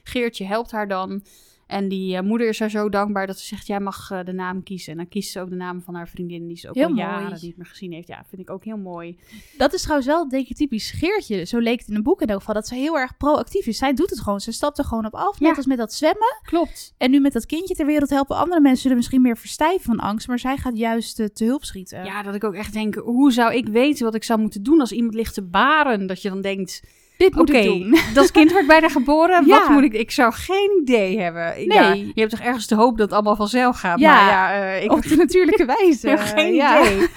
Geertje 0.04 0.46
helpt 0.46 0.72
haar 0.72 0.88
dan. 0.88 1.22
En 1.68 1.88
die 1.88 2.16
uh, 2.16 2.22
moeder 2.22 2.48
is 2.48 2.60
haar 2.60 2.70
zo 2.70 2.90
dankbaar 2.90 3.28
dat 3.28 3.40
ze 3.40 3.46
zegt: 3.46 3.68
Jij 3.68 3.80
mag 3.80 4.10
uh, 4.12 4.20
de 4.24 4.34
naam 4.34 4.64
kiezen. 4.64 4.92
En 4.92 4.98
dan 4.98 5.08
kiest 5.08 5.32
ze 5.32 5.40
ook 5.40 5.50
de 5.50 5.56
naam 5.56 5.82
van 5.82 5.96
haar 5.96 6.08
vriendin, 6.10 6.48
die 6.48 6.58
ze 6.58 6.70
ook 6.70 6.76
heel 6.76 6.84
al 6.84 6.90
mooi. 6.90 7.02
jaren 7.02 7.38
niet 7.42 7.58
meer 7.58 7.66
gezien 7.66 7.92
heeft. 7.92 8.08
Ja, 8.08 8.24
vind 8.30 8.42
ik 8.42 8.50
ook 8.50 8.64
heel 8.64 8.78
mooi. 8.78 9.18
Dat 9.58 9.74
is 9.74 9.82
trouwens 9.82 10.08
wel, 10.08 10.30
denk 10.30 10.48
ik, 10.48 10.56
typisch 10.56 10.92
Geertje. 10.92 11.46
Zo 11.46 11.58
leek 11.60 11.80
het 11.80 11.88
in 11.90 11.96
een 11.96 12.04
boek 12.04 12.22
in 12.22 12.28
elk 12.28 12.40
geval. 12.40 12.54
Dat 12.54 12.68
ze 12.68 12.76
heel 12.76 12.98
erg 12.98 13.18
proactief 13.18 13.66
is. 13.66 13.78
Zij 13.78 13.94
doet 13.94 14.10
het 14.10 14.20
gewoon. 14.20 14.40
Ze 14.40 14.52
stapt 14.52 14.78
er 14.78 14.84
gewoon 14.84 15.06
op 15.06 15.16
af. 15.16 15.40
Net 15.40 15.50
Ja. 15.50 15.56
als 15.56 15.66
met 15.66 15.78
dat 15.78 15.94
zwemmen. 15.94 16.40
Klopt. 16.42 16.94
En 16.98 17.12
nu 17.12 17.20
met 17.20 17.34
dat 17.34 17.46
kindje 17.46 17.76
ter 17.76 17.86
wereld 17.86 18.10
helpen. 18.10 18.36
Andere 18.36 18.62
mensen 18.62 18.82
zullen 18.82 18.98
misschien 18.98 19.22
meer 19.22 19.38
verstijven 19.38 19.84
van 19.86 20.00
angst. 20.00 20.28
Maar 20.28 20.40
zij 20.40 20.58
gaat 20.58 20.78
juist 20.78 21.20
uh, 21.20 21.26
te 21.28 21.46
hulp 21.46 21.64
schieten. 21.64 22.04
Ja, 22.06 22.24
dat 22.24 22.36
ik 22.36 22.44
ook 22.44 22.54
echt 22.54 22.74
denk: 22.74 22.96
hoe 22.96 23.32
zou 23.32 23.54
ik 23.54 23.68
weten 23.68 24.06
wat 24.06 24.16
ik 24.16 24.24
zou 24.24 24.40
moeten 24.40 24.64
doen 24.64 24.80
als 24.80 24.92
iemand 24.92 25.14
ligt 25.14 25.34
te 25.34 25.44
baren? 25.44 26.08
Dat 26.08 26.22
je 26.22 26.30
dan 26.30 26.42
denkt. 26.42 26.82
Dit 27.18 27.36
moet 27.36 27.54
ik 27.54 27.64
doen. 27.64 27.98
dat 28.14 28.32
kind 28.32 28.52
wordt 28.52 28.68
bijna 28.68 28.90
geboren. 28.90 29.46
Ja. 29.46 29.60
Wat 29.60 29.70
moet 29.70 29.84
ik? 29.84 29.94
Ik 29.94 30.12
zou 30.12 30.34
geen 30.34 30.80
idee 30.82 31.20
hebben. 31.20 31.54
Nee. 31.56 31.68
Ja, 31.68 31.94
je 31.94 32.12
hebt 32.16 32.30
toch 32.32 32.40
ergens 32.40 32.68
de 32.68 32.76
hoop 32.76 32.98
dat 32.98 33.06
het 33.06 33.14
allemaal 33.14 33.36
vanzelf 33.36 33.80
gaat. 33.80 34.00
Ja. 34.00 34.16
Maar 34.16 34.30
ja, 34.30 34.54
eh, 34.54 34.84
ik 34.84 34.92
Op 34.92 35.02
de 35.04 35.16
natuurlijke 35.16 35.66
wijze. 35.78 36.10
heb 36.10 36.20
geen 36.20 36.54
ja. 36.54 36.82
idee. 36.82 37.08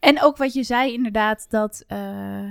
En 0.00 0.22
ook 0.22 0.36
wat 0.36 0.52
je 0.52 0.62
zei 0.62 0.92
inderdaad, 0.92 1.46
dat, 1.50 1.84
eh, 1.86 1.98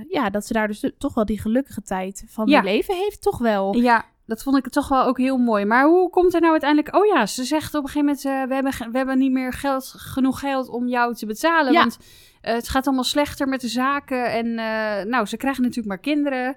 ja, 0.09 0.29
dat 0.29 0.45
ze 0.45 0.53
daar 0.53 0.67
dus 0.67 0.91
toch 0.97 1.13
wel 1.13 1.25
die 1.25 1.39
gelukkige 1.41 1.81
tijd 1.81 2.23
van 2.27 2.47
Ja. 2.47 2.55
haar 2.55 2.63
leven 2.63 2.95
heeft. 2.95 3.21
Toch 3.21 3.37
wel. 3.37 3.75
Ja, 3.75 4.05
dat 4.25 4.43
vond 4.43 4.57
ik 4.57 4.69
toch 4.69 4.87
wel 4.87 5.03
ook 5.05 5.17
heel 5.17 5.37
mooi. 5.37 5.65
Maar 5.65 5.85
hoe 5.85 6.09
komt 6.09 6.33
er 6.33 6.39
nou 6.39 6.51
uiteindelijk... 6.51 6.95
Oh 6.95 7.05
ja, 7.05 7.25
ze 7.25 7.43
zegt 7.43 7.75
op 7.75 7.83
een 7.83 7.89
gegeven 7.89 8.05
moment... 8.05 8.25
eh, 8.25 8.47
we, 8.47 8.53
hebben, 8.53 8.91
we 8.91 8.97
hebben 8.97 9.17
niet 9.17 9.31
meer 9.31 9.53
geld, 9.53 9.93
genoeg 9.97 10.39
geld 10.39 10.69
om 10.69 10.87
jou 10.87 11.15
te 11.15 11.25
betalen. 11.25 11.71
Ja. 11.73 11.79
Want 11.79 11.97
eh, 12.41 12.53
het 12.53 12.69
gaat 12.69 12.85
allemaal 12.85 13.03
slechter 13.03 13.47
met 13.47 13.61
de 13.61 13.67
zaken. 13.67 14.31
En 14.31 14.45
eh, 14.59 15.05
nou, 15.05 15.25
ze 15.25 15.37
krijgen 15.37 15.61
natuurlijk 15.61 15.87
maar 15.87 15.99
kinderen. 16.13 16.55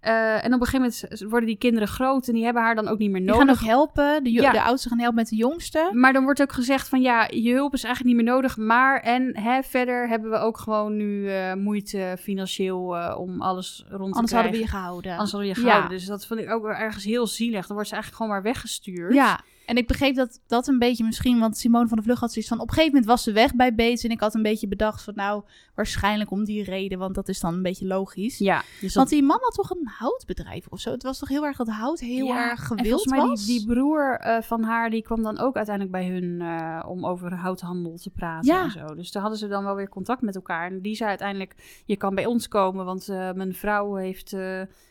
Eh, 0.00 0.44
en 0.44 0.54
op 0.54 0.60
een 0.60 0.66
gegeven 0.66 0.80
moment 1.10 1.30
worden 1.30 1.48
die 1.48 1.58
kinderen 1.58 1.88
groot... 1.88 2.28
en 2.28 2.34
die 2.34 2.44
hebben 2.44 2.62
haar 2.62 2.74
dan 2.74 2.88
ook 2.88 2.98
niet 2.98 3.10
meer 3.10 3.20
Die 3.20 3.30
nodig. 3.30 3.44
gaan 3.46 3.54
ook 3.56 3.70
helpen. 3.74 4.24
De, 4.24 4.32
Ja. 4.32 4.52
de 4.52 4.62
oudste 4.62 4.88
gaan 4.88 4.98
helpen 4.98 5.16
met 5.16 5.28
de 5.28 5.36
jongste. 5.36 5.90
Maar 5.92 6.12
dan 6.12 6.24
wordt 6.24 6.42
ook 6.42 6.52
gezegd 6.52 6.88
van 6.88 7.00
ja, 7.00 7.28
je 7.30 7.52
hulp 7.52 7.72
is 7.74 7.84
eigenlijk 7.84 8.16
niet 8.16 8.24
meer 8.24 8.34
nodig. 8.34 8.56
Maar 8.56 9.00
en 9.00 9.38
hè, 9.40 9.62
verder 9.62 10.08
hebben 10.08 10.30
we 10.30 10.36
ook 10.36 10.58
gewoon 10.58 10.96
nu 10.96 11.30
moeite 11.54 12.16
financieel 12.20 12.96
om 13.18 13.42
alles 13.42 13.84
rond 13.88 14.12
te 14.12 14.16
Anders 14.18 14.32
hadden 14.32 14.50
we 14.52 14.56
krijgen. 14.56 14.58
je 14.60 14.66
gehouden. 14.68 15.10
Anders 15.12 15.30
hadden 15.32 15.50
we 15.50 15.56
je 15.56 15.60
Ja. 15.60 15.66
gehouden. 15.72 15.98
Dus 15.98 16.06
dat 16.06 16.26
vond 16.26 16.40
ik 16.40 16.50
ook 16.50 16.66
ergens 16.66 17.04
heel 17.04 17.26
zielig. 17.26 17.66
Dan 17.66 17.74
wordt 17.74 17.88
ze 17.88 17.94
eigenlijk 17.94 18.22
gewoon 18.24 18.32
maar 18.42 18.52
weggestuurd. 18.52 19.14
Ja, 19.14 19.40
en 19.66 19.76
ik 19.76 19.86
begreep 19.86 20.14
dat 20.14 20.40
dat 20.46 20.66
een 20.68 20.78
beetje 20.78 21.04
misschien, 21.04 21.38
want 21.38 21.56
Simone 21.56 21.88
van 21.88 21.96
de 21.96 22.02
Vlucht 22.02 22.20
had 22.20 22.32
zoiets 22.32 22.50
van, 22.50 22.60
op 22.60 22.68
een 22.68 22.74
gegeven 22.74 22.92
moment 22.94 23.10
was 23.10 23.22
ze 23.22 23.32
weg 23.32 23.54
bij 23.54 23.74
Bates 23.74 24.04
en 24.04 24.10
ik 24.10 24.20
had 24.20 24.34
een 24.34 24.42
beetje 24.42 24.68
bedacht 24.68 25.02
van, 25.02 25.14
nou, 25.16 25.42
waarschijnlijk 25.74 26.30
om 26.30 26.44
die 26.44 26.64
reden, 26.64 26.98
want 26.98 27.14
dat 27.14 27.28
is 27.28 27.40
dan 27.40 27.54
een 27.54 27.62
beetje 27.62 27.86
logisch. 27.86 28.38
Ja, 28.38 28.58
dus 28.58 28.80
dat- 28.80 28.92
Want 28.94 29.08
die 29.08 29.22
man 29.22 29.38
had 29.40 29.54
toch 29.54 29.70
een 29.70 29.88
houtbedrijf 29.98 30.66
of 30.68 30.80
zo? 30.80 30.90
Het 30.90 31.02
was 31.02 31.18
toch 31.18 31.28
heel 31.28 31.44
erg 31.44 31.56
dat 31.56 31.68
hout 31.68 32.00
heel 32.00 32.26
Ja, 32.26 32.50
erg 32.50 32.60
en 32.60 32.66
gewild 32.66 32.88
volgens 32.88 33.12
mij 33.12 33.20
was? 33.20 33.46
Die, 33.46 33.58
die 33.58 33.66
broer 33.66 34.16
eh, 34.18 34.42
van 34.42 34.62
haar, 34.62 34.90
die 34.90 35.02
kwam 35.02 35.22
dan 35.22 35.38
ook 35.38 35.56
uiteindelijk 35.56 35.94
bij 35.96 36.06
hun 36.08 36.40
eh, 36.40 36.84
om 36.88 37.06
over 37.06 37.34
houthandel 37.34 37.96
te 37.96 38.10
praten 38.10 38.54
Ja. 38.54 38.62
en 38.62 38.70
zo. 38.70 38.94
Dus 38.94 39.12
daar 39.12 39.22
hadden 39.22 39.40
ze 39.40 39.48
dan 39.48 39.64
wel 39.64 39.74
weer 39.74 39.88
contact 39.88 40.22
met 40.22 40.34
elkaar. 40.34 40.70
En 40.70 40.80
die 40.80 40.94
zei 40.94 41.08
uiteindelijk, 41.08 41.82
je 41.86 41.96
kan 41.96 42.14
bij 42.14 42.26
ons 42.26 42.48
komen, 42.48 42.84
want 42.84 43.08
eh, 43.08 43.32
mijn 43.32 43.54
vrouw 43.54 43.94
heeft 43.94 44.36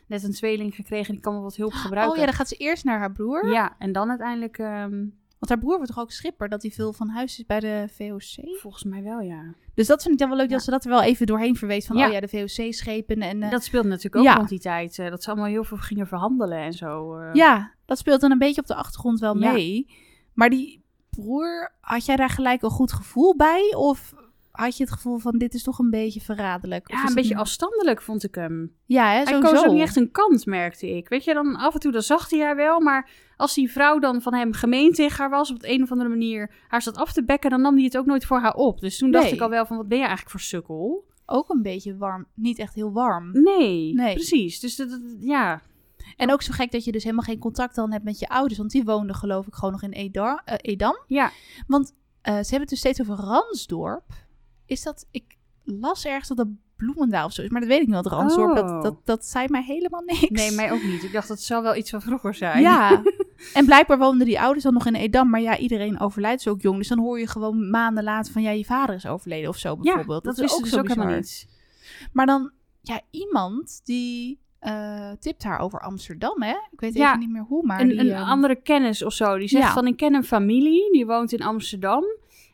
net 0.07 0.23
een 0.23 0.31
tweeling 0.33 0.75
gekregen. 0.75 1.13
Die 1.13 1.21
kan 1.21 1.33
wel 1.33 1.41
wat 1.43 1.55
hulp 1.55 1.73
gebruiken. 1.73 2.13
Oh 2.13 2.19
ja, 2.19 2.25
dan 2.25 2.33
gaat 2.35 2.47
ze 2.47 2.55
eerst 2.55 2.83
naar 2.83 2.99
haar 2.99 3.11
broer. 3.11 3.51
Ja, 3.51 3.75
en 3.79 3.91
dan 3.91 4.09
uiteindelijk, 4.09 4.57
ehm, 4.57 5.05
Want 5.39 5.55
haar 5.55 5.63
broer 5.63 5.77
wordt 5.77 5.93
toch 5.93 6.03
ook 6.03 6.11
schipper, 6.11 6.49
dat 6.49 6.61
hij 6.61 6.71
veel 6.71 6.93
van 6.93 7.09
huis 7.09 7.39
is 7.39 7.45
bij 7.45 7.59
de 7.59 7.85
VOC? 7.97 8.57
volgens 8.59 8.83
mij 8.83 9.03
wel, 9.03 9.19
ja. 9.19 9.53
Dus 9.73 9.87
dat 9.87 10.01
vind 10.01 10.13
ik 10.13 10.19
dan 10.19 10.29
wel 10.29 10.37
leuk 10.37 10.47
Ja. 10.49 10.53
dat 10.55 10.63
ze 10.63 10.71
dat 10.71 10.83
er 10.83 10.89
wel 10.89 11.01
even 11.01 11.25
doorheen 11.25 11.55
verweet 11.55 11.85
van, 11.85 11.95
Ja. 11.97 12.05
oh 12.07 12.11
ja, 12.11 12.19
de 12.19 12.27
VOC-schepen 12.27 13.21
en... 13.21 13.43
eh, 13.43 13.51
Dat 13.51 13.63
speelde 13.63 13.87
natuurlijk 13.87 14.15
ook 14.15 14.23
ja. 14.23 14.33
rond 14.35 14.49
die 14.49 14.59
tijd. 14.59 14.99
eh, 14.99 15.09
dat 15.09 15.23
ze 15.23 15.29
allemaal 15.29 15.47
heel 15.49 15.63
veel 15.63 15.77
gingen 15.77 16.07
verhandelen 16.07 16.57
en 16.57 16.73
zo. 16.73 17.15
eh. 17.17 17.29
Ja, 17.33 17.71
dat 17.85 17.97
speelt 17.97 18.21
dan 18.21 18.31
een 18.31 18.37
beetje 18.37 18.61
op 18.61 18.67
de 18.67 18.75
achtergrond 18.75 19.19
wel 19.19 19.35
mee. 19.35 19.87
Maar 20.33 20.49
die 20.49 20.83
broer, 21.09 21.71
had 21.81 22.05
jij 22.05 22.15
daar 22.15 22.29
gelijk 22.29 22.61
een 22.61 22.69
goed 22.69 22.93
gevoel 22.93 23.35
bij? 23.35 23.73
Of 23.77 24.13
had 24.53 24.77
je 24.77 24.83
het 24.83 24.93
gevoel 24.93 25.17
van 25.17 25.37
dit 25.37 25.53
is 25.53 25.63
toch 25.63 25.79
een 25.79 25.89
beetje 25.89 26.21
verraderlijk? 26.21 26.91
Ja, 26.91 27.07
een 27.07 27.13
beetje 27.13 27.35
afstandelijk 27.35 28.01
vond 28.01 28.23
ik 28.23 28.35
hem. 28.35 28.75
Ja, 28.85 29.11
hè, 29.11 29.23
Hij 29.23 29.39
koos 29.39 29.65
ook 29.65 29.73
niet 29.73 29.81
echt 29.81 29.95
een 29.95 30.11
kant, 30.11 30.45
merkte 30.45 30.89
ik. 30.95 31.09
Weet 31.09 31.23
je, 31.23 31.33
dan 31.33 31.55
af 31.55 31.73
en 31.73 31.79
toe 31.79 31.91
dan 31.91 32.01
zag 32.01 32.29
hij 32.29 32.39
haar 32.39 32.55
wel, 32.55 32.79
maar 32.79 33.09
als 33.37 33.53
die 33.53 33.71
vrouw 33.71 33.99
dan 33.99 34.21
van 34.21 34.33
hem 34.33 34.53
gemeen 34.53 34.91
tegen 34.91 35.17
haar 35.17 35.29
was, 35.29 35.51
op 35.51 35.59
de 35.59 35.71
een 35.71 35.83
of 35.83 35.91
andere 35.91 36.09
manier 36.09 36.51
haar 36.67 36.81
zat 36.81 36.97
af 36.97 37.13
te 37.13 37.23
bekken, 37.23 37.49
dan 37.49 37.61
nam 37.61 37.75
hij 37.75 37.83
het 37.83 37.97
ook 37.97 38.05
nooit 38.05 38.25
voor 38.25 38.39
haar 38.39 38.53
op. 38.55 38.79
Dus 38.79 38.97
toen 38.97 39.11
dacht 39.11 39.31
ik 39.31 39.41
al 39.41 39.49
wel 39.49 39.65
van, 39.65 39.77
wat 39.77 39.87
ben 39.87 39.97
je 39.97 40.03
eigenlijk 40.03 40.31
voor 40.31 40.39
sukkel? 40.47 41.05
Ook 41.25 41.49
een 41.49 41.61
beetje 41.61 41.97
warm. 41.97 42.25
Niet 42.33 42.59
echt 42.59 42.73
heel 42.73 42.91
warm. 42.91 43.31
Nee, 43.31 43.93
Nee. 43.93 44.13
precies. 44.13 44.59
Dus 44.59 44.75
dat, 44.75 44.89
dat- 44.89 45.01
ja, 45.19 45.61
En 46.17 46.31
ook 46.31 46.41
zo 46.41 46.51
gek 46.53 46.71
dat 46.71 46.83
je 46.83 46.91
dus 46.91 47.03
helemaal 47.03 47.25
geen 47.25 47.39
contact 47.39 47.75
dan 47.75 47.91
hebt 47.91 48.03
met 48.03 48.19
je 48.19 48.29
ouders. 48.29 48.57
Want 48.57 48.71
die 48.71 48.83
woonden 48.83 49.15
geloof 49.15 49.47
ik 49.47 49.53
gewoon 49.53 49.71
nog 49.71 49.81
in 49.83 49.91
Edar, 49.91 50.41
eh, 50.45 50.55
Edam. 50.61 50.97
ja. 51.07 51.31
Want 51.67 51.93
eh, 52.21 52.33
ze 52.33 52.39
hebben 52.39 52.59
het 52.59 52.69
dus 52.69 52.79
steeds 52.79 53.01
over 53.01 53.15
Ransdorp. 53.15 54.03
Is 54.73 54.83
dat... 54.83 55.07
Ik 55.11 55.37
las 55.63 56.05
ergens 56.05 56.27
dat 56.27 56.37
dat 56.37 56.47
Bloemendaal 56.75 57.25
of 57.25 57.33
zo 57.33 57.41
is. 57.41 57.49
Maar 57.49 57.61
dat 57.61 57.69
weet 57.69 57.81
ik 57.81 57.85
niet 57.85 57.95
wat 57.95 58.05
Ransdorp. 58.05 58.49
Oh. 58.49 58.55
Dat, 58.55 58.83
dat, 58.83 58.95
dat 59.05 59.25
zei 59.25 59.47
mij 59.49 59.63
helemaal 59.63 60.01
niks. 60.05 60.29
Nee, 60.29 60.51
mij 60.51 60.71
ook 60.71 60.83
niet. 60.83 61.03
Ik 61.03 61.11
dacht, 61.11 61.27
dat 61.27 61.41
zou 61.41 61.63
wel 61.63 61.75
iets 61.75 61.89
van 61.89 62.01
vroeger 62.01 62.33
zijn. 62.33 62.61
Ja, 62.61 63.03
en 63.53 63.65
blijkbaar 63.65 63.97
woonden 63.97 64.25
die 64.27 64.39
ouders 64.41 64.63
dan 64.63 64.73
nog 64.73 64.85
in 64.85 64.95
Edam. 64.95 65.29
Maar 65.29 65.41
ja, 65.41 65.57
iedereen 65.57 65.99
overlijdt 65.99 66.41
zo 66.41 66.49
ook 66.49 66.61
jong. 66.61 66.77
Dus 66.77 66.87
dan 66.87 66.99
hoor 66.99 67.19
je 67.19 67.27
gewoon 67.27 67.69
maanden 67.69 68.03
later 68.03 68.33
van... 68.33 68.41
ja, 68.41 68.49
je 68.49 68.65
vader 68.65 68.95
is 68.95 69.05
overleden 69.05 69.49
of 69.49 69.57
zo 69.57 69.69
Ja, 69.69 69.75
bijvoorbeeld. 69.81 70.23
dat, 70.23 70.37
is 70.37 70.53
ook, 70.53 70.61
dus 70.63 70.69
zo 70.69 70.79
ook 70.79 70.87
helemaal. 70.87 71.21
Maar 72.11 72.25
dan, 72.25 72.51
ja, 72.81 73.01
iemand 73.11 73.81
die 73.83 74.39
eh, 74.59 75.11
tipt 75.19 75.43
haar 75.43 75.59
over 75.59 75.79
Amsterdam, 75.79 76.41
hè? 76.41 76.55
Ik 76.71 76.79
weet 76.79 76.93
Ja, 76.93 77.07
even 77.07 77.19
niet 77.19 77.31
meer 77.31 77.45
hoe, 77.47 77.65
maar 77.65 77.79
een, 77.81 77.87
die... 77.87 77.99
een 77.99 78.11
ehm, 78.11 78.23
andere 78.29 78.55
kennis 78.55 79.03
of 79.03 79.13
zo. 79.13 79.37
Die 79.37 79.47
zegt 79.47 79.67
Ja. 79.67 79.73
van, 79.73 79.87
ik 79.87 79.97
ken 79.97 80.13
een 80.13 80.23
familie, 80.23 80.91
die 80.91 81.05
woont 81.05 81.31
in 81.31 81.43
Amsterdam. 81.43 82.03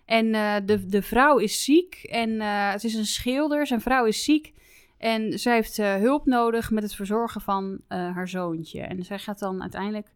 En 0.09 0.33
eh, 0.33 0.55
de, 0.65 0.85
de 0.85 1.01
vrouw 1.01 1.37
is 1.37 1.63
ziek 1.63 1.93
en 2.09 2.41
eh, 2.41 2.71
het 2.71 2.83
is 2.83 2.93
een 2.93 3.05
schilder. 3.05 3.67
Zijn 3.67 3.81
vrouw 3.81 4.05
is 4.05 4.23
ziek 4.23 4.53
en 4.97 5.39
zij 5.39 5.53
heeft 5.55 5.79
eh, 5.79 5.95
hulp 5.95 6.25
nodig 6.25 6.71
met 6.71 6.83
het 6.83 6.95
verzorgen 6.95 7.41
van 7.41 7.81
haar 7.87 8.27
zoontje. 8.27 8.81
En 8.81 9.03
zij 9.03 9.19
gaat 9.19 9.39
dan 9.39 9.61
uiteindelijk 9.61 10.07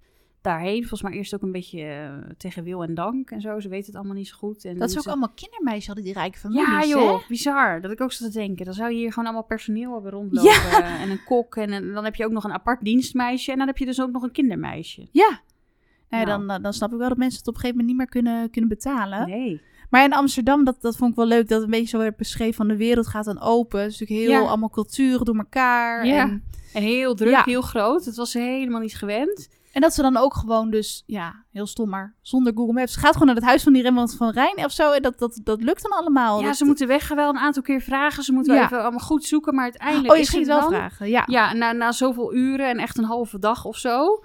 daarheen. 0.41 0.79
Volgens 0.79 1.01
mij 1.01 1.11
eerst 1.11 1.35
ook 1.35 1.41
een 1.41 1.51
beetje 1.51 2.11
tegen 2.37 2.63
wil 2.63 2.83
en 2.83 2.93
dank 2.93 3.29
en 3.31 3.41
zo. 3.41 3.59
Ze 3.59 3.69
weet 3.69 3.85
het 3.85 3.95
allemaal 3.95 4.13
niet 4.15 4.27
zo 4.27 4.35
goed. 4.37 4.65
En 4.65 4.77
Dat 4.77 4.89
is 4.89 4.97
ook 4.97 5.03
ze- 5.03 5.09
allemaal 5.09 5.31
kindermeisjes 5.35 5.85
hadden 5.85 6.03
die 6.05 6.13
rijke 6.13 6.37
families, 6.37 6.67
Ja 6.67 6.79
hè? 6.79 6.85
joh, 6.85 7.27
bizar. 7.27 7.81
Dat 7.81 7.91
ik 7.91 8.01
ook 8.01 8.11
zat 8.11 8.31
te 8.31 8.39
denken. 8.39 8.65
Dan 8.65 8.73
zou 8.73 8.91
je 8.91 8.97
hier 8.97 9.09
gewoon 9.09 9.25
allemaal 9.25 9.45
personeel 9.45 9.93
hebben 9.93 10.11
rondlopen. 10.11 10.83
En 11.01 11.09
een 11.09 11.23
kok. 11.23 11.55
En 11.55 11.71
een- 11.71 11.93
dan 11.93 12.03
heb 12.03 12.15
je 12.15 12.25
ook 12.25 12.31
nog 12.31 12.43
een 12.43 12.53
apart 12.53 12.81
dienstmeisje. 12.83 13.51
En 13.51 13.57
dan 13.57 13.67
heb 13.67 13.77
je 13.77 13.85
dus 13.85 14.01
ook 14.01 14.11
nog 14.11 14.23
een 14.23 14.31
kindermeisje. 14.31 15.07
Ja. 15.11 15.41
Nou, 16.09 16.27
ja, 16.27 16.37
Nou. 16.37 16.47
dan, 16.47 16.61
dan 16.61 16.73
snap 16.73 16.91
ik 16.91 16.97
wel 16.97 17.09
dat 17.09 17.17
mensen 17.17 17.39
het 17.39 17.47
op 17.47 17.53
een 17.53 17.59
gegeven 17.59 17.81
moment 17.85 17.97
niet 17.99 18.11
meer 18.13 18.21
kunnen, 18.23 18.49
kunnen 18.49 18.69
betalen. 18.69 19.27
Nee. 19.29 19.61
Maar 19.93 20.03
in 20.03 20.13
Amsterdam, 20.13 20.63
dat, 20.63 20.75
dat 20.81 20.95
vond 20.95 21.09
ik 21.11 21.15
wel 21.15 21.25
leuk, 21.25 21.47
dat 21.49 21.61
een 21.61 21.69
beetje 21.69 21.87
zo 21.87 21.97
werd 21.97 22.15
beschreven 22.15 22.53
van 22.53 22.67
de 22.67 22.77
wereld 22.77 23.07
gaat 23.07 23.25
dan 23.25 23.41
open. 23.41 23.81
Het 23.81 23.91
is 23.91 23.99
natuurlijk 23.99 24.27
heel 24.29 24.41
Ja. 24.41 24.47
allemaal 24.47 24.69
culturen 24.69 25.25
door 25.25 25.35
elkaar. 25.35 26.05
Ja. 26.05 26.21
En, 26.21 26.43
En 26.73 26.81
heel 26.81 27.15
druk, 27.15 27.29
Ja. 27.29 27.41
heel 27.45 27.61
groot. 27.61 28.05
Dat 28.05 28.15
was 28.15 28.33
helemaal 28.33 28.79
niet 28.79 28.95
gewend. 28.97 29.49
en 29.71 29.81
dat 29.81 29.93
ze 29.93 30.01
dan 30.01 30.17
ook 30.17 30.33
gewoon 30.33 30.69
dus, 30.69 31.03
ja, 31.05 31.43
heel 31.51 31.65
stom, 31.67 31.89
maar 31.89 32.15
zonder 32.21 32.53
Google 32.55 32.73
Maps. 32.73 32.93
Ze 32.93 32.99
gaat 32.99 33.11
gewoon 33.13 33.27
naar 33.27 33.35
het 33.35 33.45
huis 33.45 33.63
van 33.63 33.73
die 33.73 33.81
Rembrandt 33.81 34.15
van 34.15 34.29
Rijn 34.31 34.65
of 34.65 34.71
zo. 34.71 34.91
En 34.91 35.01
dat, 35.01 35.19
dat, 35.19 35.39
dat 35.43 35.61
lukt 35.61 35.81
dan 35.81 35.91
allemaal. 35.91 36.39
ja, 36.39 36.45
Dat- 36.45 36.57
ze 36.57 36.65
moeten 36.65 36.87
weg 36.87 37.07
wel 37.07 37.29
een 37.29 37.37
aantal 37.37 37.61
keer 37.61 37.81
vragen. 37.81 38.23
Ze 38.23 38.33
moeten 38.33 38.53
wel 38.53 38.63
even 38.63 38.81
allemaal 38.81 38.99
goed 38.99 39.23
zoeken. 39.23 39.55
Maar 39.55 39.63
uiteindelijk 39.63 40.09
Oh, 40.09 40.15
je 40.15 40.21
is 40.21 40.29
ging 40.29 40.45
het 40.45 40.51
het 40.53 40.61
wel 40.61 40.69
vragen, 40.69 41.09
ja. 41.09 41.23
Ja, 41.27 41.53
na, 41.53 41.71
na 41.71 41.91
zoveel 41.91 42.33
uren 42.35 42.69
en 42.69 42.77
echt 42.77 42.97
een 42.97 43.03
halve 43.03 43.39
dag 43.39 43.65
of 43.65 43.77
zo. 43.77 44.23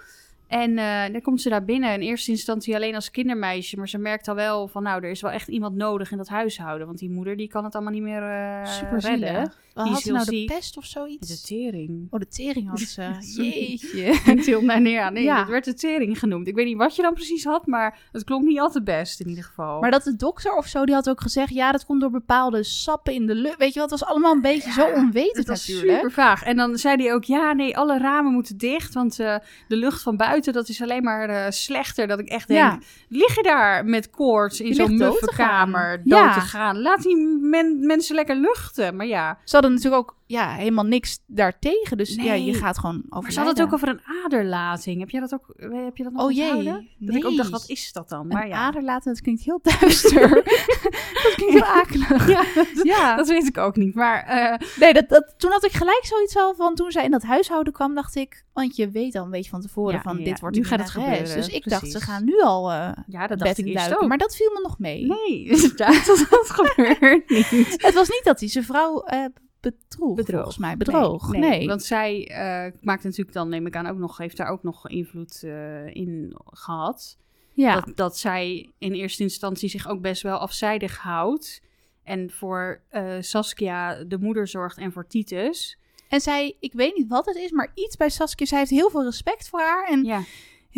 En 0.49 0.79
eh, 0.79 1.13
dan 1.13 1.21
komt 1.21 1.41
ze 1.41 1.49
daar 1.49 1.65
binnen. 1.65 1.93
In 1.93 2.01
eerste 2.01 2.31
instantie 2.31 2.75
alleen 2.75 2.95
als 2.95 3.11
kindermeisje. 3.11 3.77
Maar 3.77 3.89
ze 3.89 3.99
merkt 3.99 4.29
al 4.29 4.35
wel 4.35 4.69
van, 4.69 4.83
nou, 4.83 5.05
er 5.05 5.11
is 5.11 5.21
wel 5.21 5.31
echt 5.31 5.49
iemand 5.49 5.77
nodig 5.77 6.11
in 6.11 6.17
dat 6.17 6.29
huishouden. 6.29 6.87
Want 6.87 6.99
die 6.99 7.11
moeder, 7.11 7.37
die 7.37 7.49
kan 7.49 7.65
het 7.65 7.75
allemaal 7.75 7.93
niet 7.93 8.03
meer 8.03 8.23
eh 8.23 8.65
Super 8.67 8.99
redden. 8.99 9.29
zielig. 9.29 9.59
Wat 9.79 9.87
had 9.89 9.97
is 9.99 10.03
ze 10.05 10.13
nou, 10.13 10.25
de 10.31 10.45
pest 10.55 10.77
of 10.77 10.85
zoiets? 10.85 11.29
De 11.29 11.41
tering. 11.47 12.07
Oh, 12.11 12.21
de 12.21 12.29
tering 12.29 12.69
had 12.69 12.79
ze. 12.81 13.11
Jeetje. 13.43 14.19
Klinkt 14.25 14.47
heel 14.47 14.63
nee, 14.63 14.79
nee, 14.81 14.93
ja, 14.93 15.11
nee, 15.11 15.25
Ja. 15.25 15.39
het 15.39 15.49
werd 15.49 15.65
de 15.65 15.75
tering 15.75 16.19
genoemd. 16.19 16.47
Ik 16.49 16.55
weet 16.55 16.67
niet 16.67 16.77
wat 16.77 16.97
je 16.97 17.03
dan 17.03 17.15
precies 17.15 17.45
had, 17.45 17.67
maar 17.67 17.99
het 18.13 18.25
klonk 18.25 18.45
niet 18.45 18.59
altijd 18.59 18.85
best 18.85 19.21
in 19.21 19.29
ieder 19.29 19.45
geval. 19.45 19.81
Maar 19.81 19.91
dat 19.91 20.03
de 20.05 20.17
dokter 20.17 20.57
of 20.57 20.67
zo, 20.67 20.85
die 20.85 20.95
had 20.95 21.09
ook 21.09 21.21
gezegd... 21.21 21.51
ja, 21.55 21.73
dat 21.73 21.85
komt 21.87 22.01
door 22.01 22.11
bepaalde 22.11 22.63
sappen 22.63 23.13
in 23.13 23.27
de 23.27 23.35
lucht. 23.35 23.57
Weet 23.59 23.75
je 23.75 23.81
wat, 23.81 23.91
het 23.91 24.01
was 24.01 24.09
allemaal 24.09 24.33
een 24.35 24.41
beetje 24.41 24.73
zo 24.73 24.87
onwetend 24.95 25.37
het 25.37 25.47
was 25.49 25.69
natuurlijk. 25.69 25.97
super 25.97 26.13
vaag. 26.13 26.43
En 26.45 26.57
dan 26.57 26.77
zei 26.79 27.03
hij 27.03 27.15
ook, 27.15 27.25
ja, 27.25 27.53
nee, 27.53 27.77
alle 27.77 27.99
ramen 27.99 28.33
moeten 28.33 28.57
dicht, 28.59 28.95
want 28.95 29.21
eh, 29.21 29.37
de 29.69 29.77
lucht 29.77 30.03
van 30.03 30.17
buiten, 30.17 30.53
dat 30.53 30.69
is 30.69 30.83
alleen 30.83 31.03
maar 31.03 31.29
eh, 31.29 31.51
slechter. 31.51 32.07
Dat 32.07 32.19
ik 32.19 32.29
echt 32.29 32.49
denk, 32.49 32.61
Ja. 32.61 32.79
lig 33.09 33.35
je 33.35 33.43
daar 33.43 33.85
met 33.85 34.11
koorts 34.11 34.61
in 34.61 34.75
zo'n 34.75 34.87
ligt 34.89 35.01
dood 35.01 35.19
te 35.19 35.25
muffe 35.25 35.35
gaan. 35.43 35.49
kamer 35.49 35.97
dood 36.05 36.19
Ja. 36.19 36.35
te 36.35 36.41
gaan? 36.41 36.81
Laat 36.81 37.03
die 37.03 37.17
men- 37.41 37.87
mensen 37.87 38.15
lekker 38.15 38.37
luchten. 38.37 38.97
Maar 38.97 39.07
ja, 39.07 39.39
Ze 39.45 39.55
hadden 39.69 39.83
natuurlijk 39.83 40.11
ook 40.11 40.17
ja, 40.27 40.55
helemaal 40.55 40.85
niks 40.85 41.19
daartegen. 41.27 41.97
Dus 41.97 42.15
ja, 42.15 42.35
je 42.35 42.55
gaat 42.55 42.79
gewoon 42.79 43.03
over. 43.09 43.23
maar 43.23 43.33
ze 43.33 43.39
hadden 43.39 43.57
het 43.57 43.67
ook 43.67 43.73
over 43.73 43.89
een 43.89 44.01
aderlating. 44.25 45.01
Heb 45.01 45.11
jij 45.11 45.21
dat 45.21 45.33
ook, 45.35 45.55
heb 45.57 45.97
je 45.97 46.03
dat 46.03 46.13
nog 46.13 46.23
Oh 46.25 46.33
jee, 46.33 46.55
onthouden? 46.55 46.89
Dat 46.99 47.15
ik 47.15 47.25
ook 47.27 47.37
dacht, 47.37 47.51
wat 47.51 47.65
is 47.67 47.93
dat 47.93 48.09
dan? 48.09 48.27
Maar 48.27 48.43
Een 48.43 48.49
ja. 48.49 48.57
ader 48.57 48.83
laten, 48.83 49.13
dat 49.13 49.23
klinkt 49.23 49.43
heel 49.43 49.61
duister. 49.63 50.31
dat 51.25 51.33
klinkt 51.35 51.55
heel 51.55 51.65
akelig. 51.65 52.29
Ja, 52.29 52.45
Ja, 52.83 53.17
dat 53.17 53.29
weet 53.29 53.47
ik 53.47 53.59
ook 53.59 53.77
niet. 53.77 53.95
Maar 53.95 54.25
eh, 54.25 54.69
nee, 54.81 54.93
dat, 54.93 55.09
dat, 55.09 55.35
toen 55.37 55.51
had 55.51 55.65
ik 55.65 55.73
gelijk 55.73 56.05
zoiets 56.05 56.37
al 56.37 56.55
van 56.55 56.75
toen 56.75 56.91
zij 56.91 57.05
in 57.05 57.11
dat 57.11 57.23
huishouden 57.23 57.73
kwam, 57.73 57.95
dacht 57.95 58.15
ik, 58.17 58.45
want 58.53 58.77
je 58.77 58.91
weet 58.91 59.15
al 59.17 59.25
een 59.25 59.31
beetje 59.31 59.51
van 59.51 59.61
tevoren 59.61 59.95
Ja, 59.95 60.03
van 60.03 60.17
dit 60.17 60.41
wordt 60.41 60.57
nu 60.57 60.65
gaat 60.65 60.79
het 60.81 60.91
gebeuren, 60.91 61.37
Dus 61.37 61.49
ik 61.49 61.69
dacht, 61.69 61.91
ze 61.91 62.01
gaan 62.01 62.25
nu 62.25 62.41
al 62.41 62.73
eh 62.73 62.91
ja, 63.07 63.27
dat 63.27 63.39
dacht 63.39 63.59
ik 63.59 63.75
duiken. 63.75 64.01
ook. 64.03 64.09
Maar 64.09 64.19
dat 64.19 64.37
viel 64.37 64.51
me 64.53 64.61
nog 64.63 64.79
mee. 64.79 65.07
Nee, 65.07 65.45
inderdaad, 65.55 66.07
dat, 66.07 66.27
dat 66.31 66.51
gebeurt 66.51 67.31
niet. 67.31 67.75
Het 67.83 67.95
was 67.95 68.09
niet 68.09 68.23
dat 68.25 68.41
hij 68.41 68.49
zijn 68.49 68.65
vrouw 68.65 69.03
eh 69.03 69.25
bedroeg, 69.61 70.15
Bedroog. 70.17 70.37
volgens 70.43 70.59
mij. 70.59 70.77
Bedroog, 70.77 71.33
nee. 71.33 71.67
Want 71.67 71.83
zij 71.83 72.29
eh, 72.29 72.73
maakt 72.81 73.05
natuurlijk 73.05 73.33
dan, 73.33 73.49
neem 73.49 73.67
ik 73.67 73.77
aan, 73.77 73.87
ook 73.87 73.99
nog, 73.99 74.17
heeft 74.17 74.37
daar 74.37 74.49
ook 74.49 74.63
nog 74.63 74.89
invloed 74.89 75.43
eh, 75.43 75.95
in 75.95 76.37
gehad. 76.47 77.19
ja. 77.53 77.75
Dat, 77.81 77.97
dat 77.97 78.19
zij 78.19 78.71
in 78.79 78.93
eerste 78.93 79.23
instantie 79.23 79.69
zich 79.69 79.89
ook 79.89 80.01
best 80.01 80.23
wel 80.23 80.39
afzijdig 80.39 80.99
houdt. 80.99 81.63
En 82.03 82.31
voor 82.31 82.81
eh, 82.89 83.17
Saskia 83.21 84.05
de 84.05 84.19
moeder 84.19 84.49
zorgt 84.49 84.79
en 84.79 84.93
voor 84.93 85.07
Titus. 85.07 85.79
En 86.09 86.21
zij, 86.21 86.57
ik 86.61 86.73
weet 86.73 86.97
niet 86.97 87.09
wat 87.09 87.27
het 87.27 87.37
is, 87.37 87.51
maar 87.51 87.71
iets 87.75 87.97
bij 87.97 88.09
Saskia, 88.09 88.47
zij 88.47 88.59
heeft 88.59 88.71
heel 88.71 88.91
veel 88.91 89.05
respect 89.05 89.49
voor 89.49 89.61
haar. 89.61 89.89
En 89.89 90.05
Ja, 90.05 90.23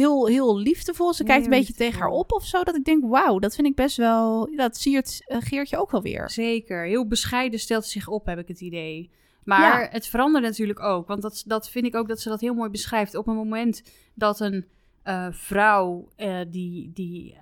heel, 0.01 0.27
heel 0.27 0.59
liefdevol. 0.59 1.15
Ze 1.15 1.25
kijkt 1.25 1.45
een 1.45 1.51
beetje 1.51 1.73
tegen 1.73 2.01
haar 2.01 2.09
op 2.09 2.33
of 2.33 2.47
zo. 2.47 2.63
Dat 2.63 2.77
ik 2.77 2.85
denk, 2.85 3.05
wauw, 3.07 3.39
dat 3.39 3.55
vind 3.55 3.67
ik 3.67 3.75
best 3.75 3.97
wel... 3.97 4.49
Dat 4.57 4.77
siert 4.77 5.23
eh, 5.27 5.39
Geertje 5.41 5.79
ook 5.79 5.91
wel 5.91 6.03
weer. 6.03 6.31
Zeker. 6.31 6.85
Heel 6.85 7.07
bescheiden 7.07 7.59
stelt 7.61 7.85
ze 7.85 7.91
zich 7.91 8.09
op, 8.09 8.27
heb 8.27 8.39
ik 8.39 8.49
het 8.49 8.61
idee. 8.61 9.11
Maar 9.45 9.83
Ja. 9.83 9.89
het 9.91 10.07
verandert 10.07 10.45
natuurlijk 10.45 10.81
ook. 10.81 11.07
Want 11.07 11.23
dat, 11.23 11.43
dat 11.47 11.71
vind 11.71 11.87
ik 11.87 11.95
ook 11.97 12.09
dat 12.09 12.21
ze 12.21 12.29
dat 12.29 12.41
heel 12.41 12.55
mooi 12.55 12.71
beschrijft. 12.71 13.15
Op 13.15 13.27
een 13.27 13.35
moment 13.35 13.83
dat 14.15 14.41
een 14.41 14.67
eh, 15.03 15.27
vrouw 15.31 16.09
eh, 16.17 16.39
die, 16.49 16.91
die 16.95 17.37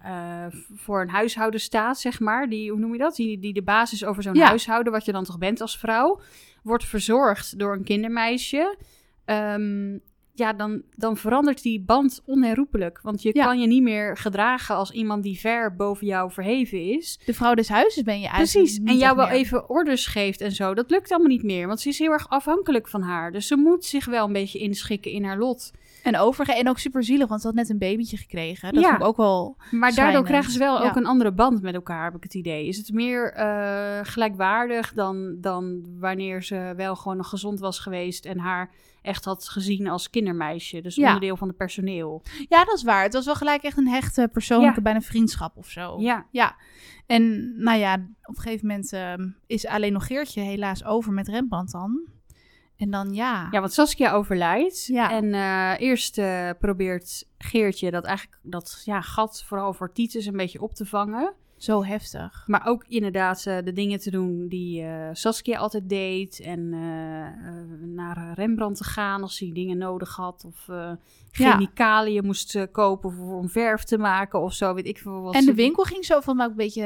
voor 0.74 1.00
een 1.00 1.08
huishouden 1.08 1.60
staat, 1.60 1.98
zeg 2.00 2.20
maar. 2.20 2.48
Die, 2.48 2.70
hoe 2.70 2.80
noem 2.80 2.92
je 2.92 2.98
dat? 2.98 3.16
Die, 3.16 3.38
die 3.38 3.52
de 3.52 3.62
basis 3.62 4.04
over 4.04 4.22
zo'n 4.22 4.34
Ja. 4.34 4.46
huishouden, 4.46 4.92
wat 4.92 5.04
je 5.04 5.12
dan 5.12 5.24
toch 5.24 5.38
bent 5.38 5.60
als 5.60 5.78
vrouw, 5.78 6.20
wordt 6.62 6.84
verzorgd 6.84 7.58
door 7.58 7.72
een 7.72 7.84
kindermeisje. 7.84 8.76
Ehm, 9.24 9.98
ja, 10.38 10.52
dan, 10.52 10.82
dan 10.96 11.16
verandert 11.16 11.62
die 11.62 11.80
band 11.80 12.22
onherroepelijk. 12.26 12.98
Want 13.02 13.22
je 13.22 13.30
Ja. 13.32 13.44
kan 13.44 13.60
je 13.60 13.66
niet 13.66 13.82
meer 13.82 14.16
gedragen 14.16 14.74
als 14.74 14.90
iemand 14.90 15.22
die 15.22 15.38
ver 15.38 15.76
boven 15.76 16.06
jou 16.06 16.30
verheven 16.32 16.82
is. 16.82 17.18
De 17.24 17.34
vrouw 17.34 17.54
des 17.54 17.68
huizes 17.68 18.02
ben 18.02 18.20
je 18.20 18.28
eigenlijk 18.28 18.52
Precies. 18.52 18.78
En 18.84 18.96
jou 18.98 19.16
wel 19.16 19.26
meer. 19.26 19.34
even 19.34 19.68
orders 19.68 20.06
geeft 20.06 20.40
en 20.40 20.52
zo. 20.52 20.74
Dat 20.74 20.90
lukt 20.90 21.10
allemaal 21.10 21.28
niet 21.28 21.42
meer. 21.42 21.66
Want 21.66 21.80
ze 21.80 21.88
is 21.88 21.98
heel 21.98 22.12
erg 22.12 22.28
afhankelijk 22.28 22.88
van 22.88 23.02
haar. 23.02 23.32
Dus 23.32 23.46
ze 23.46 23.56
moet 23.56 23.84
zich 23.84 24.04
wel 24.04 24.26
een 24.26 24.32
beetje 24.32 24.58
inschikken 24.58 25.10
in 25.10 25.24
haar 25.24 25.38
lot. 25.38 25.70
En 26.02 26.16
overge 26.18 26.54
en 26.54 26.68
ook 26.68 26.78
super 26.78 27.04
zielig, 27.04 27.28
want 27.28 27.40
ze 27.40 27.46
had 27.46 27.56
net 27.56 27.68
een 27.70 27.78
babytje 27.78 28.16
gekregen. 28.16 28.72
Dat 28.72 28.82
Ja. 28.82 28.88
vond 28.88 29.00
ik 29.00 29.06
ook 29.06 29.16
wel... 29.16 29.56
Maar 29.70 29.94
daardoor 29.94 30.24
krijgen 30.24 30.52
ze 30.52 30.58
wel 30.58 30.82
Ja. 30.82 30.88
ook 30.88 30.96
een 30.96 31.06
andere 31.06 31.32
band 31.32 31.62
met 31.62 31.74
elkaar, 31.74 32.04
heb 32.04 32.14
ik 32.16 32.22
het 32.22 32.34
idee. 32.34 32.66
Is 32.66 32.76
het 32.76 32.92
meer 32.92 33.32
eh, 33.32 33.98
gelijkwaardig 34.02 34.92
dan, 34.92 35.36
dan 35.40 35.84
wanneer 35.98 36.42
ze 36.42 36.72
wel 36.76 36.96
gewoon 36.96 37.16
nog 37.16 37.28
gezond 37.28 37.60
was 37.60 37.78
geweest 37.78 38.24
en 38.24 38.38
haar 38.38 38.70
echt 39.02 39.24
had 39.24 39.48
gezien 39.48 39.88
als 39.88 40.10
kindermeisje. 40.10 40.80
Dus 40.80 40.94
Ja. 40.94 41.06
onderdeel 41.06 41.36
van 41.36 41.48
het 41.48 41.56
personeel. 41.56 42.22
Ja, 42.48 42.64
dat 42.64 42.74
is 42.74 42.82
waar. 42.82 43.02
Het 43.02 43.12
was 43.12 43.24
wel 43.24 43.34
gelijk 43.34 43.62
echt 43.62 43.76
een 43.76 43.88
hechte 43.88 44.28
persoonlijke, 44.32 44.82
bijna 44.82 45.00
vriendschap 45.00 45.56
of 45.56 45.68
zo. 45.68 46.00
Ja, 46.00 46.26
Ja. 46.30 46.56
En 47.06 47.52
nou 47.62 47.78
ja, 47.78 47.94
op 48.22 48.36
een 48.36 48.42
gegeven 48.42 48.66
moment 48.66 48.92
ehm, 48.92 49.28
is 49.46 49.66
alleen 49.66 49.92
nog 49.92 50.06
Geertje 50.06 50.40
helaas 50.40 50.84
over 50.84 51.12
met 51.12 51.28
Rembrandt 51.28 51.72
dan. 51.72 52.00
En 52.78 52.90
dan 52.90 53.14
ja. 53.14 53.48
ja 53.50 53.60
want 53.60 53.72
Saskia 53.72 54.12
overlijdt. 54.12 54.86
Ja. 54.86 55.10
En 55.10 55.34
eh, 55.34 55.86
eerst 55.86 56.18
eh, 56.18 56.50
probeert 56.58 57.26
Geertje 57.38 57.90
dat 57.90 58.04
eigenlijk 58.04 58.38
dat 58.42 58.82
ja, 58.84 59.00
gat 59.00 59.44
vooral 59.46 59.72
voor 59.72 59.92
Titus 59.92 60.26
een 60.26 60.36
beetje 60.36 60.62
op 60.62 60.74
te 60.74 60.86
vangen. 60.86 61.34
Zo 61.58 61.84
heftig. 61.84 62.42
Maar 62.46 62.66
ook 62.66 62.84
inderdaad 62.88 63.46
eh, 63.46 63.56
de 63.64 63.72
dingen 63.72 63.98
te 63.98 64.10
doen 64.10 64.48
die 64.48 64.82
eh, 64.82 65.08
Saskia 65.12 65.58
altijd 65.58 65.88
deed. 65.88 66.40
En 66.40 66.72
eh, 66.72 67.86
naar 67.88 68.32
Rembrandt 68.34 68.78
te 68.78 68.84
gaan 68.84 69.22
als 69.22 69.38
hij 69.38 69.50
dingen 69.52 69.78
nodig 69.78 70.16
had. 70.16 70.44
Of 70.46 70.66
Ja. 70.66 71.52
chemicaliën 71.52 72.24
moest 72.24 72.70
kopen 72.70 73.12
voor 73.12 73.36
om 73.36 73.48
verf 73.48 73.84
te 73.84 73.98
maken 73.98 74.40
of 74.40 74.52
zo. 74.52 74.74
Weet 74.74 74.86
ik 74.86 74.98
veel 74.98 75.20
wat. 75.20 75.34
En 75.34 75.44
de 75.44 75.54
winkel 75.54 75.82
ging 75.82 76.04
zo 76.04 76.20
van 76.20 76.40
ook 76.40 76.50
een 76.50 76.56
beetje... 76.56 76.82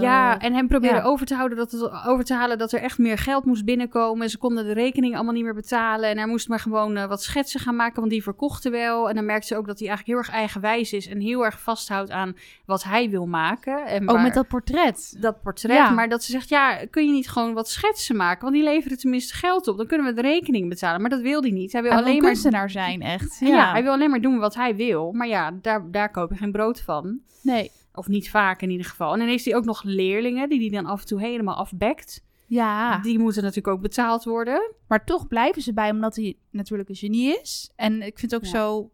ja, 0.00 0.38
en 0.38 0.54
hem 0.54 0.68
proberen 0.68 0.96
ja. 0.96 1.02
over 1.02 1.26
te 1.26 1.34
houden 1.34 1.58
dat 1.58 1.70
het, 1.72 1.90
over 2.06 2.24
te 2.24 2.34
halen 2.34 2.58
dat 2.58 2.72
er 2.72 2.80
echt 2.80 2.98
meer 2.98 3.18
geld 3.18 3.44
moest 3.44 3.64
binnenkomen. 3.64 4.22
En 4.22 4.30
ze 4.30 4.38
konden 4.38 4.64
de 4.64 4.72
rekening 4.72 5.14
allemaal 5.14 5.32
niet 5.32 5.44
meer 5.44 5.54
betalen. 5.54 6.10
En 6.10 6.16
hij 6.16 6.26
moest 6.26 6.48
maar 6.48 6.60
gewoon 6.60 7.08
wat 7.08 7.22
schetsen 7.22 7.60
gaan 7.60 7.76
maken, 7.76 8.00
want 8.00 8.10
die 8.10 8.22
verkochten 8.22 8.70
wel. 8.70 9.08
En 9.08 9.14
dan 9.14 9.24
merkte 9.24 9.46
ze 9.46 9.56
ook 9.56 9.66
dat 9.66 9.78
hij 9.78 9.88
eigenlijk 9.88 10.18
heel 10.18 10.28
erg 10.28 10.40
eigenwijs 10.40 10.92
is 10.92 11.08
en 11.08 11.20
heel 11.20 11.44
erg 11.44 11.60
vasthoudt 11.60 12.10
aan 12.10 12.36
wat 12.64 12.84
hij 12.84 13.10
wil 13.10 13.26
maken. 13.26 13.86
En 14.00 14.08
ook 14.08 14.20
met 14.20 14.34
dat 14.34 14.48
portret. 14.48 15.16
dat 15.20 15.42
portret. 15.42 15.76
Ja. 15.76 15.90
Maar 15.90 16.08
dat 16.08 16.24
ze 16.24 16.30
zegt, 16.30 16.48
ja, 16.48 16.86
kun 16.90 17.06
je 17.06 17.12
niet 17.12 17.28
gewoon 17.28 17.54
wat 17.54 17.68
schetsen 17.68 18.16
maken? 18.16 18.42
Want 18.42 18.54
die 18.54 18.62
leveren 18.64 18.98
tenminste 18.98 19.34
geld 19.34 19.68
op. 19.68 19.76
Dan 19.76 19.86
kunnen 19.86 20.06
we 20.06 20.12
de 20.12 20.20
rekening 20.28 20.68
betalen. 20.68 21.00
Maar 21.00 21.10
dat 21.10 21.20
wil 21.20 21.40
hij 21.40 21.50
niet. 21.50 21.72
Hij 21.72 21.82
wil 21.82 21.90
Hij 21.90 22.00
alleen 22.00 22.14
een 22.16 22.22
maar... 22.22 22.30
kunstenaar 22.30 22.70
zijn, 22.70 23.02
echt. 23.02 23.36
Ja. 23.40 23.46
Ja, 23.48 23.70
hij 23.72 23.82
wil 23.82 23.92
alleen 23.92 24.10
maar 24.10 24.20
doen 24.20 24.38
wat 24.38 24.54
hij 24.54 24.76
wil. 24.76 25.12
Maar 25.12 25.28
ja, 25.28 25.50
daar, 25.62 25.90
daar 25.90 26.10
koop 26.10 26.30
je 26.30 26.36
geen 26.36 26.52
brood 26.52 26.80
van. 26.80 27.20
Nee. 27.42 27.70
Of 27.94 28.08
niet 28.08 28.30
vaak 28.30 28.62
in 28.62 28.70
ieder 28.70 28.86
geval. 28.86 29.12
En 29.12 29.18
dan 29.18 29.28
heeft 29.28 29.44
hij 29.44 29.56
ook 29.56 29.64
nog 29.64 29.82
leerlingen 29.82 30.48
die 30.48 30.60
hij 30.60 30.68
dan 30.82 30.90
af 30.90 31.00
en 31.00 31.06
toe 31.06 31.20
helemaal 31.20 31.54
afbekt. 31.56 32.24
Ja, 32.48 32.98
Die 32.98 33.18
moeten 33.18 33.42
natuurlijk 33.42 33.74
ook 33.76 33.82
betaald 33.82 34.24
worden. 34.24 34.70
maar 34.88 35.04
toch 35.04 35.26
blijven 35.26 35.62
ze 35.62 35.72
bij, 35.72 35.90
omdat 35.90 36.16
hij 36.16 36.36
natuurlijk 36.50 36.88
een 36.88 36.94
genie 36.94 37.38
is. 37.40 37.70
En 37.76 38.02
ik 38.02 38.18
vind 38.18 38.30
het 38.32 38.34
ook 38.34 38.46
Ja. 38.46 38.58
zo 38.58 38.90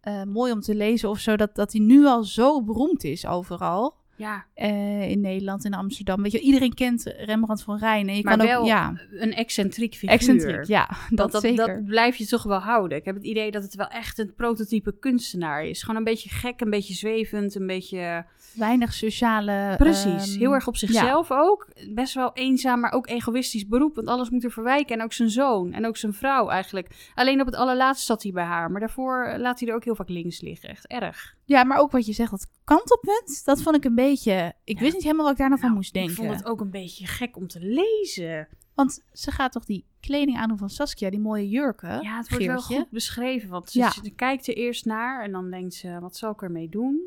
eh, 0.00 0.22
mooi 0.22 0.52
om 0.52 0.60
te 0.60 0.74
lezen 0.74 1.08
of 1.08 1.18
zo, 1.18 1.36
dat, 1.36 1.54
dat 1.54 1.72
hij 1.72 1.80
nu 1.80 2.06
al 2.06 2.24
zo 2.24 2.62
beroemd 2.62 3.04
is 3.04 3.26
overal. 3.26 3.94
Ja, 4.16 4.44
eh, 4.54 5.10
in 5.10 5.20
Nederland, 5.20 5.64
in 5.64 5.74
Amsterdam. 5.74 6.22
Weet 6.22 6.32
je, 6.32 6.40
iedereen 6.40 6.74
kent 6.74 7.14
Rembrandt 7.18 7.62
van 7.62 7.78
Rijn. 7.78 8.08
En 8.08 8.16
je 8.16 8.22
maar 8.22 8.36
kan 8.36 8.46
wel 8.46 8.60
ook, 8.60 8.66
ja, 8.66 8.94
een 9.10 9.34
excentriek 9.34 9.92
figuur. 9.94 10.10
excentriek. 10.10 10.64
Ja, 10.64 10.86
dat, 10.88 10.98
Dat, 11.10 11.32
dat, 11.32 11.42
zeker. 11.42 11.66
dat 11.66 11.84
blijf 11.84 12.16
je 12.16 12.26
toch 12.26 12.42
wel 12.42 12.58
houden. 12.58 12.98
Ik 12.98 13.04
heb 13.04 13.14
het 13.14 13.24
idee 13.24 13.50
dat 13.50 13.62
het 13.62 13.74
wel 13.74 13.88
echt 13.88 14.18
een 14.18 14.34
prototype 14.34 14.98
kunstenaar 14.98 15.64
is. 15.64 15.80
Gewoon 15.80 15.96
een 15.96 16.04
beetje 16.04 16.28
gek, 16.28 16.60
een 16.60 16.70
beetje 16.70 16.94
zwevend, 16.94 17.54
een 17.54 17.66
beetje... 17.66 18.24
Weinig 18.52 18.92
sociale... 18.92 19.74
Precies, 19.76 20.30
ehm, 20.30 20.38
heel 20.38 20.52
erg 20.52 20.66
op 20.66 20.76
zichzelf 20.76 21.30
ook. 21.30 21.68
Best 21.94 22.14
wel 22.14 22.30
eenzaam, 22.34 22.80
maar 22.80 22.92
ook 22.92 23.08
egoïstisch 23.08 23.66
beroep. 23.66 23.94
Want 23.94 24.08
alles 24.08 24.30
moet 24.30 24.44
er 24.44 24.50
verwijken. 24.50 24.98
En 24.98 25.04
ook 25.04 25.12
zijn 25.12 25.30
zoon 25.30 25.72
en 25.72 25.86
ook 25.86 25.96
zijn 25.96 26.12
vrouw 26.12 26.48
eigenlijk. 26.48 27.10
Alleen 27.14 27.40
op 27.40 27.46
het 27.46 27.54
allerlaatste 27.54 28.04
zat 28.04 28.22
hij 28.22 28.32
bij 28.32 28.44
haar. 28.44 28.70
Maar 28.70 28.80
daarvoor 28.80 29.34
laat 29.38 29.60
hij 29.60 29.68
er 29.68 29.74
ook 29.74 29.84
heel 29.84 29.94
vaak 29.94 30.08
links 30.08 30.40
liggen. 30.40 30.68
Echt 30.68 30.86
erg. 30.86 31.34
Ja, 31.44 31.64
maar 31.64 31.78
ook 31.78 31.90
wat 31.90 32.06
je 32.06 32.12
zegt, 32.12 32.30
dat 32.30 32.46
kantelpunt, 32.64 33.42
dat 33.44 33.62
vond 33.62 33.76
ik 33.76 33.84
een 33.84 33.94
beetje... 33.94 34.01
Ik 34.10 34.18
Ja. 34.22 34.52
wist 34.64 34.92
niet 34.94 35.02
helemaal 35.02 35.24
wat 35.24 35.32
ik 35.32 35.38
daar 35.38 35.48
nou 35.48 35.60
van 35.60 35.72
moest 35.72 35.88
Ik 35.88 35.94
denken. 35.94 36.14
vond 36.14 36.30
het 36.30 36.44
ook 36.44 36.60
een 36.60 36.70
beetje 36.70 37.06
gek 37.06 37.36
om 37.36 37.46
te 37.48 37.60
lezen. 37.60 38.48
Want 38.74 39.04
ze 39.12 39.30
gaat 39.30 39.52
toch 39.52 39.64
die 39.64 39.84
kleding 40.00 40.36
aandoen 40.36 40.58
van 40.58 40.70
Saskia, 40.70 41.10
die 41.10 41.20
mooie 41.20 41.48
jurken. 41.48 42.02
Ja, 42.02 42.16
het 42.16 42.28
wordt 42.28 42.44
wel 42.44 42.60
goed 42.62 42.90
beschreven. 42.90 43.48
Want 43.48 43.70
ze, 43.70 43.78
Ja. 43.78 43.90
ze 43.90 44.10
kijkt 44.10 44.46
er 44.48 44.56
eerst 44.56 44.84
naar 44.84 45.24
en 45.24 45.32
dan 45.32 45.50
denkt 45.50 45.74
ze, 45.74 45.98
wat 46.00 46.16
zal 46.16 46.30
ik 46.32 46.42
ermee 46.42 46.68
doen? 46.68 47.00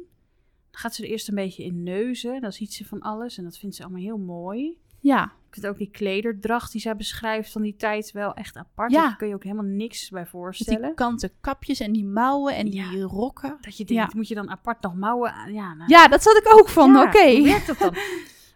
Dan 0.72 0.80
gaat 0.82 0.96
ze 0.96 1.04
er 1.04 1.10
eerst 1.10 1.28
een 1.28 1.36
beetje 1.36 1.64
in 1.64 1.84
neuzen. 1.84 2.42
Dan 2.42 2.52
ziet 2.52 2.74
ze 2.74 2.86
van 2.86 3.00
alles 3.00 3.38
en 3.38 3.44
dat 3.44 3.58
vindt 3.58 3.76
ze 3.76 3.84
allemaal 3.84 4.02
heel 4.02 4.18
mooi. 4.18 4.78
Ja, 5.00 5.24
Ik 5.24 5.62
vind 5.62 5.68
ook 5.68 5.78
die 5.78 5.90
klederdracht 5.92 6.72
die 6.72 6.82
zij 6.82 6.96
beschrijft 6.96 7.52
van 7.52 7.62
die 7.62 7.76
tijd 7.76 8.12
wel 8.12 8.34
echt 8.34 8.58
apart. 8.58 8.92
Ja. 8.92 9.02
Daar 9.02 9.16
kun 9.16 9.28
je 9.28 9.34
ook 9.34 9.44
helemaal 9.44 9.66
niks 9.66 10.10
bij 10.10 10.22
met 10.22 10.30
voorstellen. 10.30 10.82
die 10.82 10.94
kanten 10.94 11.32
kapjes 11.42 11.80
en 11.80 11.92
die 11.92 12.06
mouwen 12.06 12.56
en 12.56 12.70
die 12.70 13.02
rokken. 13.02 13.58
Dat 13.62 13.78
je 13.78 13.86
denkt, 13.86 14.12
Ja. 14.12 14.18
moet 14.18 14.28
je 14.28 14.36
dan 14.36 14.50
apart 14.50 14.82
nog 14.82 14.96
mouwen 14.96 15.34
aan? 15.34 15.54
Ja, 15.54 15.74
nou, 15.74 15.90
Ja, 15.90 16.08
dat 16.08 16.24
zat 16.24 16.36
ik 16.38 16.54
ook 16.60 16.70
van, 16.70 16.98
oké. 17.00 17.32
Hoe 17.36 17.44
werkt 17.44 17.68
dat 17.68 17.78
dan? 17.80 17.96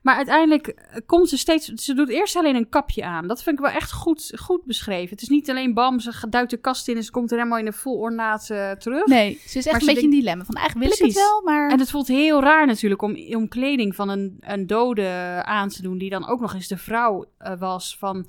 Maar 0.10 0.17
uiteindelijk 0.17 0.67
eh, 0.67 1.02
komt 1.06 1.30
ze 1.30 1.38
steeds... 1.38 1.65
Ze 1.65 1.93
doet 1.93 2.10
eerst 2.10 2.36
alleen 2.36 2.56
een 2.56 2.69
kapje 2.69 3.06
aan. 3.06 3.28
Dat 3.28 3.43
vind 3.43 3.60
ik 3.60 3.65
wel 3.65 3.74
echt 3.74 3.91
goed, 3.91 4.32
goed 4.36 4.65
beschreven. 4.65 5.10
Het 5.10 5.22
is 5.22 5.28
niet 5.28 5.50
alleen 5.50 5.74
bam, 5.74 6.00
ze 6.00 6.28
duikt 6.30 6.50
de 6.50 6.58
kast 6.58 6.88
in... 6.88 6.95
en 6.95 7.04
ze 7.04 7.12
komt 7.12 7.32
er 7.32 7.38
helemaal 7.38 7.60
in 7.60 7.65
een 7.65 7.74
vol 7.74 7.98
ornaat 7.98 8.50
eh, 8.50 8.72
terug. 8.72 9.06
Nee, 9.06 9.39
ze 9.48 9.58
is 9.58 9.65
echt 9.65 9.72
Maar 9.72 9.82
een 9.82 9.88
beetje 9.88 10.04
een 10.04 10.10
dilemma. 10.10 10.43
Van 10.43 10.56
eigenlijk 10.56 10.89
wil 10.89 11.08
ik 11.08 11.13
het 11.13 11.24
wel, 11.24 11.41
maar... 11.43 11.72
En 11.72 11.80
het 11.80 11.89
voelt 11.89 12.08
heel 12.08 12.41
raar 12.41 12.65
natuurlijk 12.65 13.02
om, 13.02 13.17
om 13.36 13.48
kleding 13.48 13.95
van 13.95 14.10
een, 14.10 14.38
een 14.39 14.67
dode 14.67 15.41
aan 15.43 15.69
te 15.69 15.82
doen... 15.82 15.98
die 15.98 16.10
dan 16.10 16.28
ook 16.28 16.39
nog 16.39 16.54
eens 16.54 16.67
de 16.67 16.78
vrouw 16.78 17.26
eh, 17.38 17.60
was 17.60 17.98
van 17.98 18.28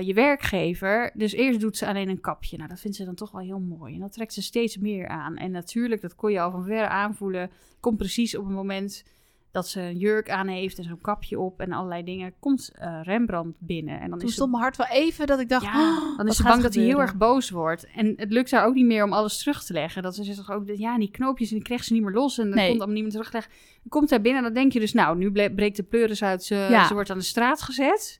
je 0.00 0.14
werkgever. 0.14 1.10
Dus 1.14 1.32
eerst 1.32 1.60
doet 1.60 1.76
ze 1.76 1.86
alleen 1.86 2.08
een 2.08 2.20
kapje. 2.20 2.56
Nou, 2.56 2.68
dat 2.68 2.80
vindt 2.80 2.96
ze 2.96 3.04
dan 3.04 3.14
toch 3.14 3.30
wel 3.30 3.40
heel 3.40 3.58
mooi. 3.60 3.94
En 3.94 4.00
dat 4.00 4.12
trekt 4.12 4.32
ze 4.32 4.42
steeds 4.42 4.76
meer 4.76 5.08
aan. 5.08 5.36
En 5.36 5.50
natuurlijk, 5.50 6.00
dat 6.00 6.14
kon 6.14 6.32
je 6.32 6.40
al 6.40 6.50
van 6.50 6.64
ver 6.64 6.86
aanvoelen... 6.86 7.50
komt 7.80 7.96
precies 7.96 8.36
op 8.36 8.44
het 8.44 8.54
moment 8.54 9.04
dat 9.56 9.68
ze 9.68 9.80
een 9.80 9.98
jurk 9.98 10.30
aan 10.30 10.46
heeft 10.48 10.78
en 10.78 10.84
zo'n 10.84 11.00
kapje 11.00 11.38
op... 11.38 11.60
en 11.60 11.72
allerlei 11.72 12.02
dingen, 12.04 12.34
komt 12.38 12.70
eh, 12.74 13.00
Rembrandt 13.02 13.56
binnen. 13.60 14.00
En 14.00 14.10
dan 14.10 14.18
Toen 14.18 14.28
is 14.28 14.34
stond 14.34 14.50
mijn 14.50 14.62
hart 14.62 14.76
wel 14.76 14.86
even 14.86 15.26
dat 15.26 15.40
ik 15.40 15.48
dacht... 15.48 15.64
ja, 15.64 15.96
oh, 15.96 16.16
dan 16.16 16.28
is 16.28 16.36
ze 16.36 16.42
bang 16.42 16.62
dat 16.62 16.74
hij 16.74 16.84
heel 16.84 17.00
erg 17.00 17.16
boos 17.16 17.50
wordt. 17.50 17.86
En 17.94 18.12
het 18.16 18.32
lukt 18.32 18.50
haar 18.50 18.66
ook 18.66 18.74
niet 18.74 18.86
meer 18.86 19.04
om 19.04 19.12
alles 19.12 19.38
terug 19.38 19.64
te 19.64 19.72
leggen. 19.72 20.02
Dat 20.02 20.14
ze 20.14 20.24
zegt 20.24 20.50
ook, 20.50 20.66
dat, 20.66 20.78
ja, 20.78 20.98
die 20.98 21.10
knoopjes, 21.10 21.48
die 21.48 21.62
krijgt 21.62 21.84
ze 21.84 21.92
niet 21.92 22.02
meer 22.02 22.12
los. 22.12 22.38
En 22.38 22.46
dat 22.46 22.54
Nee. 22.54 22.68
komt 22.68 22.80
allemaal 22.80 23.02
niet 23.02 23.12
meer. 23.14 23.30
Dan 23.32 23.42
komt 23.88 24.10
hij 24.10 24.20
binnen 24.20 24.38
en 24.44 24.46
dan 24.52 24.62
denk 24.62 24.72
je 24.72 24.80
dus, 24.80 24.92
nou, 24.92 25.16
nu 25.16 25.32
breekt 25.32 25.76
de 25.76 25.82
pleuris 25.82 26.22
uit. 26.22 26.44
Ze, 26.44 26.54
Ja. 26.54 26.86
ze 26.86 26.94
wordt 26.94 27.10
aan 27.10 27.18
de 27.18 27.24
straat 27.24 27.62
gezet. 27.62 28.18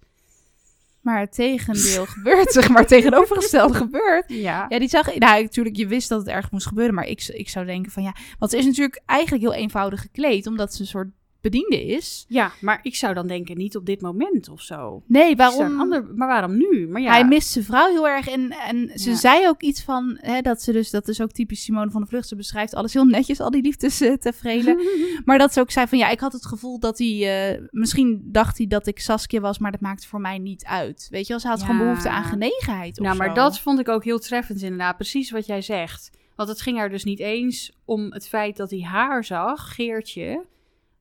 Maar 1.01 1.21
het 1.21 1.33
tegendeel 1.35 2.07
gebeurt, 2.17 2.53
zeg 2.53 2.69
maar, 2.69 2.79
het 2.79 2.89
tegenovergestelde 2.89 3.75
gebeurt. 3.85 4.25
Ja. 4.29 4.67
Ja, 4.69 4.79
die 4.79 4.89
zag... 4.89 5.07
Nou, 5.19 5.43
natuurlijk, 5.43 5.77
je 5.77 5.87
wist 5.87 6.09
dat 6.09 6.19
het 6.19 6.29
erg 6.29 6.51
moest 6.51 6.67
gebeuren, 6.67 6.95
maar 6.95 7.07
ik, 7.07 7.23
ik 7.23 7.49
zou 7.49 7.67
denken 7.67 7.93
van 7.93 8.03
ja... 8.03 8.15
Want 8.39 8.51
ze 8.51 8.59
is 8.59 8.65
natuurlijk 8.67 9.03
eigenlijk 9.07 9.43
heel 9.43 9.55
eenvoudig 9.55 10.01
gekleed, 10.01 10.47
omdat 10.47 10.75
ze 10.75 10.81
een 10.81 10.87
soort 10.87 11.09
bediende 11.51 11.85
is. 11.87 12.25
ja, 12.29 12.53
maar 12.61 12.79
ik 12.83 12.95
zou 12.95 13.15
dan 13.15 13.27
denken, 13.27 13.57
niet 13.57 13.77
op 13.77 13.87
dit 13.87 14.01
moment 14.01 14.49
of 14.49 14.61
zo. 14.61 15.03
Nee, 15.07 15.37
waarom... 15.37 15.81
ander, 15.81 16.05
maar 16.15 16.29
waarom 16.29 16.57
nu? 16.57 16.89
Maar 16.89 17.01
ja, 17.03 17.11
Hij 17.11 17.25
mist 17.27 17.49
zijn 17.51 17.65
vrouw 17.65 17.89
heel 17.91 18.09
erg. 18.09 18.29
En, 18.29 18.51
en 18.51 18.91
ze 18.95 19.11
Ja. 19.11 19.17
zei 19.17 19.49
ook 19.49 19.61
iets 19.63 19.83
van 19.83 20.19
hè, 20.21 20.41
dat 20.41 20.63
ze 20.63 20.73
dus, 20.73 20.91
dat 20.91 21.09
is 21.09 21.21
ook 21.21 21.31
typisch 21.33 21.63
Simone 21.63 21.91
van 21.91 22.01
de 22.01 22.07
Vlucht. 22.07 22.29
Ze 22.29 22.37
beschrijft 22.37 22.75
alles 22.75 22.93
heel 22.93 23.05
netjes, 23.05 23.41
al 23.41 23.51
die 23.51 23.63
liefdestevreden. 23.63 24.79
maar 25.25 25.39
dat 25.39 25.53
ze 25.53 25.61
ook 25.61 25.71
zei 25.71 25.87
van 25.87 25.99
ja, 25.99 26.09
ik 26.09 26.21
had 26.21 26.33
het 26.33 26.47
gevoel 26.47 26.79
dat 26.79 26.99
hij, 26.99 27.53
eh, 27.55 27.63
misschien 27.71 28.21
dacht 28.25 28.59
hij 28.59 28.67
dat 28.67 28.87
ik 28.87 28.99
Saskia 29.01 29.41
was, 29.41 29.59
maar 29.59 29.71
dat 29.73 29.81
maakt 29.81 30.07
voor 30.07 30.21
mij 30.21 30.39
niet 30.39 30.65
uit. 30.65 31.07
Weet 31.11 31.23
je 31.27 31.29
wel, 31.33 31.41
ze 31.41 31.49
had 31.49 31.61
Ja. 31.61 31.67
gewoon 31.67 31.81
behoefte 31.87 32.09
aan 32.11 32.25
genegenheid. 32.25 32.99
Nou, 32.99 33.17
maar 33.17 33.29
zo. 33.29 33.35
dat 33.35 33.61
vond 33.61 33.79
ik 33.79 33.89
ook 33.89 34.05
heel 34.05 34.19
treffend 34.19 34.63
inderdaad. 34.63 34.97
Precies 34.97 35.31
wat 35.31 35.47
jij 35.47 35.63
zegt. 35.63 36.11
Want 36.37 36.49
het 36.49 36.61
ging 36.61 36.79
haar 36.79 36.89
dus 36.91 37.05
niet 37.05 37.19
eens 37.21 37.73
om 37.85 38.13
het 38.13 38.29
feit 38.29 38.57
dat 38.57 38.71
hij 38.71 38.81
haar 38.83 39.25
zag, 39.25 39.75
Geertje. 39.75 40.45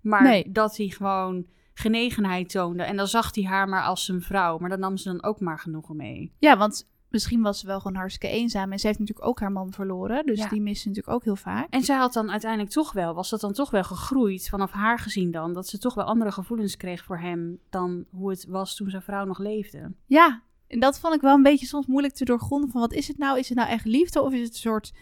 Maar 0.05 0.23
Nee. 0.23 0.51
dat 0.51 0.77
hij 0.77 0.87
gewoon 0.87 1.45
genegenheid 1.73 2.49
toonde. 2.49 2.83
En 2.83 2.95
dan 2.97 3.07
zag 3.07 3.35
hij 3.35 3.43
haar 3.43 3.69
maar 3.69 3.83
als 3.83 4.05
zijn 4.05 4.21
vrouw. 4.21 4.57
Maar 4.57 4.69
daar 4.69 4.79
nam 4.79 4.97
ze 4.97 5.09
dan 5.09 5.23
ook 5.23 5.39
maar 5.39 5.59
genoegen 5.59 5.95
mee. 5.95 6.31
Ja, 6.39 6.57
want 6.57 6.87
misschien 7.09 7.41
was 7.41 7.59
ze 7.59 7.67
wel 7.67 7.79
gewoon 7.79 7.97
hartstikke 7.97 8.35
eenzaam. 8.35 8.71
En 8.71 8.79
ze 8.79 8.87
heeft 8.87 8.99
natuurlijk 8.99 9.27
ook 9.27 9.39
haar 9.39 9.51
man 9.51 9.71
verloren. 9.73 10.25
Dus 10.25 10.39
Ja. 10.39 10.47
die 10.49 10.61
mist 10.61 10.81
ze 10.81 10.87
natuurlijk 10.87 11.15
ook 11.15 11.23
heel 11.23 11.35
vaak. 11.35 11.67
En 11.69 11.81
zij 11.83 11.95
had 11.97 12.13
dan 12.13 12.31
uiteindelijk 12.31 12.71
toch 12.71 12.91
wel, 12.91 13.13
was 13.13 13.29
dat 13.29 13.39
dan 13.41 13.53
toch 13.53 13.69
wel 13.71 13.83
gegroeid, 13.83 14.49
vanaf 14.49 14.71
haar 14.71 14.99
gezien 14.99 15.31
dan, 15.31 15.53
dat 15.53 15.67
ze 15.67 15.77
toch 15.77 15.93
wel 15.93 16.05
andere 16.05 16.31
gevoelens 16.31 16.77
kreeg 16.77 17.03
voor 17.03 17.19
hem 17.19 17.59
dan 17.69 18.05
hoe 18.11 18.29
het 18.29 18.45
was 18.49 18.75
toen 18.75 18.89
zijn 18.89 19.01
vrouw 19.01 19.25
nog 19.25 19.39
leefde. 19.39 19.91
Ja, 20.05 20.41
en 20.67 20.79
dat 20.79 20.99
vond 20.99 21.15
ik 21.15 21.21
wel 21.21 21.35
een 21.35 21.43
beetje 21.43 21.65
soms 21.65 21.85
moeilijk 21.85 22.13
te 22.13 22.25
doorgronden. 22.25 22.69
Van 22.71 22.81
wat 22.81 22.93
is 22.93 23.07
het 23.07 23.17
nou? 23.17 23.39
Is 23.39 23.49
het 23.49 23.57
nou 23.57 23.69
echt 23.69 23.85
liefde 23.85 24.21
of 24.21 24.33
is 24.33 24.39
het 24.39 24.49
een 24.49 24.55
soort 24.55 24.93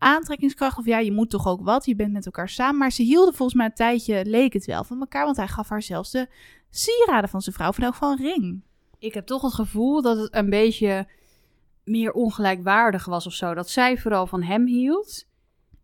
aantrekkingskracht? 0.00 0.78
Of 0.78 0.86
ja, 0.86 0.98
je 0.98 1.12
moet 1.12 1.30
toch 1.30 1.46
ook 1.46 1.62
wat? 1.62 1.84
Je 1.86 1.96
bent 1.96 2.12
met 2.12 2.26
elkaar 2.26 2.48
samen. 2.48 2.78
Maar 2.78 2.92
ze 2.92 3.02
hielden 3.02 3.34
volgens 3.34 3.58
mij 3.58 3.66
een 3.66 3.74
tijdje, 3.74 4.24
leek 4.24 4.52
het 4.52 4.64
wel, 4.64 4.84
van 4.84 5.00
elkaar. 5.00 5.24
Want 5.24 5.36
hij 5.36 5.48
gaf 5.48 5.68
haar 5.68 5.82
zelfs 5.82 6.10
de 6.10 6.28
sieraden 6.70 7.30
van 7.30 7.40
zijn 7.40 7.54
vrouw. 7.54 7.72
Van 7.72 7.84
elk 7.84 7.94
van 7.94 8.10
een 8.10 8.24
ring. 8.24 8.62
Ik 8.98 9.14
heb 9.14 9.26
toch 9.26 9.42
het 9.42 9.54
gevoel 9.54 10.02
dat 10.02 10.16
het 10.16 10.34
een 10.34 10.50
beetje 10.50 11.08
meer 11.84 12.12
ongelijkwaardig 12.12 13.04
was 13.04 13.26
of 13.26 13.32
zo. 13.32 13.54
Dat 13.54 13.70
zij 13.70 13.98
vooral 13.98 14.26
van 14.26 14.42
hem 14.42 14.66
hield. 14.66 15.28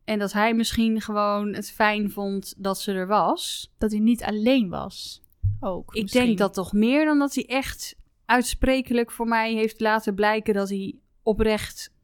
En 0.04 0.18
dat 0.18 0.32
hij 0.32 0.54
misschien 0.54 1.00
gewoon 1.00 1.54
het 1.54 1.70
fijn 1.70 2.10
vond 2.10 2.54
dat 2.56 2.80
ze 2.80 2.92
er 2.92 3.06
was. 3.06 3.72
Dat 3.78 3.90
hij 3.90 4.00
niet 4.00 4.22
alleen 4.22 4.68
was. 4.68 5.22
Ook, 5.60 5.94
Ik 5.94 6.02
misschien. 6.02 6.24
denk 6.24 6.38
dat 6.38 6.54
toch 6.54 6.72
meer 6.72 7.04
dan 7.04 7.18
dat 7.18 7.34
hij 7.34 7.46
echt 7.46 7.96
uitsprekelijk 8.24 9.10
voor 9.10 9.26
mij 9.26 9.52
heeft 9.52 9.80
laten 9.80 10.14
blijken 10.14 10.54
dat 10.54 10.68
hij 10.68 10.94
oprecht 11.22 11.94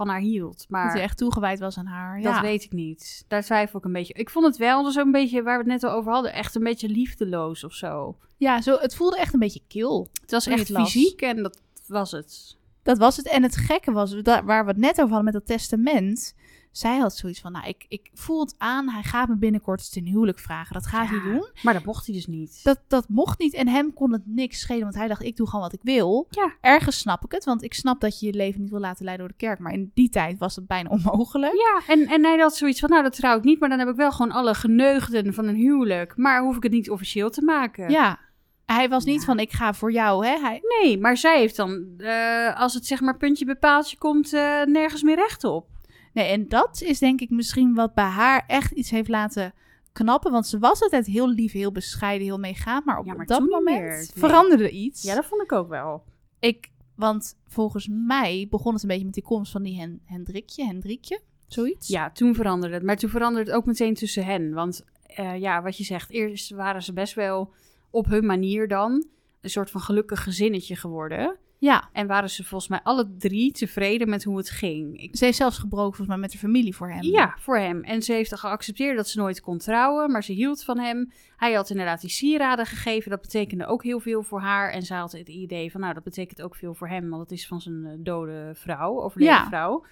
van 0.00 0.08
haar 0.08 0.20
hield. 0.20 0.66
Maar 0.68 0.84
Dat 0.84 0.92
hij 0.92 1.02
echt 1.02 1.18
toegewijd 1.18 1.58
was 1.58 1.78
aan 1.78 1.86
haar. 1.86 2.20
Dat 2.22 2.32
ja. 2.32 2.40
weet 2.40 2.64
ik 2.64 2.72
niet. 2.72 3.24
Daar 3.28 3.42
twijfel 3.42 3.78
ik 3.78 3.84
een 3.84 3.92
beetje. 3.92 4.14
Ik 4.14 4.30
vond 4.30 4.46
het 4.46 4.56
wel 4.56 4.90
zo'n 4.90 5.10
beetje, 5.10 5.42
waar 5.42 5.64
we 5.64 5.70
het 5.70 5.72
net 5.72 5.84
al 5.90 5.96
over 5.96 6.12
hadden, 6.12 6.32
echt 6.32 6.54
een 6.54 6.62
beetje 6.62 6.88
liefdeloos 6.88 7.64
of 7.64 7.72
zo. 7.72 8.16
Ja, 8.36 8.60
zo, 8.60 8.76
het 8.78 8.94
voelde 8.94 9.16
echt 9.16 9.32
een 9.32 9.40
beetje 9.40 9.62
kil. 9.68 10.08
Het 10.20 10.30
was 10.30 10.46
echt 10.46 10.68
het 10.68 10.76
fysiek 10.76 11.20
en 11.20 11.42
dat 11.42 11.60
was 11.86 12.10
het. 12.10 12.56
Dat 12.82 12.98
was 12.98 13.16
het. 13.16 13.28
En 13.28 13.42
het 13.42 13.56
gekke 13.56 13.92
was, 13.92 14.14
waar 14.22 14.64
we 14.64 14.70
het 14.70 14.76
net 14.80 15.00
over 15.00 15.14
hadden 15.14 15.24
met 15.24 15.32
dat 15.32 15.46
testament. 15.46 16.34
Zij 16.72 16.98
had 16.98 17.16
zoiets 17.16 17.40
van, 17.40 17.52
nou, 17.52 17.66
ik, 17.66 17.84
ik 17.88 18.10
voel 18.14 18.40
het 18.40 18.54
aan. 18.58 18.88
Hij 18.88 19.02
gaat 19.02 19.28
me 19.28 19.36
binnenkort 19.36 19.92
ten 19.92 20.04
huwelijk 20.06 20.38
vragen. 20.38 20.74
Dat 20.74 20.86
gaat 20.86 21.08
Ja. 21.08 21.20
hij 21.20 21.32
doen. 21.32 21.48
Maar 21.62 21.74
dat 21.74 21.84
mocht 21.84 22.06
hij 22.06 22.14
dus 22.14 22.26
niet. 22.26 22.60
Dat, 22.62 22.80
dat 22.88 23.08
mocht 23.08 23.38
niet. 23.38 23.54
En 23.54 23.68
hem 23.68 23.94
kon 23.94 24.12
het 24.12 24.22
niks 24.24 24.60
schelen. 24.60 24.82
Want 24.82 24.94
hij 24.94 25.08
dacht, 25.08 25.22
ik 25.22 25.36
doe 25.36 25.46
gewoon 25.46 25.64
wat 25.64 25.72
ik 25.72 25.80
wil. 25.82 26.26
Ja. 26.30 26.52
Ergens 26.60 26.98
snap 26.98 27.24
ik 27.24 27.32
het. 27.32 27.44
Want 27.44 27.62
ik 27.62 27.74
snap 27.74 28.00
dat 28.00 28.20
je 28.20 28.26
je 28.26 28.32
leven 28.32 28.60
niet 28.60 28.70
wil 28.70 28.80
laten 28.80 29.04
leiden 29.04 29.26
door 29.28 29.36
de 29.38 29.44
kerk. 29.46 29.58
Maar 29.58 29.72
in 29.72 29.90
die 29.94 30.08
tijd 30.08 30.38
was 30.38 30.54
dat 30.54 30.66
bijna 30.66 30.88
onmogelijk. 30.90 31.52
Ja, 31.54 31.94
en, 31.94 32.06
en 32.06 32.24
hij 32.24 32.38
had 32.38 32.56
zoiets 32.56 32.80
van, 32.80 32.88
nou 32.90 33.02
dat 33.02 33.12
trouw 33.16 33.36
ik 33.38 33.44
niet, 33.44 33.60
maar 33.60 33.68
dan 33.68 33.78
heb 33.78 33.88
ik 33.88 33.96
wel 33.96 34.12
gewoon 34.12 34.32
alle 34.32 34.54
geneugden 34.54 35.34
van 35.34 35.46
een 35.46 35.56
huwelijk. 35.56 36.16
Maar 36.16 36.42
hoef 36.42 36.56
ik 36.56 36.62
het 36.62 36.72
niet 36.72 36.90
officieel 36.90 37.30
te 37.30 37.42
maken. 37.42 37.90
Ja. 37.90 38.18
Hij 38.66 38.88
was 38.88 39.04
niet 39.04 39.20
Ja. 39.20 39.26
van, 39.26 39.38
ik 39.38 39.52
ga 39.52 39.74
voor 39.74 39.92
jou. 39.92 40.26
Hè? 40.26 40.38
Hij, 40.38 40.62
Nee, 40.82 40.98
maar 40.98 41.16
zij 41.16 41.38
heeft 41.38 41.56
dan, 41.56 41.84
eh, 41.98 42.60
als 42.60 42.74
het 42.74 42.86
zeg 42.86 43.00
maar 43.00 43.16
puntje 43.16 43.44
bepaaltje 43.44 43.98
komt, 43.98 44.32
eh, 44.32 44.62
nergens 44.64 45.02
meer 45.02 45.16
recht 45.16 45.44
op. 45.44 45.68
Nee, 46.12 46.26
en 46.26 46.48
dat 46.48 46.82
is 46.82 46.98
denk 46.98 47.20
ik 47.20 47.30
misschien 47.30 47.74
wat 47.74 47.94
bij 47.94 48.04
haar 48.04 48.44
echt 48.46 48.72
iets 48.72 48.90
heeft 48.90 49.08
laten 49.08 49.54
knappen. 49.92 50.32
Want 50.32 50.46
ze 50.46 50.58
was 50.58 50.82
altijd 50.82 51.06
heel 51.06 51.28
lief, 51.28 51.52
heel 51.52 51.72
bescheiden, 51.72 52.26
heel 52.26 52.38
meegaand. 52.38 52.84
Maar 52.84 52.98
op 52.98 53.06
Ja, 53.06 53.14
maar 53.14 53.26
dat 53.26 53.40
moment 53.48 53.80
meer. 53.80 54.08
Veranderde 54.14 54.70
iets. 54.70 55.02
Ja, 55.02 55.14
dat 55.14 55.26
vond 55.26 55.42
ik 55.42 55.52
ook 55.52 55.68
wel. 55.68 56.04
Ik, 56.38 56.70
want 56.94 57.38
volgens 57.46 57.88
mij 57.90 58.46
begon 58.50 58.72
het 58.72 58.82
een 58.82 58.88
beetje 58.88 59.04
met 59.04 59.14
die 59.14 59.22
komst 59.22 59.52
van 59.52 59.62
die 59.62 59.78
Hen 59.78 60.00
Hendrikje, 60.04 60.66
Hendrikje, 60.66 61.20
zoiets. 61.46 61.88
Ja, 61.88 62.10
toen 62.10 62.34
veranderde 62.34 62.74
het. 62.74 62.84
Maar 62.84 62.96
toen 62.96 63.10
veranderde 63.10 63.50
het 63.50 63.58
ook 63.58 63.66
meteen 63.66 63.94
tussen 63.94 64.24
hen. 64.24 64.52
Want 64.52 64.84
eh, 65.02 65.36
ja, 65.40 65.62
wat 65.62 65.76
je 65.76 65.84
zegt, 65.84 66.10
eerst 66.10 66.50
waren 66.50 66.82
ze 66.82 66.92
best 66.92 67.14
wel 67.14 67.52
op 67.90 68.06
hun 68.06 68.26
manier 68.26 68.68
dan 68.68 69.06
een 69.40 69.50
soort 69.50 69.70
van 69.70 69.80
gelukkig 69.80 70.22
gezinnetje 70.22 70.76
geworden. 70.76 71.36
Ja. 71.60 71.88
En 71.92 72.06
waren 72.06 72.30
ze 72.30 72.44
volgens 72.44 72.70
mij 72.70 72.80
alle 72.82 73.10
drie 73.18 73.52
tevreden 73.52 74.08
met 74.08 74.24
hoe 74.24 74.36
het 74.36 74.50
ging. 74.50 75.00
Ik, 75.00 75.16
Ze 75.16 75.24
heeft 75.24 75.36
zelfs 75.36 75.58
gebroken 75.58 75.86
volgens 75.96 76.08
mij 76.08 76.16
met 76.18 76.30
de 76.32 76.38
familie 76.38 76.74
voor 76.76 76.90
hem. 76.90 77.02
ja, 77.02 77.34
voor 77.38 77.58
hem. 77.58 77.82
En 77.82 78.02
ze 78.02 78.12
heeft 78.12 78.38
geaccepteerd 78.38 78.96
dat 78.96 79.08
ze 79.08 79.18
nooit 79.18 79.40
kon 79.40 79.58
trouwen, 79.58 80.10
maar 80.10 80.24
ze 80.24 80.32
hield 80.32 80.64
van 80.64 80.78
hem. 80.78 81.12
Hij 81.36 81.52
had 81.52 81.70
inderdaad 81.70 82.00
die 82.00 82.10
sieraden 82.10 82.66
gegeven. 82.66 83.10
Dat 83.10 83.20
betekende 83.20 83.66
ook 83.66 83.82
heel 83.82 84.00
veel 84.00 84.22
voor 84.22 84.40
haar. 84.40 84.70
En 84.70 84.82
zij 84.82 84.98
had 84.98 85.12
het 85.12 85.28
idee 85.28 85.70
van, 85.70 85.80
nou, 85.80 85.94
dat 85.94 86.02
betekent 86.04 86.42
ook 86.42 86.54
veel 86.56 86.74
voor 86.74 86.88
hem, 86.88 87.08
want 87.10 87.22
het 87.22 87.30
is 87.30 87.46
van 87.46 87.60
zijn 87.60 87.84
eh, 87.86 87.92
dode 87.98 88.50
vrouw, 88.54 89.00
overleden 89.02 89.34
Ja. 89.34 89.46
vrouw. 89.46 89.84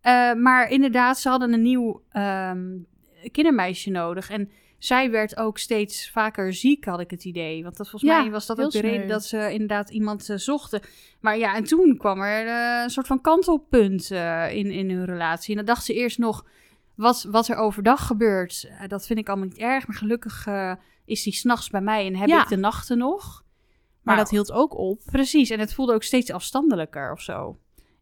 Eh, 0.00 0.32
maar 0.34 0.68
inderdaad, 0.70 1.18
ze 1.18 1.28
hadden 1.28 1.52
een 1.52 1.62
nieuw 1.62 2.02
ehm, 2.10 2.62
kindermeisje 3.32 3.90
nodig. 3.90 4.30
En 4.30 4.50
zij 4.84 5.10
werd 5.10 5.36
ook 5.36 5.58
steeds 5.58 6.10
vaker 6.10 6.54
ziek, 6.54 6.84
had 6.84 7.00
ik 7.00 7.10
het 7.10 7.24
idee. 7.24 7.62
Want 7.62 7.76
dat, 7.76 7.88
volgens 7.88 8.10
Ja, 8.12 8.20
mij 8.22 8.30
was 8.30 8.46
dat 8.46 8.60
ook 8.60 8.70
de 8.70 8.80
reden 8.80 9.08
dat 9.08 9.24
ze 9.24 9.52
inderdaad 9.52 9.90
iemand 9.90 10.28
eh, 10.30 10.36
zochten. 10.36 10.80
Maar 11.20 11.38
ja, 11.38 11.54
en 11.54 11.64
toen 11.64 11.96
kwam 11.96 12.20
er 12.20 12.46
eh, 12.46 12.82
een 12.82 12.90
soort 12.90 13.06
van 13.06 13.20
kantelpunt 13.20 14.10
eh, 14.10 14.56
in, 14.56 14.70
in 14.70 14.90
hun 14.90 15.04
relatie. 15.04 15.50
En 15.50 15.56
dan 15.56 15.74
dacht 15.74 15.84
ze 15.84 15.94
eerst 15.94 16.18
nog, 16.18 16.46
wat, 16.94 17.26
wat 17.30 17.48
er 17.48 17.56
overdag 17.56 18.06
gebeurt, 18.06 18.70
dat 18.86 19.06
vind 19.06 19.18
ik 19.18 19.28
allemaal 19.28 19.46
niet 19.46 19.58
erg. 19.58 19.86
Maar 19.86 19.96
gelukkig 19.96 20.46
is 21.04 21.22
die 21.22 21.32
s'nachts 21.32 21.70
bij 21.70 21.80
mij 21.80 22.06
en 22.06 22.16
heb 22.16 22.28
Ja. 22.28 22.42
ik 22.42 22.48
de 22.48 22.56
nachten 22.56 22.98
nog. 22.98 23.44
Maar 24.02 24.16
dat 24.16 24.30
hield 24.30 24.52
ook 24.52 24.76
op. 24.78 25.00
Precies, 25.04 25.50
en 25.50 25.60
het 25.60 25.74
voelde 25.74 25.94
ook 25.94 26.02
steeds 26.02 26.30
afstandelijker 26.30 27.12
of 27.12 27.20
zo. 27.20 27.58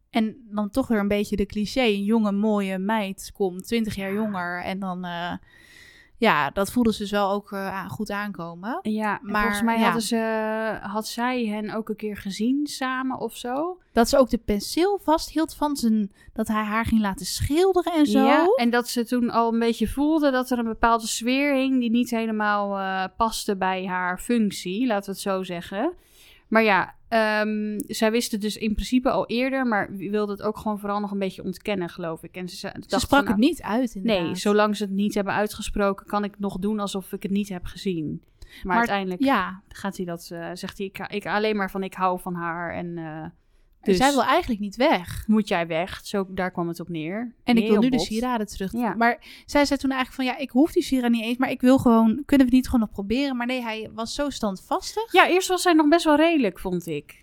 En 0.09 0.47
dan 0.49 0.69
toch 0.69 0.87
weer 0.87 0.99
een 0.99 1.07
beetje 1.07 1.35
de 1.35 1.45
cliché. 1.45 1.81
Een 1.83 2.03
jonge, 2.03 2.31
mooie 2.31 2.77
meid 2.77 3.31
komt 3.33 3.67
20 3.67 3.95
jaar 3.95 4.13
jonger. 4.13 4.63
En 4.63 4.79
dan, 4.79 5.05
ja, 6.23 6.49
dat 6.49 6.71
voelde 6.71 6.93
ze 6.93 7.01
dus 7.01 7.11
wel 7.11 7.31
ook 7.31 7.51
eh, 7.51 7.89
goed 7.89 8.11
aankomen. 8.11 8.79
Ja, 8.81 9.19
Maar, 9.21 9.41
volgens 9.41 9.61
mij 9.61 9.77
ja. 9.77 9.83
hadden 9.83 10.01
ze, 10.01 10.17
had 10.81 11.07
zij 11.07 11.45
hen 11.45 11.69
ook 11.69 11.89
een 11.89 11.95
keer 11.95 12.17
gezien 12.17 12.67
samen 12.67 13.19
of 13.19 13.35
zo. 13.35 13.77
Dat 13.91 14.09
ze 14.09 14.17
ook 14.17 14.29
de 14.29 14.37
penseel 14.37 14.99
vasthield 15.03 15.55
van 15.55 15.75
zijn, 15.75 16.11
dat 16.33 16.47
hij 16.47 16.63
haar 16.63 16.85
ging 16.85 17.01
laten 17.01 17.25
schilderen 17.25 17.93
en 17.93 18.05
zo. 18.05 18.25
Ja, 18.25 18.45
en 18.55 18.69
dat 18.69 18.87
ze 18.87 19.05
toen 19.05 19.29
al 19.29 19.53
een 19.53 19.59
beetje 19.59 19.87
voelde 19.87 20.31
dat 20.31 20.49
er 20.49 20.59
een 20.59 20.65
bepaalde 20.65 21.07
sfeer 21.07 21.53
hing 21.53 21.79
die 21.79 21.91
niet 21.91 22.09
helemaal 22.09 22.77
eh, 22.77 23.09
paste 23.17 23.55
bij 23.55 23.85
haar 23.85 24.19
functie, 24.19 24.87
laten 24.87 25.05
we 25.05 25.11
het 25.11 25.21
zo 25.21 25.43
zeggen. 25.43 25.93
Maar 26.47 26.63
ja, 26.63 26.95
ehm, 27.13 27.79
zij 27.87 28.11
wist 28.11 28.31
het 28.31 28.41
dus 28.41 28.57
in 28.57 28.73
principe 28.73 29.09
al 29.09 29.25
eerder, 29.27 29.65
maar 29.67 29.95
wilde 29.95 30.31
het 30.31 30.41
ook 30.41 30.57
gewoon 30.57 30.79
vooral 30.79 30.99
nog 30.99 31.11
een 31.11 31.19
beetje 31.19 31.43
ontkennen, 31.43 31.89
geloof 31.89 32.23
ik. 32.23 32.35
En 32.35 32.49
ze, 32.49 32.71
sprak 32.85 33.01
van, 33.07 33.17
het 33.17 33.27
nou, 33.27 33.39
niet 33.39 33.61
uit 33.61 33.95
inderdaad. 33.95 34.25
Nee, 34.25 34.35
zolang 34.35 34.75
ze 34.77 34.83
het 34.83 34.93
niet 34.93 35.13
hebben 35.13 35.33
uitgesproken, 35.33 36.05
kan 36.05 36.23
ik 36.23 36.39
nog 36.39 36.57
doen 36.57 36.79
alsof 36.79 37.11
ik 37.11 37.23
het 37.23 37.31
niet 37.31 37.49
heb 37.49 37.65
gezien. 37.65 38.21
Maar, 38.39 38.61
Maar- 38.63 38.77
uiteindelijk 38.77 39.23
Ja, 39.23 39.61
gaat 39.67 39.97
hij 39.97 40.05
dat, 40.05 40.29
eh, 40.31 40.49
zegt 40.53 40.77
hij, 40.77 40.87
ik, 40.87 40.97
ik 41.07 41.25
alleen 41.25 41.55
maar 41.55 41.71
van 41.71 41.83
ik 41.83 41.93
hou 41.93 42.19
van 42.19 42.35
haar 42.35 42.73
en 42.73 42.97
eh, 42.97 43.25
dus 43.83 43.97
zij 43.97 44.11
wil 44.11 44.23
eigenlijk 44.23 44.59
niet 44.59 44.75
weg. 44.75 45.23
moet 45.27 45.47
jij 45.47 45.67
weg. 45.67 46.01
Zo, 46.03 46.25
daar 46.29 46.51
kwam 46.51 46.67
het 46.67 46.79
op 46.79 46.89
neer. 46.89 47.33
En 47.43 47.57
ik 47.57 47.69
wil 47.69 47.81
nu 47.81 47.89
de 47.89 47.99
sieraden 47.99 48.47
terug. 48.47 48.71
Ja. 48.71 48.95
Maar 48.95 49.19
zij 49.45 49.65
zei 49.65 49.79
toen 49.79 49.91
eigenlijk 49.91 50.21
van, 50.21 50.35
ja, 50.35 50.41
ik 50.41 50.49
hoef 50.49 50.71
die 50.71 50.83
sieraden 50.83 51.11
niet 51.11 51.23
eens, 51.23 51.37
maar 51.37 51.49
ik 51.51 51.61
wil 51.61 51.77
gewoon, 51.77 52.07
kunnen 52.07 52.25
we 52.25 52.43
het 52.43 52.51
niet 52.51 52.65
gewoon 52.65 52.79
nog 52.81 52.91
proberen? 52.91 53.37
Maar 53.37 53.47
nee, 53.47 53.61
hij 53.61 53.89
was 53.93 54.13
zo 54.13 54.29
standvastig. 54.29 55.11
Ja, 55.11 55.29
eerst 55.29 55.47
was 55.47 55.63
hij 55.63 55.73
nog 55.73 55.87
best 55.87 56.05
wel 56.05 56.15
redelijk, 56.15 56.59
vond 56.59 56.87
ik. 56.87 57.22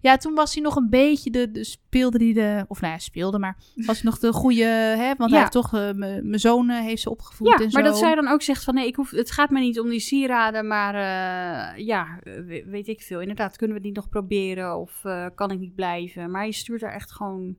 Ja, 0.00 0.16
toen 0.16 0.34
was 0.34 0.54
hij 0.54 0.62
nog 0.62 0.76
een 0.76 0.90
beetje 0.90 1.30
de, 1.30 1.50
de 1.50 1.64
speelde 1.64 2.18
die 2.18 2.34
de, 2.34 2.64
of 2.68 2.80
nou 2.80 2.92
ja, 2.92 2.98
speelde, 2.98 3.38
maar 3.38 3.56
was 3.74 4.00
hij 4.00 4.10
nog 4.10 4.18
de 4.18 4.32
goede, 4.32 4.64
hè? 4.64 5.14
Want 5.16 5.18
Ja. 5.18 5.26
hij 5.28 5.38
heeft 5.38 5.52
toch, 5.52 5.74
eh, 5.74 5.90
mijn 6.22 6.38
zoon 6.40 6.70
eh, 6.70 6.80
heeft 6.80 7.02
ze 7.02 7.10
opgevoed 7.10 7.46
Ja, 7.48 7.54
en 7.54 7.70
zo. 7.70 7.80
maar 7.80 7.88
dat 7.88 7.98
zij 7.98 8.14
dan 8.14 8.28
ook 8.28 8.42
zegt 8.42 8.64
van 8.64 8.74
nee, 8.74 8.86
ik 8.86 8.96
hoef, 8.96 9.10
het 9.10 9.30
gaat 9.30 9.50
mij 9.50 9.62
niet 9.62 9.80
om 9.80 9.88
die 9.88 10.00
sieraden, 10.00 10.66
maar 10.66 10.94
eh, 10.94 11.84
ja, 11.86 12.18
we- 12.24 12.64
weet 12.66 12.88
ik 12.88 13.00
veel. 13.02 13.20
Inderdaad, 13.20 13.56
kunnen 13.56 13.76
we 13.76 13.82
het 13.82 13.92
niet 13.92 13.96
nog 14.02 14.08
proberen 14.08 14.76
of 14.78 15.02
kan 15.34 15.50
ik 15.50 15.58
niet 15.58 15.74
blijven? 15.74 16.30
Maar 16.30 16.46
je 16.46 16.52
stuurt 16.52 16.80
haar 16.80 16.92
echt 16.94 17.12
gewoon 17.12 17.56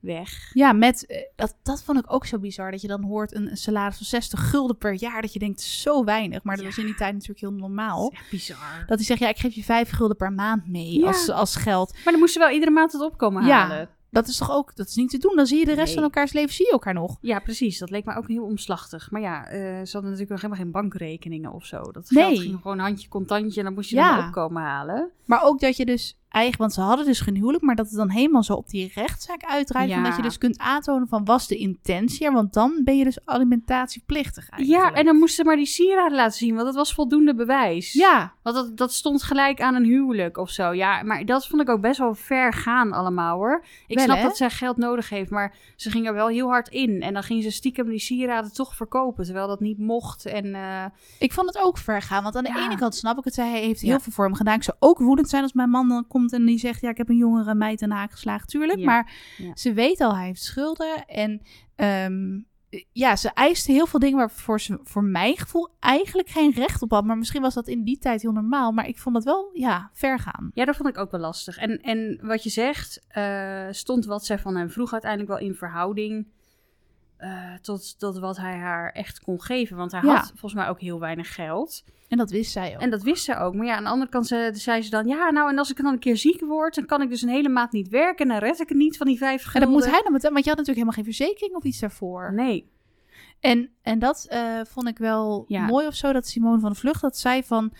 weg. 0.00 0.50
Ja, 0.52 0.72
met, 0.72 1.06
eh, 1.06 1.18
dat, 1.36 1.56
dat 1.62 1.82
vond 1.82 1.98
ik 1.98 2.12
ook 2.12 2.26
zo 2.26 2.38
bizar, 2.38 2.70
dat 2.70 2.80
je 2.80 2.88
dan 2.88 3.02
hoort 3.04 3.34
een, 3.34 3.50
een 3.50 3.56
salaris 3.56 3.96
van 3.96 4.06
60 4.06 4.50
gulden 4.50 4.78
per 4.78 4.92
jaar, 4.92 5.22
dat 5.22 5.32
je 5.32 5.38
denkt, 5.38 5.60
zo 5.60 6.04
weinig. 6.04 6.42
Maar 6.42 6.54
dat 6.54 6.64
Ja. 6.64 6.70
was 6.70 6.78
in 6.78 6.86
die 6.86 6.94
tijd 6.94 7.12
natuurlijk 7.12 7.40
heel 7.40 7.52
normaal. 7.52 8.02
Dat 8.02 8.12
is 8.12 8.18
echt 8.18 8.30
bizar. 8.30 8.84
Dat 8.86 8.96
hij 8.98 9.06
zegt, 9.06 9.20
ja, 9.20 9.28
ik 9.28 9.38
geef 9.38 9.54
je 9.54 9.64
5 9.64 9.90
gulden 9.90 10.16
per 10.16 10.32
maand 10.32 10.68
mee 10.68 10.98
Ja. 10.98 11.06
als, 11.06 11.28
als 11.30 11.56
geld. 11.56 11.92
Maar 11.92 12.12
dan 12.12 12.18
moesten 12.18 12.40
we 12.40 12.46
wel 12.46 12.54
iedere 12.56 12.72
maand 12.72 12.92
het 12.92 13.02
opkomen 13.02 13.46
Ja. 13.46 13.58
halen. 13.66 13.88
Dat 14.10 14.28
is 14.28 14.36
toch 14.36 14.50
ook, 14.50 14.76
dat 14.76 14.88
is 14.88 14.94
niet 14.94 15.10
te 15.10 15.18
doen. 15.18 15.36
Dan 15.36 15.46
zie 15.46 15.58
je 15.58 15.64
de 15.64 15.72
rest 15.72 15.84
Nee. 15.86 15.94
van 15.94 16.02
elkaars 16.02 16.32
leven, 16.32 16.52
zie 16.54 16.66
je 16.66 16.72
elkaar 16.72 16.94
nog. 16.94 17.18
Ja, 17.20 17.38
precies. 17.38 17.78
Dat 17.78 17.90
leek 17.90 18.04
me 18.04 18.16
ook 18.16 18.28
heel 18.28 18.44
omslachtig. 18.44 19.10
Maar 19.10 19.20
ja, 19.20 19.44
eh, 19.46 19.58
ze 19.60 19.92
hadden 19.92 20.02
natuurlijk 20.02 20.28
nog 20.30 20.40
helemaal 20.40 20.62
geen 20.62 20.70
bankrekeningen 20.70 21.52
of 21.52 21.64
zo. 21.64 21.82
Dat 21.82 22.10
Nee. 22.10 22.24
geld 22.24 22.38
ging 22.38 22.58
gewoon 22.62 22.78
handje 22.78 23.08
contantje 23.08 23.58
en 23.58 23.64
dan 23.66 23.74
moest 23.74 23.90
je 23.90 23.96
Ja. 23.96 24.16
dan 24.16 24.26
opkomen 24.26 24.62
halen. 24.62 25.10
Maar 25.24 25.42
ook 25.42 25.60
dat 25.60 25.76
je 25.76 25.84
dus 25.84 26.18
eigenlijk, 26.28 26.56
want 26.62 26.72
ze 26.72 26.80
hadden 26.80 27.06
dus 27.06 27.20
geen 27.20 27.34
huwelijk, 27.36 27.62
maar 27.64 27.74
dat 27.74 27.86
het 27.88 27.96
dan 27.96 28.10
helemaal 28.10 28.42
zo 28.42 28.52
op 28.54 28.68
die 28.68 28.90
rechtszaak 28.94 29.44
uitdraait. 29.44 29.88
Ja. 29.88 30.02
dat 30.02 30.16
je 30.16 30.22
dus 30.22 30.38
kunt 30.38 30.58
aantonen 30.58 31.08
van 31.08 31.24
was 31.24 31.46
de 31.48 31.56
intentie 31.56 32.26
er, 32.26 32.32
want 32.32 32.52
dan 32.52 32.80
ben 32.84 32.96
je 32.96 33.04
dus 33.04 33.18
alimentatieplichtig 33.72 34.48
eigenlijk. 34.48 34.84
Ja, 34.84 34.92
en 34.98 35.04
dan 35.04 35.16
moesten 35.16 35.36
ze 35.36 35.44
maar 35.44 35.56
die 35.56 35.66
sieraden 35.66 36.16
laten 36.16 36.38
zien, 36.38 36.54
want 36.54 36.66
dat 36.66 36.74
was 36.74 36.94
voldoende 36.94 37.34
bewijs. 37.34 37.92
Ja, 37.92 38.32
Want 38.42 38.56
dat, 38.56 38.76
dat 38.76 38.92
stond 38.92 39.22
gelijk 39.22 39.60
aan 39.60 39.74
een 39.74 39.84
huwelijk 39.84 40.36
of 40.36 40.50
zo. 40.50 40.72
Ja, 40.72 41.02
maar 41.02 41.24
dat 41.24 41.46
vond 41.46 41.62
ik 41.62 41.68
ook 41.68 41.80
best 41.80 41.98
wel 41.98 42.14
ver 42.14 42.52
gaan 42.52 42.92
allemaal 42.92 43.36
hoor. 43.36 43.64
Ik 43.86 43.96
Wel, 43.96 44.04
snap 44.04 44.16
hè? 44.16 44.22
dat 44.22 44.36
zij 44.36 44.50
geld 44.50 44.76
nodig 44.76 45.08
heeft, 45.08 45.30
maar 45.30 45.56
ze 45.76 45.90
ging 45.90 46.06
er 46.06 46.14
wel 46.14 46.28
heel 46.28 46.48
hard 46.48 46.68
in. 46.68 47.02
En 47.02 47.12
dan 47.12 47.22
ging 47.22 47.42
ze 47.42 47.50
stiekem 47.50 47.88
die 47.88 47.98
sieraden 47.98 48.52
toch 48.52 48.76
verkopen, 48.76 49.24
terwijl 49.24 49.46
dat 49.46 49.60
niet 49.60 49.78
mocht. 49.78 50.26
En 50.26 50.54
eh, 50.54 50.84
ik 51.18 51.32
vond 51.32 51.46
het 51.46 51.58
ook 51.64 51.78
ver 51.78 52.02
gaan. 52.02 52.22
Want 52.22 52.36
aan 52.36 52.44
de 52.44 52.52
Ja. 52.54 52.64
ene 52.64 52.76
kant 52.76 52.94
snap 52.94 53.18
ik 53.18 53.24
het, 53.24 53.34
zij 53.34 53.50
heeft 53.60 53.80
heel 53.80 53.90
Ja. 53.90 54.00
veel 54.00 54.12
voor 54.12 54.24
hem 54.24 54.34
gedaan. 54.34 54.54
Ik 54.54 54.62
zou 54.62 54.76
ook 54.80 54.98
woedend 54.98 55.28
zijn 55.28 55.42
als 55.42 55.52
mijn 55.52 55.70
man 55.70 55.88
dan 55.88 56.06
komt 56.06 56.17
komt 56.18 56.32
en 56.32 56.44
die 56.44 56.58
zegt... 56.58 56.80
ja, 56.80 56.90
ik 56.90 56.96
heb 56.96 57.08
een 57.08 57.16
jongere 57.16 57.54
meid 57.54 57.80
een 57.80 57.90
haak 57.90 58.10
geslagen, 58.10 58.46
tuurlijk. 58.46 58.78
Ja, 58.78 58.84
Maar 58.84 59.12
ja. 59.36 59.50
ze 59.54 59.72
weet 59.72 60.00
al, 60.00 60.16
hij 60.16 60.26
heeft 60.26 60.42
schulden. 60.42 61.06
En 61.06 61.42
ehm, 61.76 62.40
ja, 62.92 63.16
ze 63.16 63.30
eiste 63.34 63.72
heel 63.72 63.86
veel 63.86 64.00
dingen 64.00 64.18
waarvoor 64.18 64.60
ze 64.60 64.78
voor 64.82 65.04
mijn 65.04 65.36
gevoel 65.36 65.68
eigenlijk 65.80 66.28
geen 66.28 66.52
recht 66.52 66.82
op 66.82 66.90
had. 66.90 67.04
Maar 67.04 67.18
misschien 67.18 67.42
was 67.42 67.54
dat 67.54 67.68
in 67.68 67.84
die 67.84 67.98
tijd 67.98 68.22
heel 68.22 68.32
normaal. 68.32 68.72
Maar 68.72 68.88
ik 68.88 68.98
vond 68.98 69.14
dat 69.14 69.24
wel, 69.24 69.50
ja, 69.52 69.90
ver 69.92 70.18
gaan. 70.18 70.50
Ja, 70.54 70.64
dat 70.64 70.76
vond 70.76 70.88
ik 70.88 70.98
ook 70.98 71.10
wel 71.10 71.20
lastig. 71.20 71.58
En, 71.58 71.80
en 71.80 72.20
wat 72.22 72.42
je 72.42 72.50
zegt, 72.50 73.04
eh, 73.08 73.66
stond 73.70 74.04
wat 74.04 74.24
zij 74.24 74.38
van 74.38 74.56
hem 74.56 74.70
vroeg 74.70 74.92
uiteindelijk 74.92 75.30
wel 75.30 75.48
in 75.48 75.54
verhouding 75.54 76.26
eh, 77.18 77.54
tot, 77.62 77.98
tot 77.98 78.18
wat 78.18 78.36
hij 78.36 78.56
haar 78.56 78.92
echt 78.92 79.20
kon 79.20 79.42
geven. 79.42 79.76
Want 79.76 79.92
hij 79.92 80.00
Ja. 80.04 80.14
had 80.14 80.26
volgens 80.28 80.54
mij 80.54 80.68
ook 80.68 80.80
heel 80.80 81.00
weinig 81.00 81.34
geld. 81.34 81.84
En 82.08 82.18
dat 82.18 82.30
wist 82.30 82.52
zij 82.52 82.74
ook. 82.74 82.80
En 82.82 82.90
dat 82.90 83.02
wist 83.02 83.24
ze 83.24 83.36
ook. 83.36 83.54
Maar 83.54 83.66
ja, 83.66 83.76
aan 83.76 83.84
de 83.84 83.88
andere 83.90 84.10
kant 84.10 84.26
ze, 84.26 84.50
zei 84.54 84.82
ze 84.82 84.90
dan... 84.90 85.06
Ja, 85.06 85.30
nou, 85.30 85.50
en 85.50 85.58
als 85.58 85.70
ik 85.70 85.76
dan 85.76 85.92
een 85.92 85.98
keer 85.98 86.16
ziek 86.16 86.40
word... 86.40 86.74
dan 86.74 86.86
kan 86.86 87.02
ik 87.02 87.08
dus 87.08 87.22
een 87.22 87.28
hele 87.28 87.48
maand 87.48 87.72
niet 87.72 87.88
werken... 87.88 88.24
en 88.26 88.28
dan 88.32 88.48
red 88.48 88.60
ik 88.60 88.68
het 88.68 88.78
niet 88.78 88.96
van 88.96 89.06
die 89.06 89.18
vijf 89.18 89.44
en 89.44 89.50
gulden. 89.50 89.60
dat 89.60 89.70
moet 89.80 89.90
hij 89.90 90.02
dan 90.02 90.12
meteen, 90.12 90.32
want 90.32 90.44
je 90.44 90.50
had 90.50 90.58
natuurlijk 90.58 90.86
helemaal 90.86 90.92
geen 91.04 91.14
verzekering 91.14 91.54
of 91.56 91.64
iets 91.64 91.78
daarvoor. 91.80 92.32
Nee. 92.34 92.70
En, 93.40 93.70
en 93.82 93.98
dat 93.98 94.26
eh, 94.28 94.60
vond 94.64 94.88
ik 94.88 94.98
wel 94.98 95.44
Ja. 95.48 95.66
mooi 95.66 95.86
of 95.86 95.94
zo, 95.94 96.12
dat 96.12 96.26
Simone 96.26 96.60
van 96.60 96.70
de 96.70 96.76
Vlucht 96.78 97.00
dat 97.00 97.18
zei 97.18 97.42
van... 97.44 97.72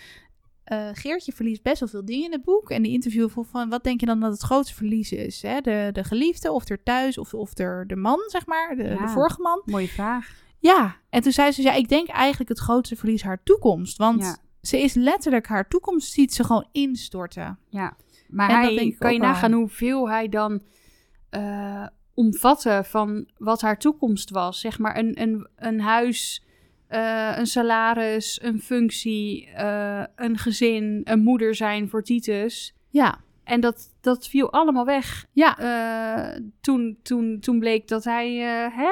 eh, 0.68 0.88
Geertje 0.92 1.32
verliest 1.32 1.62
best 1.62 1.80
wel 1.80 1.88
veel 1.88 2.04
dingen 2.04 2.24
in 2.24 2.32
het 2.32 2.44
boek. 2.44 2.70
En 2.70 2.82
die 2.82 2.92
interview 2.92 3.28
vroeg 3.30 3.46
van, 3.46 3.68
wat 3.68 3.84
denk 3.84 4.00
je 4.00 4.06
dan 4.06 4.20
dat 4.20 4.32
het 4.32 4.42
grootste 4.42 4.74
verlies 4.74 5.12
is? 5.12 5.42
Hè? 5.42 5.60
De, 5.60 5.90
de 5.92 6.04
geliefde 6.04 6.52
of 6.52 6.68
er 6.68 6.82
thuis 6.82 7.18
of, 7.18 7.34
of 7.34 7.58
er 7.58 7.84
de 7.86 7.96
man, 7.96 8.18
zeg 8.26 8.46
maar, 8.46 8.76
de, 8.76 8.82
Ja. 8.82 8.96
de 8.96 9.08
vorige 9.08 9.40
man. 9.40 9.62
Mooie 9.64 9.88
vraag. 9.88 10.34
Ja, 10.58 10.96
en 11.10 11.22
toen 11.22 11.32
zei 11.32 11.52
ze, 11.52 11.62
ja, 11.62 11.72
ik 11.72 11.88
denk 11.88 12.08
eigenlijk 12.08 12.48
het 12.48 12.58
grootste 12.58 12.96
verlies 12.96 13.22
haar 13.22 13.42
toekomst. 13.42 13.96
Want 13.96 14.22
Ja. 14.22 14.36
ze 14.62 14.78
is 14.82 14.94
letterlijk 14.94 15.46
haar 15.46 15.68
toekomst, 15.68 16.12
ziet 16.12 16.34
ze 16.34 16.44
gewoon 16.44 16.68
instorten. 16.72 17.58
Ja. 17.68 17.96
Maar 18.28 18.48
En 18.50 18.56
hij, 18.56 18.74
denk 18.76 18.92
ik 18.92 18.98
kan 18.98 19.12
je 19.12 19.18
nagaan 19.18 19.52
hoeveel 19.52 20.08
hij 20.08 20.28
dan 20.28 20.62
eh 21.30 21.86
omvatte 22.14 22.80
van 22.84 23.28
wat 23.36 23.60
haar 23.60 23.78
toekomst 23.78 24.30
was? 24.30 24.60
Zeg 24.60 24.78
maar 24.78 24.98
een, 24.98 25.20
een, 25.22 25.48
een 25.56 25.80
huis, 25.80 26.42
eh, 26.88 27.32
een 27.36 27.46
salaris, 27.46 28.38
een 28.42 28.60
functie, 28.60 29.48
eh, 29.48 30.02
een 30.16 30.38
gezin, 30.38 31.00
een 31.04 31.20
moeder 31.20 31.54
zijn 31.54 31.88
voor 31.88 32.02
Titus. 32.02 32.74
Ja, 32.88 33.18
En 33.44 33.60
dat, 33.60 33.94
dat 34.00 34.26
viel 34.26 34.52
allemaal 34.52 34.84
weg 34.84 35.26
ja, 35.32 35.58
eh, 35.58 36.40
toen, 36.60 36.98
toen, 37.02 37.40
toen 37.40 37.58
bleek 37.58 37.88
dat 37.88 38.04
hij 38.04 38.34
hè, 38.72 38.90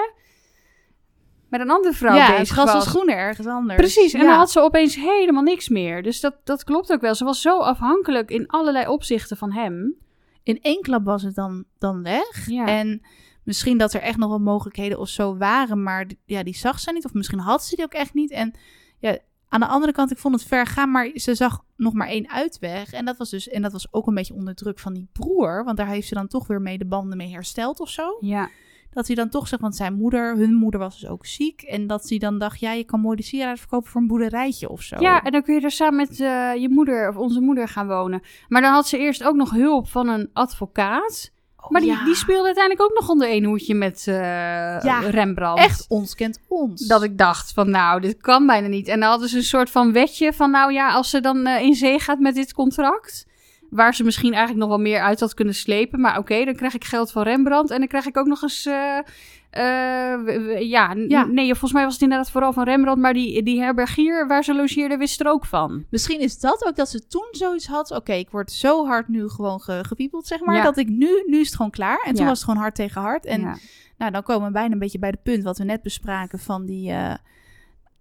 met 1.49 1.61
een 1.61 1.71
andere 1.71 1.95
vrouw 1.95 2.15
ja 2.15 2.27
het 2.27 2.39
bezig 2.39 2.55
gras 2.55 2.73
was. 2.73 2.85
was 2.85 2.87
groener 2.87 3.17
ergens 3.17 3.47
anders. 3.47 3.77
Precies, 3.77 4.13
en 4.13 4.21
ja. 4.21 4.27
dan 4.27 4.37
had 4.37 4.51
ze 4.51 4.61
opeens 4.61 4.95
helemaal 4.95 5.43
niks 5.43 5.69
meer. 5.69 6.03
Dus 6.03 6.21
dat, 6.21 6.35
dat 6.45 6.65
klopt 6.65 6.93
ook 6.93 7.01
wel. 7.01 7.15
Ze 7.15 7.25
was 7.25 7.41
zo 7.41 7.59
afhankelijk 7.59 8.31
in 8.31 8.47
allerlei 8.47 8.89
opzichten 8.89 9.37
van 9.37 9.53
hem. 9.53 9.95
in 10.43 10.59
één 10.63 10.83
klap 10.83 11.05
was 11.05 11.23
het 11.23 11.35
dan, 11.35 11.65
dan 11.79 12.03
weg. 12.03 12.47
Ja. 12.47 12.67
En 12.67 13.03
misschien 13.47 13.79
dat 13.79 13.93
er 13.95 14.01
echt 14.01 14.17
nog 14.19 14.29
wel 14.29 14.39
mogelijkheden 14.39 14.99
of 14.99 15.09
zo 15.09 15.37
waren, 15.37 15.83
maar 15.83 16.07
die- 16.07 16.19
ja, 16.25 16.43
die 16.43 16.57
zag 16.57 16.81
ze 16.81 16.93
niet. 16.93 17.05
Of 17.05 17.13
misschien 17.15 17.39
had 17.39 17.65
ze 17.65 17.77
die 17.77 17.85
ook 17.85 17.93
echt 17.95 18.15
niet. 18.15 18.31
En 18.31 18.55
ja, 18.99 19.19
aan 19.49 19.61
de 19.61 19.67
andere 19.67 19.93
kant, 19.93 20.11
ik 20.11 20.19
vond 20.19 20.35
het 20.35 20.45
ver 20.49 20.67
gaan, 20.67 20.91
maar 20.91 21.11
ze 21.15 21.35
zag 21.35 21.65
nog 21.77 21.93
maar 21.93 22.09
één 22.09 22.31
uitweg. 22.31 22.93
En 22.93 23.05
dat 23.05 23.17
was 23.17 23.31
dus, 23.31 23.49
en 23.49 23.63
dat 23.63 23.73
was 23.73 23.93
ook 23.93 24.07
een 24.07 24.15
beetje 24.15 24.35
onder 24.35 24.55
druk 24.55 24.79
van 24.79 24.93
die 24.95 25.09
broer, 25.13 25.65
want 25.65 25.77
daar 25.77 25.89
heeft 25.89 26.09
ze 26.09 26.15
dan 26.15 26.27
toch 26.29 26.47
weer 26.47 26.61
mee 26.63 26.79
de 26.79 26.87
banden 26.87 27.17
mee 27.17 27.31
hersteld 27.31 27.81
of 27.81 27.89
zo. 27.89 28.17
Ja, 28.21 28.49
Dat 28.91 29.07
hij 29.07 29.17
dan 29.17 29.29
toch 29.29 29.49
zegt, 29.49 29.63
want 29.63 29.77
zijn 29.77 29.95
moeder, 29.95 30.37
hun 30.37 30.55
moeder 30.55 30.81
was 30.81 31.01
dus 31.01 31.09
ook 31.11 31.27
ziek. 31.27 31.63
En 31.63 31.87
dat 31.87 32.09
hij 32.09 32.19
dan 32.19 32.39
dacht, 32.39 32.61
ja, 32.61 32.73
je 32.73 32.85
kan 32.85 33.01
mooi 33.01 33.17
de 33.17 33.23
sieraden 33.23 33.59
verkopen 33.59 33.91
voor 33.91 34.01
een 34.01 34.07
boerderijtje 34.07 34.69
of 34.69 34.83
zo. 34.83 34.97
ja 35.01 35.23
en 35.23 35.33
dan 35.33 35.43
kun 35.43 35.55
je 35.55 35.61
er 35.61 35.71
samen 35.71 35.97
met 35.97 36.21
eh, 36.21 36.53
je 36.55 36.69
moeder 36.71 37.09
of 37.09 37.17
onze 37.17 37.41
moeder 37.41 37.69
gaan 37.69 37.87
wonen. 37.87 38.21
Maar 38.49 38.63
dan 38.63 38.73
had 38.73 38.89
ze 38.89 38.99
eerst 38.99 39.23
ook 39.25 39.35
nog 39.37 39.51
hulp 39.51 39.89
van 39.89 40.09
een 40.09 40.31
advocaat. 40.33 41.33
Oh, 41.67 41.73
Maar 41.73 41.81
die, 41.81 41.91
ja. 41.91 42.05
die 42.05 42.15
speelde 42.15 42.45
uiteindelijk 42.47 42.91
ook 42.91 42.99
nog 43.01 43.09
onder 43.09 43.29
één 43.29 43.45
hoedje 43.45 43.75
met 43.75 44.05
eh, 44.07 44.15
Ja, 44.83 44.99
Rembrandt. 45.11 45.61
Echt, 45.61 45.85
ons 45.89 46.15
kent 46.15 46.41
ons. 46.49 46.87
Dat 46.87 47.03
ik 47.03 47.19
dacht 47.19 47.53
van 47.53 47.71
nou, 47.71 48.01
dit 48.01 48.21
kan 48.21 48.47
bijna 48.47 48.67
niet. 48.69 48.89
En 48.89 49.01
dan 49.01 49.09
hadden 49.09 49.29
ze 49.29 49.37
een 49.37 49.43
soort 49.43 49.71
van 49.71 49.93
wetje 49.93 50.33
van 50.33 50.51
nou 50.51 50.73
ja, 50.73 50.93
als 50.93 51.11
ze 51.11 51.21
dan 51.21 51.47
eh, 51.47 51.63
in 51.63 51.75
zee 51.75 51.99
gaat 51.99 52.19
met 52.19 52.35
dit 52.35 52.53
contract... 52.53 53.27
waar 53.71 53.95
ze 53.95 54.05
misschien 54.05 54.33
eigenlijk 54.33 54.61
nog 54.61 54.69
wel 54.69 54.87
meer 54.87 55.01
uit 55.01 55.21
had 55.21 55.35
kunnen 55.35 55.55
slepen... 55.55 56.01
maar 56.01 56.19
oké, 56.19 56.45
dan 56.45 56.55
krijg 56.57 56.75
ik 56.75 56.85
geld 56.85 57.13
van 57.13 57.23
Rembrandt... 57.23 57.71
en 57.71 57.79
dan 57.79 57.89
krijg 57.89 58.07
ik 58.07 58.17
ook 58.17 58.27
nog 58.27 58.43
eens... 58.43 58.67
eh, 58.67 58.99
eh, 59.51 60.61
ja, 60.69 60.93
nee, 61.25 61.47
volgens 61.51 61.73
mij 61.73 61.85
was 61.85 61.93
het 61.93 62.03
inderdaad 62.03 62.31
vooral 62.31 62.53
van 62.53 62.65
Rembrandt... 62.65 63.01
maar 63.01 63.13
die, 63.13 63.43
die 63.43 63.61
herbergier 63.61 64.27
waar 64.27 64.45
ze 64.45 64.55
logeerde 64.55 64.97
wist 64.97 65.21
er 65.21 65.27
ook 65.29 65.45
van. 65.47 65.85
Misschien 65.91 66.21
is 66.21 66.39
dat 66.41 66.67
ook 66.67 66.77
dat 66.77 66.89
ze 66.89 67.07
toen 67.07 67.29
zoiets 67.31 67.67
had. 67.67 67.91
Oké, 67.91 68.13
ik 68.13 68.31
word 68.31 68.53
zo 68.53 68.87
hard 68.87 69.09
nu 69.09 69.29
gewoon 69.29 69.61
ge 69.61 69.85
gepiepeld, 69.87 70.27
zeg 70.27 70.41
maar. 70.41 70.57
Ja. 70.57 70.63
Dat 70.63 70.77
ik 70.77 70.89
nu, 70.89 71.23
nu 71.27 71.41
is 71.41 71.47
het 71.47 71.57
gewoon 71.57 71.71
klaar. 71.71 72.01
En 72.05 72.15
toen 72.15 72.23
Ja. 72.23 72.29
was 72.29 72.39
het 72.39 72.47
gewoon 72.49 72.63
hard 72.63 72.75
tegen 72.75 73.01
hard. 73.01 73.25
En 73.27 73.59
nou, 73.99 74.13
dan 74.13 74.23
komen 74.23 74.47
we 74.47 74.53
bijna 74.53 74.73
een 74.73 74.79
beetje 74.79 74.99
bij 74.99 75.11
de 75.11 75.19
punt 75.23 75.43
wat 75.43 75.59
we 75.59 75.65
net 75.65 75.83
bespraken 75.83 76.39
van 76.39 76.67
die... 76.67 76.91
eh, 76.91 77.15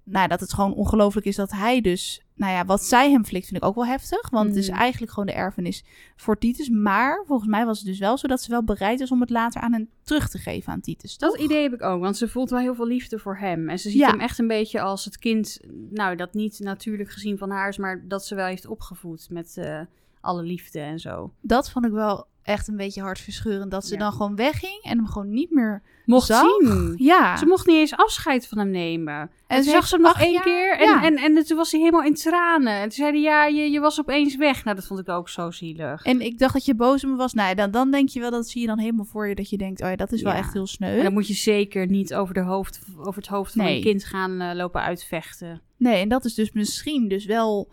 nou, 0.03 0.27
dat 0.27 0.39
het 0.39 0.53
gewoon 0.53 0.73
ongelooflijk 0.73 1.25
is 1.25 1.35
dat 1.35 1.51
hij 1.51 1.81
dus... 1.81 2.24
Nou 2.36 2.51
ja, 2.53 2.65
wat 2.65 2.83
zij 2.83 3.11
hem 3.11 3.25
flikt 3.25 3.45
vind 3.47 3.57
ik 3.61 3.67
ook 3.67 3.75
wel 3.75 3.86
heftig. 3.86 4.29
Want 4.29 4.47
het 4.47 4.55
is 4.57 4.69
Mhm. 4.69 4.77
eigenlijk 4.79 5.11
gewoon 5.11 5.25
de 5.27 5.33
erfenis 5.33 5.83
voor 6.15 6.38
Titus. 6.38 6.69
Maar 6.69 7.23
volgens 7.27 7.49
mij 7.49 7.65
was 7.65 7.77
het 7.77 7.88
dus 7.88 7.99
wel 7.99 8.17
zo 8.17 8.27
dat 8.27 8.41
ze 8.41 8.49
wel 8.49 8.63
bereid 8.63 8.99
is 8.99 9.11
om 9.11 9.21
het 9.21 9.29
later 9.29 9.61
aan 9.61 9.73
hem 9.73 9.89
terug 10.03 10.29
te 10.29 10.38
geven 10.38 10.73
aan 10.73 10.81
Titus. 10.81 11.17
Dat 11.17 11.33
toch? 11.36 11.43
idee 11.43 11.61
heb 11.61 11.73
ik 11.73 11.81
ook, 11.83 12.01
want 12.01 12.17
ze 12.17 12.27
voelt 12.27 12.49
wel 12.49 12.59
heel 12.59 12.75
veel 12.75 12.88
liefde 12.88 13.19
voor 13.19 13.38
hem. 13.38 13.69
En 13.69 13.79
ze 13.79 13.89
ziet 13.89 13.99
Ja. 13.99 14.09
hem 14.09 14.19
echt 14.19 14.39
een 14.39 14.47
beetje 14.47 14.81
als 14.81 15.05
het 15.05 15.17
kind, 15.17 15.59
nou, 15.89 16.15
dat 16.15 16.33
niet 16.33 16.59
natuurlijk 16.59 17.09
gezien 17.11 17.38
van 17.38 17.49
haar 17.49 17.69
is, 17.69 17.77
maar 17.77 18.07
dat 18.07 18.25
ze 18.25 18.36
wel 18.36 18.45
heeft 18.45 18.67
opgevoed 18.67 19.27
met 19.29 19.57
eh, 19.57 19.79
alle 20.26 20.43
liefde 20.43 20.80
en 20.80 20.99
zo. 20.99 21.32
Dat 21.41 21.71
vond 21.71 21.86
ik 21.86 21.91
wel 21.91 22.28
echt 22.43 22.67
een 22.67 22.76
beetje 22.78 23.01
hartverscheurend. 23.01 23.71
Dat 23.71 23.86
ze 23.86 23.93
Ja. 23.93 23.99
dan 23.99 24.11
gewoon 24.11 24.36
wegging 24.36 24.80
en 24.84 24.97
hem 24.97 25.07
gewoon 25.07 25.30
niet 25.30 25.51
meer 25.51 25.82
Mocht 26.05 26.26
zag. 26.28 26.41
zien. 26.59 26.93
Ja. 26.97 27.38
Ze 27.38 27.45
mocht 27.45 27.67
niet 27.67 27.76
eens 27.76 27.95
afscheid 27.95 28.47
van 28.47 28.57
hem 28.57 28.69
nemen. 28.69 29.30
En 29.47 29.57
ze 29.63 29.69
ze 29.69 29.76
zag 29.76 29.88
ze 29.88 29.95
hem 29.95 30.03
nog 30.03 30.19
één 30.19 30.32
jaar- 30.32 30.43
keer 30.43 30.78
en, 30.78 30.86
ja. 30.89 31.03
en, 31.03 31.15
en, 31.17 31.45
toen 31.45 31.57
was 31.57 31.71
hij 31.71 31.80
helemaal 31.80 32.03
in 32.03 32.13
tranen. 32.13 32.73
En 32.73 32.82
toen 32.82 32.91
zei 32.91 33.11
hij, 33.11 33.21
ja, 33.21 33.45
je, 33.45 33.71
je 33.71 33.80
was 33.80 33.99
opeens 33.99 34.36
weg. 34.36 34.63
Nou, 34.63 34.76
dat 34.76 34.86
vond 34.86 34.99
ik 34.99 35.09
ook 35.09 35.30
zo 35.30 35.51
zielig. 35.51 36.03
En 36.03 36.21
ik 36.21 36.38
dacht 36.39 36.53
dat 36.53 36.65
je 36.65 36.76
boos 36.76 37.03
op 37.03 37.09
me 37.09 37.15
was. 37.15 37.34
Nou, 37.34 37.55
dan, 37.55 37.71
dan 37.71 37.91
denk 37.91 38.09
je 38.09 38.19
wel, 38.19 38.32
dat 38.32 38.49
zie 38.49 38.61
je 38.61 38.67
dan 38.67 38.80
helemaal 38.80 39.05
voor 39.05 39.28
je. 39.28 39.36
Dat 39.36 39.49
je 39.49 39.57
denkt, 39.57 39.82
oh 39.82 39.89
ja, 39.89 39.95
dat 39.95 40.11
is 40.11 40.21
wel 40.21 40.34
echt 40.34 40.53
heel 40.53 40.67
sneu. 40.67 40.97
En 40.97 41.03
dan 41.03 41.13
moet 41.13 41.28
je 41.28 41.34
zeker 41.34 41.88
niet 41.88 42.13
over, 42.15 42.34
de 42.34 42.41
hoofd, 42.41 42.80
over 42.97 43.15
het 43.21 43.28
hoofd 43.28 43.53
van 43.53 43.63
Nee. 43.65 43.76
een 43.76 43.84
kind 43.84 44.03
gaan 44.05 44.41
eh, 44.41 44.55
lopen 44.55 44.82
uitvechten. 44.82 45.61
Nee, 45.78 46.01
en 46.01 46.09
dat 46.09 46.26
is 46.26 46.34
dus 46.34 46.51
misschien 46.51 47.07
dus 47.07 47.26
wel, 47.26 47.71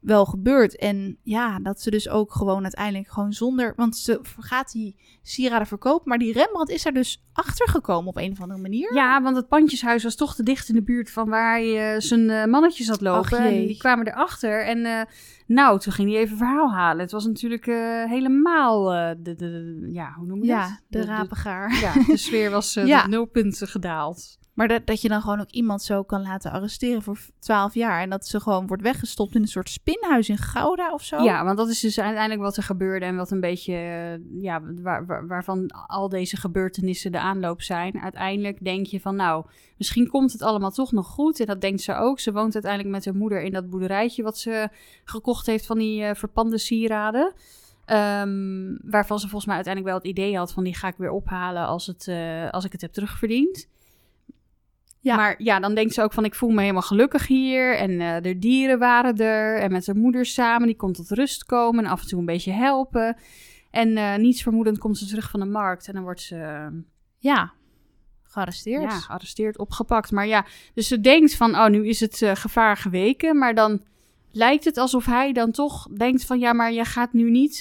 wel 0.00 0.24
gebeurd. 0.24 0.76
En 0.76 1.18
ja, 1.22 1.58
dat 1.58 1.80
ze 1.80 1.90
dus 1.90 2.08
ook 2.08 2.32
gewoon 2.32 2.62
uiteindelijk 2.62 3.10
gewoon 3.10 3.32
zonder... 3.32 3.72
Want 3.76 3.96
ze 3.96 4.20
gaat 4.38 4.72
die 4.72 4.96
sieraden 5.22 5.66
verkopen. 5.66 6.08
Maar 6.08 6.18
die 6.18 6.32
Rembrandt 6.32 6.70
is 6.70 6.86
er 6.86 6.92
dus 6.92 7.24
achter 7.32 7.68
gekomen 7.68 8.08
op 8.08 8.16
een 8.16 8.32
of 8.32 8.40
andere 8.40 8.60
manier. 8.60 8.94
Ja, 8.94 9.22
want 9.22 9.36
het 9.36 9.48
pandjeshuis 9.48 10.02
was 10.02 10.14
toch 10.14 10.34
te 10.34 10.42
dicht 10.42 10.68
in 10.68 10.74
de 10.74 10.82
buurt 10.82 11.10
van 11.10 11.28
waar 11.28 11.52
hij 11.54 11.94
eh, 11.94 12.00
zijn 12.00 12.30
eh, 12.30 12.44
mannetjes 12.44 12.88
had 12.88 13.00
lopen. 13.00 13.38
En 13.38 13.66
die 13.66 13.76
kwamen 13.76 14.06
erachter. 14.06 14.64
En 14.64 14.84
eh, 14.84 15.00
nou, 15.46 15.78
toen 15.78 15.92
ging 15.92 16.10
hij 16.10 16.18
even 16.20 16.36
verhaal 16.36 16.72
halen. 16.72 17.02
Het 17.02 17.12
was 17.12 17.26
natuurlijk 17.26 17.64
helemaal, 18.08 18.84
de, 18.84 19.16
de, 19.22 19.34
de- 19.36 19.88
ja, 19.92 20.12
hoe 20.16 20.26
noem 20.26 20.40
je 20.42 20.46
Ja, 20.46 20.68
dat? 20.68 20.80
de 20.88 21.04
rapengaar. 21.04 21.80
ja, 21.80 21.92
de 22.06 22.16
sfeer 22.16 22.50
was 22.50 22.74
Ja. 22.84 23.06
nul 23.06 23.24
punten 23.24 23.68
gedaald. 23.68 24.37
Maar 24.58 24.68
dat, 24.68 24.86
dat 24.86 25.00
je 25.02 25.08
dan 25.08 25.20
gewoon 25.20 25.40
ook 25.40 25.50
iemand 25.50 25.82
zo 25.82 26.02
kan 26.02 26.22
laten 26.22 26.50
arresteren 26.52 27.02
voor 27.02 27.18
12 27.38 27.74
jaar. 27.74 28.00
En 28.00 28.10
dat 28.10 28.26
ze 28.26 28.40
gewoon 28.40 28.66
wordt 28.66 28.82
weggestopt 28.82 29.34
in 29.34 29.42
een 29.42 29.48
soort 29.48 29.68
spinhuis 29.70 30.28
in 30.28 30.38
Gouda 30.38 30.92
of 30.92 31.02
zo. 31.02 31.22
Ja, 31.22 31.44
want 31.44 31.56
dat 31.56 31.68
is 31.68 31.80
dus 31.80 32.00
uiteindelijk 32.00 32.40
wat 32.40 32.56
er 32.56 32.62
gebeurde 32.62 33.06
en 33.06 33.16
wat 33.16 33.30
een 33.30 33.40
beetje, 33.40 33.72
eh, 33.74 34.42
ja, 34.42 34.60
waar, 34.82 35.06
waar- 35.06 35.26
waarvan 35.26 35.70
al 35.86 36.08
deze 36.08 36.36
gebeurtenissen 36.36 37.12
de 37.12 37.18
aanloop 37.20 37.62
zijn. 37.62 38.00
Uiteindelijk 38.00 38.64
denk 38.64 38.86
je 38.86 39.00
van, 39.00 39.16
nou, 39.16 39.44
misschien 39.76 40.08
komt 40.08 40.32
het 40.32 40.42
allemaal 40.42 40.70
toch 40.70 40.92
nog 40.92 41.06
goed. 41.06 41.40
En 41.40 41.46
dat 41.46 41.60
denkt 41.60 41.80
ze 41.80 41.94
ook. 41.94 42.20
Ze 42.20 42.32
woont 42.32 42.54
uiteindelijk 42.54 42.94
met 42.94 43.04
haar 43.04 43.14
moeder 43.16 43.42
in 43.42 43.52
dat 43.52 43.70
boerderijtje 43.70 44.22
wat 44.22 44.38
ze 44.38 44.68
gekocht 45.04 45.46
heeft 45.46 45.66
van 45.66 45.78
die 45.78 46.04
eh, 46.04 46.14
verpande 46.14 46.58
sieraden. 46.58 47.32
Ehm, 47.84 48.76
waarvan 48.82 49.18
ze 49.18 49.26
volgens 49.28 49.46
mij 49.46 49.54
uiteindelijk 49.54 49.94
wel 49.94 50.02
het 50.02 50.18
idee 50.18 50.36
had 50.36 50.52
van 50.52 50.64
die 50.64 50.74
ga 50.74 50.88
ik 50.88 50.96
weer 50.96 51.10
ophalen 51.10 51.66
als, 51.66 51.86
het, 51.86 52.08
eh, 52.08 52.50
als 52.50 52.64
ik 52.64 52.72
het 52.72 52.80
heb 52.80 52.92
terugverdiend. 52.92 53.68
Ja. 55.00 55.16
Maar 55.16 55.34
ja, 55.38 55.60
dan 55.60 55.74
denkt 55.74 55.94
ze 55.94 56.02
ook 56.02 56.12
van 56.12 56.24
ik 56.24 56.34
voel 56.34 56.50
me 56.50 56.60
helemaal 56.60 56.82
gelukkig 56.82 57.26
hier. 57.26 57.76
En 57.76 58.00
eh 58.00 58.22
de 58.22 58.38
dieren 58.38 58.78
waren 58.78 59.16
er. 59.16 59.58
En 59.58 59.72
met 59.72 59.86
haar 59.86 59.96
moeder 59.96 60.26
samen. 60.26 60.66
Die 60.66 60.76
komt 60.76 60.94
tot 60.94 61.10
rust 61.10 61.44
komen. 61.44 61.84
En 61.84 61.90
af 61.90 62.00
en 62.02 62.08
toe 62.08 62.18
een 62.18 62.24
beetje 62.24 62.52
helpen. 62.52 63.16
En 63.70 63.96
eh, 63.96 64.16
niets 64.16 64.42
vermoedend 64.42 64.78
komt 64.78 64.98
ze 64.98 65.06
terug 65.06 65.30
van 65.30 65.40
de 65.40 65.46
markt. 65.46 65.88
En 65.88 65.94
dan 65.94 66.02
wordt 66.02 66.20
ze 66.20 66.36
eh, 66.36 66.66
Ja, 67.18 67.52
gearresteerd. 68.22 68.82
ja, 68.82 68.88
gearresteerd, 68.98 69.58
opgepakt. 69.58 70.10
Maar 70.10 70.26
ja, 70.26 70.46
dus 70.74 70.88
ze 70.88 71.00
denkt 71.00 71.34
van 71.34 71.54
oh, 71.54 71.66
nu 71.66 71.86
is 71.88 72.00
het 72.00 72.22
gevaar 72.34 72.76
geweken. 72.76 73.38
Maar 73.38 73.54
dan 73.54 73.82
lijkt 74.32 74.64
het 74.64 74.76
alsof 74.76 75.04
hij 75.04 75.32
dan 75.32 75.50
toch 75.50 75.88
denkt 75.96 76.24
van 76.24 76.38
ja, 76.38 76.52
maar 76.52 76.72
je 76.72 76.84
gaat 76.84 77.12
nu 77.12 77.30
niet 77.30 77.60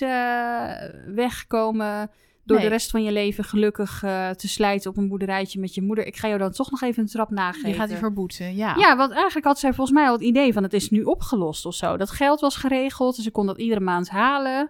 wegkomen 1.07 2.09
door 2.47 2.57
Nee. 2.57 2.65
de 2.65 2.71
rest 2.71 2.91
van 2.91 3.03
je 3.03 3.11
leven 3.11 3.43
gelukkig 3.43 4.03
eh, 4.03 4.29
te 4.29 4.47
slijten 4.47 4.89
op 4.89 4.97
een 4.97 5.07
boerderijtje 5.07 5.59
met 5.59 5.73
je 5.73 5.81
moeder. 5.81 6.05
Ik 6.05 6.17
ga 6.17 6.27
jou 6.27 6.39
dan 6.39 6.51
toch 6.51 6.71
nog 6.71 6.81
even 6.81 7.01
een 7.03 7.09
trap 7.09 7.29
nageven. 7.29 7.69
Je 7.69 7.75
gaat 7.75 7.87
die 7.87 7.97
verboeten, 7.97 8.55
ja. 8.55 8.75
Ja, 8.75 8.97
want 8.97 9.11
eigenlijk 9.11 9.45
had 9.45 9.59
zij 9.59 9.73
volgens 9.73 9.97
mij 9.97 10.07
al 10.07 10.13
het 10.13 10.21
idee 10.21 10.53
van 10.53 10.63
het 10.63 10.73
is 10.73 10.89
nu 10.89 11.03
opgelost 11.03 11.65
of 11.65 11.75
zo. 11.75 11.97
Dat 11.97 12.11
geld 12.11 12.39
was 12.39 12.55
geregeld, 12.55 13.15
dus 13.15 13.23
ze 13.23 13.31
kon 13.31 13.45
dat 13.45 13.57
iedere 13.57 13.79
maand 13.79 14.09
halen. 14.09 14.69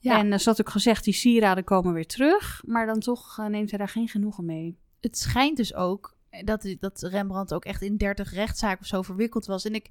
Ja. 0.00 0.18
En 0.18 0.26
uh, 0.26 0.38
ze 0.38 0.48
had 0.48 0.60
ook 0.60 0.70
gezegd, 0.70 1.04
die 1.04 1.14
sieraden 1.14 1.64
komen 1.64 1.92
weer 1.92 2.06
terug. 2.06 2.62
Maar 2.66 2.86
dan 2.86 3.00
toch 3.00 3.36
uh, 3.40 3.46
neemt 3.46 3.70
hij 3.70 3.78
daar 3.78 3.88
geen 3.88 4.08
genoegen 4.08 4.44
mee. 4.44 4.78
Het 5.00 5.18
schijnt 5.18 5.56
dus 5.56 5.74
ook 5.74 6.16
dat, 6.44 6.74
dat 6.80 7.02
Rembrandt 7.02 7.54
ook 7.54 7.64
echt 7.64 7.82
in 7.82 7.96
30 7.96 8.32
rechtszaken 8.32 8.80
of 8.80 8.86
zo 8.86 9.02
verwikkeld 9.02 9.46
was. 9.46 9.64
En 9.64 9.74
ik 9.74 9.88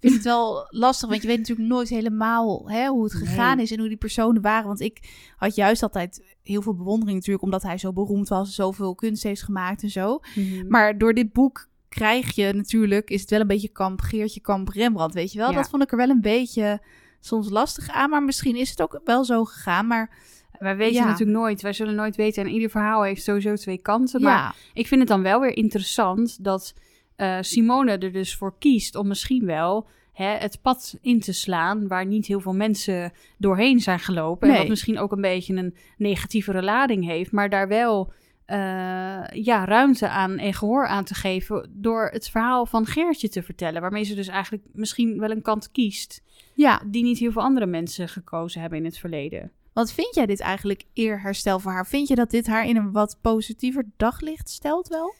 vind 0.00 0.14
het 0.14 0.24
wel 0.24 0.66
lastig, 0.68 1.08
want 1.08 1.22
je 1.22 1.28
weet 1.28 1.38
natuurlijk 1.38 1.68
nooit 1.68 1.88
helemaal 1.88 2.70
hè, 2.70 2.86
hoe 2.86 3.04
het 3.04 3.14
gegaan 3.14 3.56
Nee. 3.56 3.64
is 3.64 3.72
en 3.72 3.78
hoe 3.78 3.88
die 3.88 3.96
personen 3.96 4.42
waren. 4.42 4.66
Want 4.66 4.80
ik 4.80 4.98
had 5.36 5.54
juist 5.54 5.82
altijd 5.82 6.36
heel 6.42 6.62
veel 6.62 6.74
bewondering 6.74 7.16
natuurlijk, 7.16 7.44
omdat 7.44 7.62
hij 7.62 7.78
zo 7.78 7.92
beroemd 7.92 8.28
was 8.28 8.46
en 8.46 8.54
zoveel 8.54 8.94
kunst 8.94 9.22
heeft 9.22 9.42
gemaakt 9.42 9.82
en 9.82 9.90
zo. 9.90 10.20
Mhm. 10.34 10.68
Maar 10.68 10.98
door 10.98 11.14
dit 11.14 11.32
boek 11.32 11.68
krijg 11.88 12.34
je 12.34 12.52
natuurlijk, 12.52 13.10
is 13.10 13.20
het 13.20 13.30
wel 13.30 13.40
een 13.40 13.46
beetje 13.46 13.68
kamp 13.68 14.00
Geertje, 14.00 14.40
kamp 14.40 14.68
Rembrandt, 14.68 15.14
weet 15.14 15.32
je 15.32 15.38
wel? 15.38 15.50
Ja. 15.50 15.56
Dat 15.56 15.68
vond 15.68 15.82
ik 15.82 15.90
er 15.90 15.96
wel 15.96 16.08
een 16.08 16.20
beetje 16.20 16.80
soms 17.20 17.50
lastig 17.50 17.88
aan, 17.88 18.10
maar 18.10 18.22
misschien 18.22 18.56
is 18.56 18.70
het 18.70 18.82
ook 18.82 19.00
wel 19.04 19.24
zo 19.24 19.44
gegaan. 19.44 19.86
Maar 19.86 20.16
Wij 20.58 20.76
weten 20.76 20.94
Ja. 20.94 21.04
natuurlijk 21.04 21.38
nooit, 21.38 21.62
wij 21.62 21.72
zullen 21.72 21.94
nooit 21.94 22.16
weten. 22.16 22.44
En 22.44 22.50
ieder 22.50 22.70
verhaal 22.70 23.02
heeft 23.02 23.22
sowieso 23.22 23.54
twee 23.54 23.78
kanten. 23.78 24.20
ja, 24.20 24.26
Maar 24.26 24.54
ik 24.74 24.86
vind 24.86 25.00
het 25.00 25.08
dan 25.08 25.22
wel 25.22 25.40
weer 25.40 25.56
interessant 25.56 26.44
dat 26.44 26.74
eh, 27.16 27.38
Simone 27.40 27.90
er 27.98 28.12
dus 28.12 28.36
voor 28.36 28.58
kiest 28.58 28.94
om 28.94 29.08
misschien 29.08 29.46
wel 29.46 29.88
hè, 30.12 30.36
het 30.36 30.58
pad 30.62 30.98
in 31.00 31.20
te 31.20 31.32
slaan 31.32 31.88
waar 31.88 32.06
niet 32.06 32.26
heel 32.26 32.40
veel 32.40 32.54
mensen 32.54 33.12
doorheen 33.38 33.80
zijn 33.80 33.98
gelopen. 33.98 34.48
En 34.50 34.56
wat 34.56 34.68
misschien 34.68 34.98
ook 34.98 35.12
een 35.12 35.20
beetje 35.20 35.54
een 35.54 35.74
negatievere 35.96 36.62
lading 36.62 37.04
heeft, 37.04 37.32
maar 37.32 37.50
daar 37.50 37.68
wel 37.68 38.12
eh, 38.44 38.58
ja, 39.32 39.64
ruimte 39.64 40.08
aan 40.08 40.38
en 40.38 40.54
gehoor 40.54 40.86
aan 40.86 41.04
te 41.04 41.14
geven 41.14 41.70
door 41.72 42.08
het 42.12 42.28
verhaal 42.28 42.66
van 42.66 42.86
Geertje 42.86 43.28
te 43.28 43.42
vertellen. 43.42 43.80
Waarmee 43.80 44.04
ze 44.04 44.14
dus 44.14 44.28
eigenlijk 44.28 44.64
misschien 44.72 45.18
wel 45.18 45.30
een 45.30 45.42
kant 45.42 45.70
kiest 45.70 46.22
ja. 46.54 46.82
die 46.86 47.02
niet 47.02 47.18
heel 47.18 47.32
veel 47.32 47.42
andere 47.42 47.66
mensen 47.66 48.08
gekozen 48.08 48.60
hebben 48.60 48.78
in 48.78 48.84
het 48.84 48.98
verleden. 48.98 49.52
Want 49.72 49.92
vind 49.92 50.14
jij 50.14 50.26
dit 50.26 50.40
eigenlijk 50.40 50.84
eerherstel 50.92 51.58
voor 51.58 51.72
haar? 51.72 51.86
Vind 51.86 52.08
je 52.08 52.14
dat 52.14 52.30
dit 52.30 52.46
haar 52.46 52.66
in 52.66 52.76
een 52.76 52.92
wat 52.92 53.18
positiever 53.20 53.84
daglicht 53.96 54.50
stelt 54.50 54.88
wel? 54.88 55.14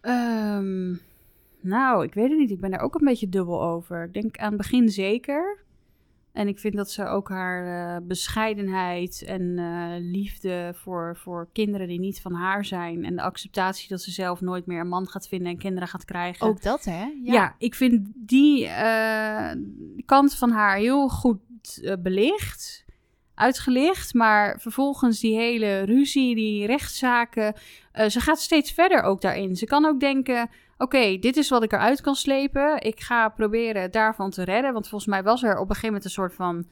Ehm, 0.00 0.94
nou, 1.60 2.04
ik 2.04 2.14
weet 2.14 2.28
het 2.28 2.38
niet. 2.38 2.50
Ik 2.50 2.60
ben 2.60 2.70
daar 2.70 2.80
ook 2.80 2.94
een 2.94 3.06
beetje 3.06 3.28
dubbel 3.28 3.62
over. 3.62 4.04
Ik 4.04 4.12
denk 4.12 4.36
aan 4.38 4.48
het 4.48 4.56
begin 4.56 4.88
zeker. 4.88 5.60
En 6.32 6.48
ik 6.48 6.58
vind 6.58 6.76
dat 6.76 6.90
ze 6.90 7.04
ook 7.04 7.28
haar 7.28 7.94
eh, 7.96 8.06
bescheidenheid 8.06 9.22
en 9.26 9.58
eh, 9.58 9.94
liefde 9.98 10.72
voor, 10.74 11.16
voor 11.16 11.48
kinderen 11.52 11.88
die 11.88 12.00
niet 12.00 12.20
van 12.20 12.32
haar 12.32 12.64
zijn. 12.64 13.04
En 13.04 13.16
de 13.16 13.22
acceptatie 13.22 13.88
dat 13.88 14.02
ze 14.02 14.10
zelf 14.10 14.40
nooit 14.40 14.66
meer 14.66 14.80
een 14.80 14.88
man 14.88 15.08
gaat 15.08 15.28
vinden 15.28 15.52
en 15.52 15.58
kinderen 15.58 15.88
gaat 15.88 16.04
krijgen. 16.04 16.46
Ook 16.46 16.62
dat, 16.62 16.84
hè? 16.84 17.04
ja. 17.22 17.54
ik 17.58 17.74
vind 17.74 18.08
die 18.14 18.66
eh, 18.66 19.50
kant 20.04 20.34
van 20.34 20.50
haar 20.50 20.76
heel 20.76 21.08
goed 21.08 21.38
belicht, 22.02 22.81
uitgelicht. 23.34 24.14
Maar 24.14 24.60
vervolgens 24.60 25.20
die 25.20 25.36
hele 25.36 25.80
ruzie, 25.82 26.34
die 26.34 26.66
rechtszaken. 26.66 27.54
eh, 27.92 28.08
ze 28.08 28.20
gaat 28.20 28.40
steeds 28.40 28.72
verder 28.72 29.02
ook 29.02 29.20
daarin. 29.20 29.56
Ze 29.56 29.66
kan 29.66 29.84
ook 29.84 30.00
denken: 30.00 30.50
oké, 30.78 31.16
dit 31.18 31.36
is 31.36 31.48
wat 31.48 31.62
ik 31.62 31.72
eruit 31.72 32.00
kan 32.00 32.14
slepen. 32.14 32.80
Ik 32.80 33.00
ga 33.00 33.28
proberen 33.28 33.90
daarvan 33.90 34.30
te 34.30 34.42
redden. 34.44 34.72
Want 34.72 34.88
volgens 34.88 35.10
mij 35.10 35.22
was 35.22 35.42
er 35.42 35.52
op 35.54 35.60
een 35.60 35.66
gegeven 35.66 35.86
moment 35.86 36.04
een 36.04 36.10
soort 36.10 36.34
van 36.34 36.66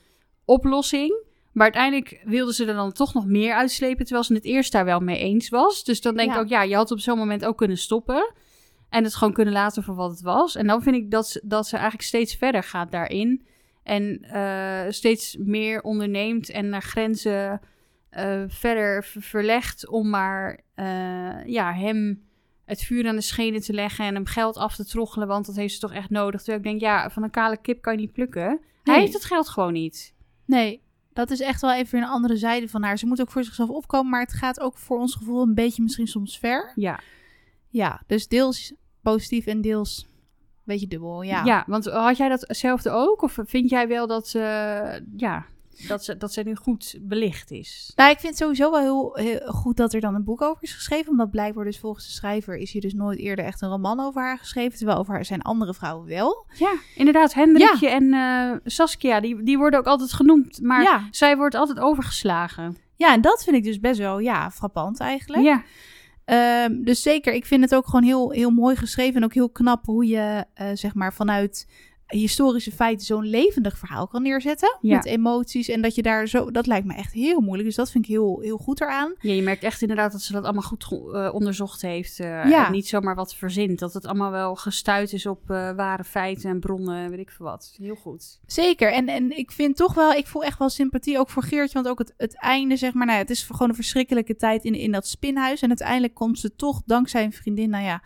oplossing. 0.45 1.29
Maar 1.53 1.65
uiteindelijk 1.65 2.21
wilde 2.25 2.55
ze 2.55 2.67
er 2.67 2.75
dan 2.75 2.93
toch 2.93 3.15
nog 3.15 3.27
meer 3.27 3.55
uitslepen. 3.55 4.05
Terwijl 4.05 4.25
ze 4.25 4.35
het 4.35 4.45
eerst 4.45 4.73
daar 4.73 4.85
wel 4.85 5.01
mee 5.01 5.19
eens 5.19 5.49
was. 5.49 5.85
Dus 5.85 6.01
dan 6.01 6.17
denk 6.17 6.29
Ja. 6.29 6.35
ik 6.35 6.41
ook: 6.41 6.49
ja, 6.49 6.63
je 6.63 6.75
had 6.75 6.91
op 6.91 6.99
zo'n 7.01 7.19
moment 7.19 7.45
ook 7.45 7.57
kunnen 7.57 7.77
stoppen. 7.79 8.33
En 8.89 9.05
het 9.05 9.15
gewoon 9.15 9.35
kunnen 9.35 9.55
laten 9.55 9.83
voor 9.83 9.95
wat 9.95 10.11
het 10.11 10.21
was. 10.21 10.57
En 10.57 10.67
dan 10.67 10.83
vind 10.83 10.97
ik 10.97 11.11
dat 11.11 11.29
ze, 11.29 11.41
dat 11.45 11.67
ze 11.67 11.75
eigenlijk 11.75 12.05
steeds 12.05 12.35
verder 12.35 12.63
gaat 12.63 12.91
daarin. 12.91 13.47
En 13.91 14.23
eh, 14.23 14.93
steeds 14.93 15.37
meer 15.37 15.83
onderneemt 15.83 16.51
en 16.51 16.69
naar 16.69 16.83
grenzen 16.83 17.61
eh, 18.11 18.43
verder 18.49 19.05
ver- 19.05 19.23
verlegt 19.23 19.89
om 19.89 20.09
maar 20.11 20.61
eh, 20.75 21.45
ja, 21.47 21.73
hem 21.75 22.23
het 22.65 22.81
vuur 22.83 23.09
aan 23.09 23.15
de 23.17 23.21
schenen 23.23 23.61
te 23.61 23.73
leggen 23.73 24.05
en 24.05 24.15
hem 24.15 24.27
geld 24.27 24.57
af 24.57 24.77
te 24.77 24.85
troggelen, 24.87 25.29
want 25.29 25.47
dat 25.47 25.57
heeft 25.57 25.75
ze 25.75 25.81
toch 25.81 25.93
echt 25.93 26.11
nodig. 26.11 26.41
Terwijl 26.43 26.59
ik 26.59 26.65
denk, 26.65 26.81
ja, 26.81 27.11
van 27.11 27.23
een 27.23 27.31
kale 27.31 27.57
kip 27.61 27.83
kan 27.83 27.93
je 27.95 28.01
niet 28.01 28.13
plukken. 28.13 28.61
Hij 28.83 29.01
heeft 29.01 29.13
het 29.13 29.25
geld 29.25 29.49
gewoon 29.49 29.73
niet. 29.73 30.15
Nee, 30.45 30.83
dat 31.13 31.31
is 31.31 31.41
echt 31.41 31.61
wel 31.61 31.73
even 31.73 31.99
een 31.99 32.09
andere 32.09 32.37
zijde 32.37 32.69
van 32.69 32.83
haar. 32.83 32.99
Ze 32.99 33.07
moet 33.07 33.21
ook 33.21 33.31
voor 33.31 33.45
zichzelf 33.45 33.69
opkomen, 33.69 34.11
maar 34.11 34.21
het 34.21 34.33
gaat 34.33 34.61
ook 34.61 34.79
voor 34.79 34.99
ons 34.99 35.15
gevoel 35.15 35.43
een 35.43 35.55
beetje 35.55 35.83
misschien 35.83 36.07
soms 36.07 36.39
ver. 36.39 36.73
Ja, 36.75 37.01
Ja, 37.69 38.03
dus 38.07 38.29
deels 38.29 38.73
positief 39.03 39.47
en 39.47 39.61
deels 39.61 40.07
beetje 40.73 40.89
dubbel. 40.89 41.23
Ja. 41.23 41.45
ja. 41.45 41.65
want 41.67 41.85
had 41.85 42.17
jij 42.17 42.29
datzelfde 42.29 42.91
ook? 42.91 43.23
Of 43.23 43.39
vind 43.45 43.71
jij 43.71 43.89
wel 43.89 44.07
dat, 44.07 44.33
eh, 44.35 44.43
ja, 45.17 45.47
dat, 45.89 46.05
ze, 46.05 46.17
dat 46.17 46.33
ze 46.33 46.43
nu 46.43 46.55
goed 46.55 46.99
belicht 47.01 47.51
is? 47.51 47.93
Nou, 47.97 48.11
ik 48.11 48.19
vind 48.19 48.33
het 48.33 48.43
sowieso 48.43 48.71
wel 48.71 48.81
heel, 48.81 49.11
heel 49.15 49.53
goed 49.53 49.77
dat 49.77 49.93
er 49.93 50.01
dan 50.01 50.15
een 50.15 50.25
boek 50.25 50.43
over 50.43 50.63
is 50.63 50.73
geschreven. 50.73 51.11
Omdat 51.11 51.31
blijkbaar 51.31 51.65
dus 51.65 51.79
volgens 51.79 52.07
de 52.07 52.13
schrijver 52.13 52.57
is 52.57 52.73
hier 52.73 52.83
dus 52.83 52.95
nooit 52.95 53.19
eerder 53.19 53.45
echt 53.45 53.63
een 53.63 53.69
roman 53.69 54.01
over 54.01 54.23
haar 54.23 54.39
geschreven. 54.39 54.79
Terwijl 54.79 54.99
over 54.99 55.15
haar 55.15 55.25
zijn 55.25 55.43
andere 55.43 55.75
vrouwen 55.75 56.07
wel. 56.07 56.47
Ja, 56.59 56.75
inderdaad. 56.95 57.35
Hendrikje 57.35 57.89
en 57.89 58.13
eh, 58.13 58.57
Saskia, 58.65 59.21
die, 59.21 59.43
die 59.43 59.59
worden 59.59 59.79
ook 59.81 59.87
altijd 59.87 60.13
genoemd. 60.13 60.61
Maar 60.63 60.83
Ja. 60.83 61.09
zij 61.11 61.37
wordt 61.37 61.55
altijd 61.55 61.81
overgeslagen. 61.81 62.77
Ja, 62.97 63.13
en 63.13 63.21
dat 63.21 63.45
vind 63.45 63.57
ik 63.57 63.65
dus 63.65 63.81
best 63.81 63.99
wel, 63.99 64.19
ja, 64.19 64.51
frappant 64.51 65.01
eigenlijk. 65.01 65.43
Ja, 65.43 65.63
Ehm, 66.31 66.83
dus 66.83 67.03
zeker, 67.03 67.33
ik 67.33 67.47
vind 67.47 67.63
het 67.63 67.75
ook 67.75 67.85
gewoon 67.85 68.03
heel, 68.03 68.31
heel 68.31 68.51
mooi 68.51 68.77
geschreven. 68.77 69.17
En 69.17 69.25
ook 69.25 69.35
heel 69.35 69.51
knap 69.51 69.87
hoe 69.87 70.07
je, 70.07 70.45
eh, 70.55 70.67
zeg 70.75 70.95
maar, 70.95 71.15
vanuit 71.15 71.67
historische 72.11 72.73
feiten 72.73 73.07
zo'n 73.07 73.25
levendig 73.27 73.79
verhaal 73.79 74.07
kan 74.07 74.23
neerzetten. 74.23 74.79
Ja. 74.81 74.97
Met 74.97 75.05
emoties. 75.07 75.69
En 75.69 75.83
dat 75.83 75.95
je 75.95 76.03
daar 76.03 76.27
zo, 76.27 76.51
dat 76.51 76.67
lijkt 76.67 76.87
me 76.87 76.95
echt 76.95 77.13
heel 77.13 77.41
moeilijk. 77.41 77.65
Dus 77.69 77.77
dat 77.77 77.91
vind 77.91 78.05
ik 78.05 78.11
heel, 78.11 78.41
heel 78.41 78.57
goed 78.57 78.81
eraan. 78.81 79.15
Ja, 79.21 79.33
je 79.33 79.43
merkt 79.43 79.63
echt 79.63 79.81
inderdaad 79.83 80.13
dat 80.13 80.23
ze 80.23 80.33
dat 80.33 80.45
allemaal 80.45 80.63
goed 80.63 80.85
eh, 81.13 81.31
onderzocht 81.33 81.83
heeft. 81.83 82.21
eh, 82.21 82.27
Ja. 82.27 82.67
en 82.67 82.73
niet 82.73 82.89
zomaar 82.89 83.15
wat 83.15 83.35
verzint. 83.35 83.79
Dat 83.79 83.95
het 83.95 84.07
allemaal 84.07 84.31
wel 84.31 84.55
gestuurd 84.55 85.13
is 85.13 85.27
op 85.27 85.51
eh, 85.51 85.71
ware 85.77 86.05
feiten 86.05 86.51
en 86.51 86.61
bronnen, 86.61 87.11
weet 87.11 87.19
ik 87.19 87.31
veel 87.31 87.47
wat. 87.47 87.75
Heel 87.83 87.95
goed. 87.95 88.39
Zeker. 88.47 88.93
En, 88.93 89.09
en 89.09 89.39
ik 89.39 89.51
vind 89.53 89.77
toch 89.77 89.95
wel, 89.95 90.13
ik 90.13 90.27
voel 90.27 90.45
echt 90.45 90.59
wel 90.59 90.69
sympathie 90.69 91.19
ook 91.19 91.31
voor 91.31 91.43
Geertje. 91.43 91.75
Want 91.75 91.89
ook 91.89 91.99
het, 91.99 92.15
het 92.17 92.37
einde, 92.37 92.77
zeg 92.77 92.93
maar, 92.93 93.07
nou 93.07 93.19
ja, 93.19 93.23
het 93.25 93.33
is 93.33 93.43
gewoon 93.43 93.69
een 93.69 93.75
verschrikkelijke 93.75 94.37
tijd 94.37 94.65
in, 94.65 94.75
in 94.75 94.93
dat 94.93 95.07
spinhuis. 95.07 95.63
En 95.63 95.69
uiteindelijk 95.69 96.15
komt 96.15 96.39
ze 96.39 96.55
toch, 96.57 96.83
dankzij 96.87 97.25
een 97.25 97.33
vriendin, 97.33 97.71
nou 97.71 97.85
ja, 97.85 98.03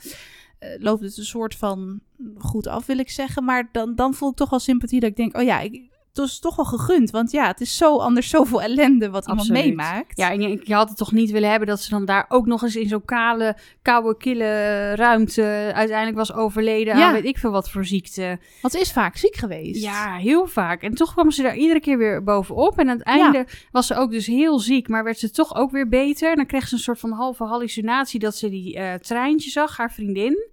loopt 0.79 1.03
het 1.03 1.17
een 1.17 1.25
soort 1.25 1.55
van 1.55 2.01
goed 2.39 2.67
af, 2.67 2.87
wil 2.87 2.99
ik 2.99 3.11
zeggen. 3.11 3.45
Maar 3.45 3.69
dan, 3.73 3.95
dan 3.95 4.15
voel 4.15 4.31
ik 4.31 4.37
toch 4.37 4.51
wel 4.51 4.59
sympathie 4.59 5.01
dat 5.01 5.11
ik 5.11 5.17
denk, 5.17 5.37
oh 5.37 5.43
ja, 5.43 5.61
ik, 5.61 5.91
het 6.23 6.31
is 6.31 6.39
toch 6.39 6.57
wel 6.57 6.65
gegund. 6.65 7.11
Want 7.11 7.31
ja, 7.31 7.47
het 7.47 7.61
is 7.61 7.77
zo 7.77 7.97
anders 7.99 8.29
zoveel 8.29 8.63
ellende 8.63 9.11
wat 9.11 9.27
iemand 9.27 9.49
Absoluut. 9.49 9.65
meemaakt. 9.65 10.17
Ja, 10.19 10.31
en 10.31 10.41
je, 10.41 10.61
je 10.65 10.75
had 10.75 10.89
het 10.89 10.97
toch 10.99 11.13
niet 11.13 11.31
willen 11.31 11.49
hebben 11.51 11.69
dat 11.69 11.81
ze 11.81 11.91
dan 11.91 12.05
daar 12.05 12.25
ook 12.29 12.47
nog 12.47 12.63
eens 12.63 12.77
in 12.77 12.89
zo'n 12.89 13.05
kale, 13.05 13.57
koude, 13.83 14.17
kille 14.17 14.95
ruimte 14.95 15.71
uiteindelijk 15.75 16.17
was 16.17 16.33
overleden 16.33 16.97
Ja. 16.97 17.07
aan 17.07 17.13
weet 17.13 17.25
ik 17.25 17.39
veel 17.39 17.51
wat 17.51 17.71
voor 17.71 17.85
ziekte. 17.85 18.39
Want 18.61 18.73
ze 18.75 18.81
is 18.81 18.93
vaak 18.93 19.17
ziek 19.17 19.37
geweest. 19.37 19.83
Ja, 19.83 20.15
heel 20.17 20.47
vaak. 20.47 20.83
En 20.83 20.95
toch 20.95 21.13
kwam 21.13 21.31
ze 21.31 21.43
daar 21.43 21.57
iedere 21.57 21.81
keer 21.81 21.99
weer 21.99 22.23
bovenop. 22.25 22.79
En 22.79 22.89
aan 22.89 22.97
het 22.99 23.07
einde 23.07 23.47
was 23.73 23.87
ze 23.87 23.95
ook 23.95 24.11
dus 24.11 24.27
heel 24.27 24.59
ziek, 24.59 24.89
maar 24.89 25.05
werd 25.05 25.19
ze 25.19 25.31
toch 25.31 25.55
ook 25.55 25.71
weer 25.71 25.89
beter. 25.89 26.31
En 26.31 26.37
dan 26.37 26.47
kreeg 26.47 26.69
ze 26.69 26.75
een 26.75 26.81
soort 26.81 26.99
van 27.01 27.11
halve 27.13 27.45
hallucinatie 27.45 28.21
dat 28.21 28.37
ze 28.37 28.49
die 28.49 28.77
eh, 28.77 28.95
treintje 28.95 29.51
zag, 29.51 29.77
haar 29.77 29.93
vriendin. 29.93 30.49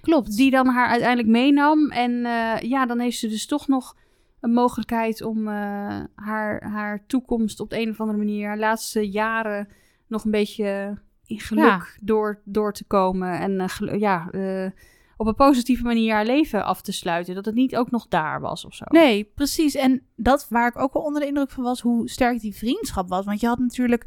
klopt. 0.00 0.36
Die 0.36 0.50
dan 0.50 0.66
haar 0.66 0.88
uiteindelijk 0.88 1.28
meenam. 1.28 1.90
En 1.90 2.24
eh, 2.26 2.60
ja, 2.70 2.86
dan 2.86 2.98
heeft 2.98 3.18
ze 3.18 3.28
dus 3.28 3.46
toch 3.46 3.68
nog 3.68 3.96
een 4.42 4.52
mogelijkheid 4.52 5.22
om 5.22 5.48
eh, 5.48 5.54
haar, 6.14 6.62
haar 6.70 7.04
toekomst 7.06 7.60
op 7.60 7.70
de 7.70 7.80
een 7.80 7.90
of 7.90 8.00
andere 8.00 8.18
manier, 8.18 8.46
haar 8.46 8.58
laatste 8.58 9.10
jaren, 9.10 9.68
nog 10.06 10.24
een 10.24 10.30
beetje 10.30 10.98
in 11.26 11.40
geluk 11.40 11.64
Ja. 11.64 11.82
door, 12.00 12.40
door 12.44 12.72
te 12.72 12.84
komen. 12.84 13.38
En 13.38 13.60
eh, 13.60 13.68
gelu- 13.68 13.98
ja, 13.98 14.30
eh, 14.30 14.70
op 15.16 15.26
een 15.26 15.34
positieve 15.34 15.82
manier 15.82 16.14
haar 16.14 16.24
leven 16.26 16.64
af 16.64 16.80
te 16.82 16.92
sluiten. 16.92 17.34
Dat 17.34 17.44
het 17.44 17.54
niet 17.54 17.76
ook 17.76 17.90
nog 17.90 18.08
daar 18.08 18.40
was 18.40 18.64
of 18.64 18.74
zo. 18.74 18.84
Nee, 18.88 19.24
precies. 19.34 19.74
En 19.74 20.02
dat 20.16 20.46
waar 20.48 20.68
ik 20.68 20.78
ook 20.78 20.92
wel 20.92 21.02
onder 21.02 21.20
de 21.20 21.28
indruk 21.28 21.50
van 21.50 21.64
was, 21.64 21.80
hoe 21.80 22.08
sterk 22.08 22.40
die 22.40 22.56
vriendschap 22.56 23.08
was. 23.08 23.24
Want 23.24 23.40
je 23.40 23.46
had 23.46 23.58
natuurlijk 23.58 24.06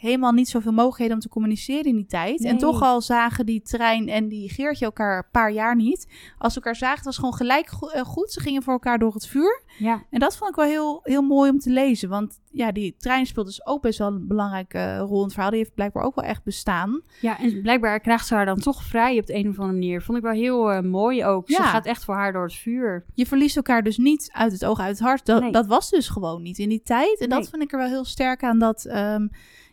helemaal 0.00 0.32
niet 0.32 0.48
zoveel 0.48 0.72
mogelijkheden 0.72 1.14
om 1.14 1.20
te 1.20 1.28
communiceren 1.28 1.84
in 1.84 1.94
die 1.96 2.06
tijd. 2.06 2.44
En 2.44 2.58
toch 2.58 2.82
al 2.82 3.00
zagen 3.00 3.46
die 3.46 3.62
trein 3.62 4.08
en 4.08 4.28
die 4.28 4.50
Geertje 4.50 4.84
elkaar 4.84 5.16
een 5.18 5.28
paar 5.32 5.52
jaar 5.52 5.76
niet. 5.76 6.08
Als 6.38 6.52
ze 6.52 6.58
elkaar 6.58 6.76
zagen, 6.76 6.96
het 6.96 7.04
was 7.04 7.16
gewoon 7.16 7.34
gelijk 7.34 7.68
go- 7.68 7.88
eh, 7.88 8.02
goed. 8.02 8.30
Ze 8.32 8.40
gingen 8.40 8.62
voor 8.62 8.72
elkaar 8.72 8.98
door 8.98 9.14
het 9.14 9.26
vuur. 9.26 9.62
Ja, 9.78 10.02
En 10.10 10.20
dat 10.20 10.36
vond 10.36 10.50
ik 10.50 10.56
wel 10.56 10.64
heel, 10.66 11.00
heel 11.02 11.22
mooi 11.22 11.50
om 11.50 11.58
te 11.58 11.70
lezen. 11.70 12.08
Want 12.08 12.40
ja, 12.50 12.72
die 12.72 12.94
trein 12.98 13.26
speelt 13.26 13.46
dus 13.46 13.66
ook 13.66 13.82
best 13.82 13.98
wel 13.98 14.08
een 14.08 14.26
belangrijke 14.26 14.98
rol 14.98 15.16
in 15.18 15.22
het 15.24 15.32
verhaal. 15.32 15.50
Die 15.50 15.58
heeft 15.60 15.74
blijkbaar 15.74 16.02
ook 16.04 16.14
wel 16.14 16.24
echt 16.24 16.42
bestaan. 16.44 17.00
ja, 17.20 17.38
en 17.40 17.62
blijkbaar 17.62 18.00
krijgt 18.00 18.26
ze 18.26 18.34
haar 18.34 18.46
dan 18.46 18.58
toch 18.60 18.82
vrij 18.82 19.18
op 19.18 19.26
de 19.26 19.34
een 19.34 19.48
of 19.48 19.58
andere 19.58 19.78
manier. 19.78 20.02
Vond 20.02 20.18
ik 20.18 20.24
wel 20.24 20.32
heel 20.32 20.70
eh, 20.72 20.80
mooi 20.82 21.24
ook. 21.24 21.50
Ze 21.50 21.62
gaat 21.62 21.86
echt 21.86 22.04
voor 22.04 22.14
haar 22.14 22.32
door 22.32 22.42
het 22.44 22.54
vuur. 22.54 23.04
Je 23.14 23.26
verliest 23.26 23.56
elkaar 23.56 23.82
dus 23.82 23.96
niet 23.98 24.30
uit 24.32 24.52
het 24.52 24.64
oog, 24.64 24.80
uit 24.80 24.98
het 24.98 25.06
hart. 25.06 25.26
Dat, 25.26 25.40
Nee. 25.42 25.52
dat 25.52 25.66
was 25.66 25.90
dus 25.90 26.08
gewoon 26.08 26.42
niet 26.42 26.58
in 26.58 26.68
die 26.68 26.82
tijd. 26.82 27.20
En 27.20 27.28
Nee. 27.28 27.38
dat 27.38 27.48
vind 27.48 27.62
ik 27.62 27.72
er 27.72 27.78
wel 27.78 27.88
heel 27.88 28.04
sterk 28.04 28.42
aan. 28.42 28.58
Dat, 28.58 28.84
ehm, 28.84 29.26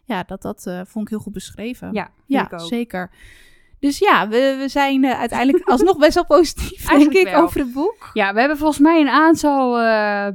ja, 0.07 0.23
dat, 0.23 0.41
dat 0.41 0.65
eh, 0.65 0.81
vond 0.85 1.05
ik 1.05 1.09
heel 1.09 1.19
goed 1.19 1.33
beschreven. 1.33 1.89
Ja, 1.93 2.11
ja 2.25 2.49
ook. 2.53 2.59
zeker. 2.59 3.11
Dus 3.79 3.97
ja, 3.97 4.27
we, 4.27 4.55
we 4.59 4.67
zijn 4.67 5.03
eh, 5.03 5.19
uiteindelijk 5.19 5.67
alsnog 5.69 5.97
best 5.97 6.13
wel 6.13 6.25
positief, 6.25 6.87
denk 6.87 7.13
ik, 7.13 7.27
wel. 7.27 7.41
over 7.41 7.59
het 7.59 7.73
boek. 7.73 8.09
Ja, 8.13 8.33
we 8.33 8.39
hebben 8.39 8.57
volgens 8.57 8.79
mij 8.79 9.01
een 9.01 9.09
aantal 9.09 9.79
eh, 9.79 10.27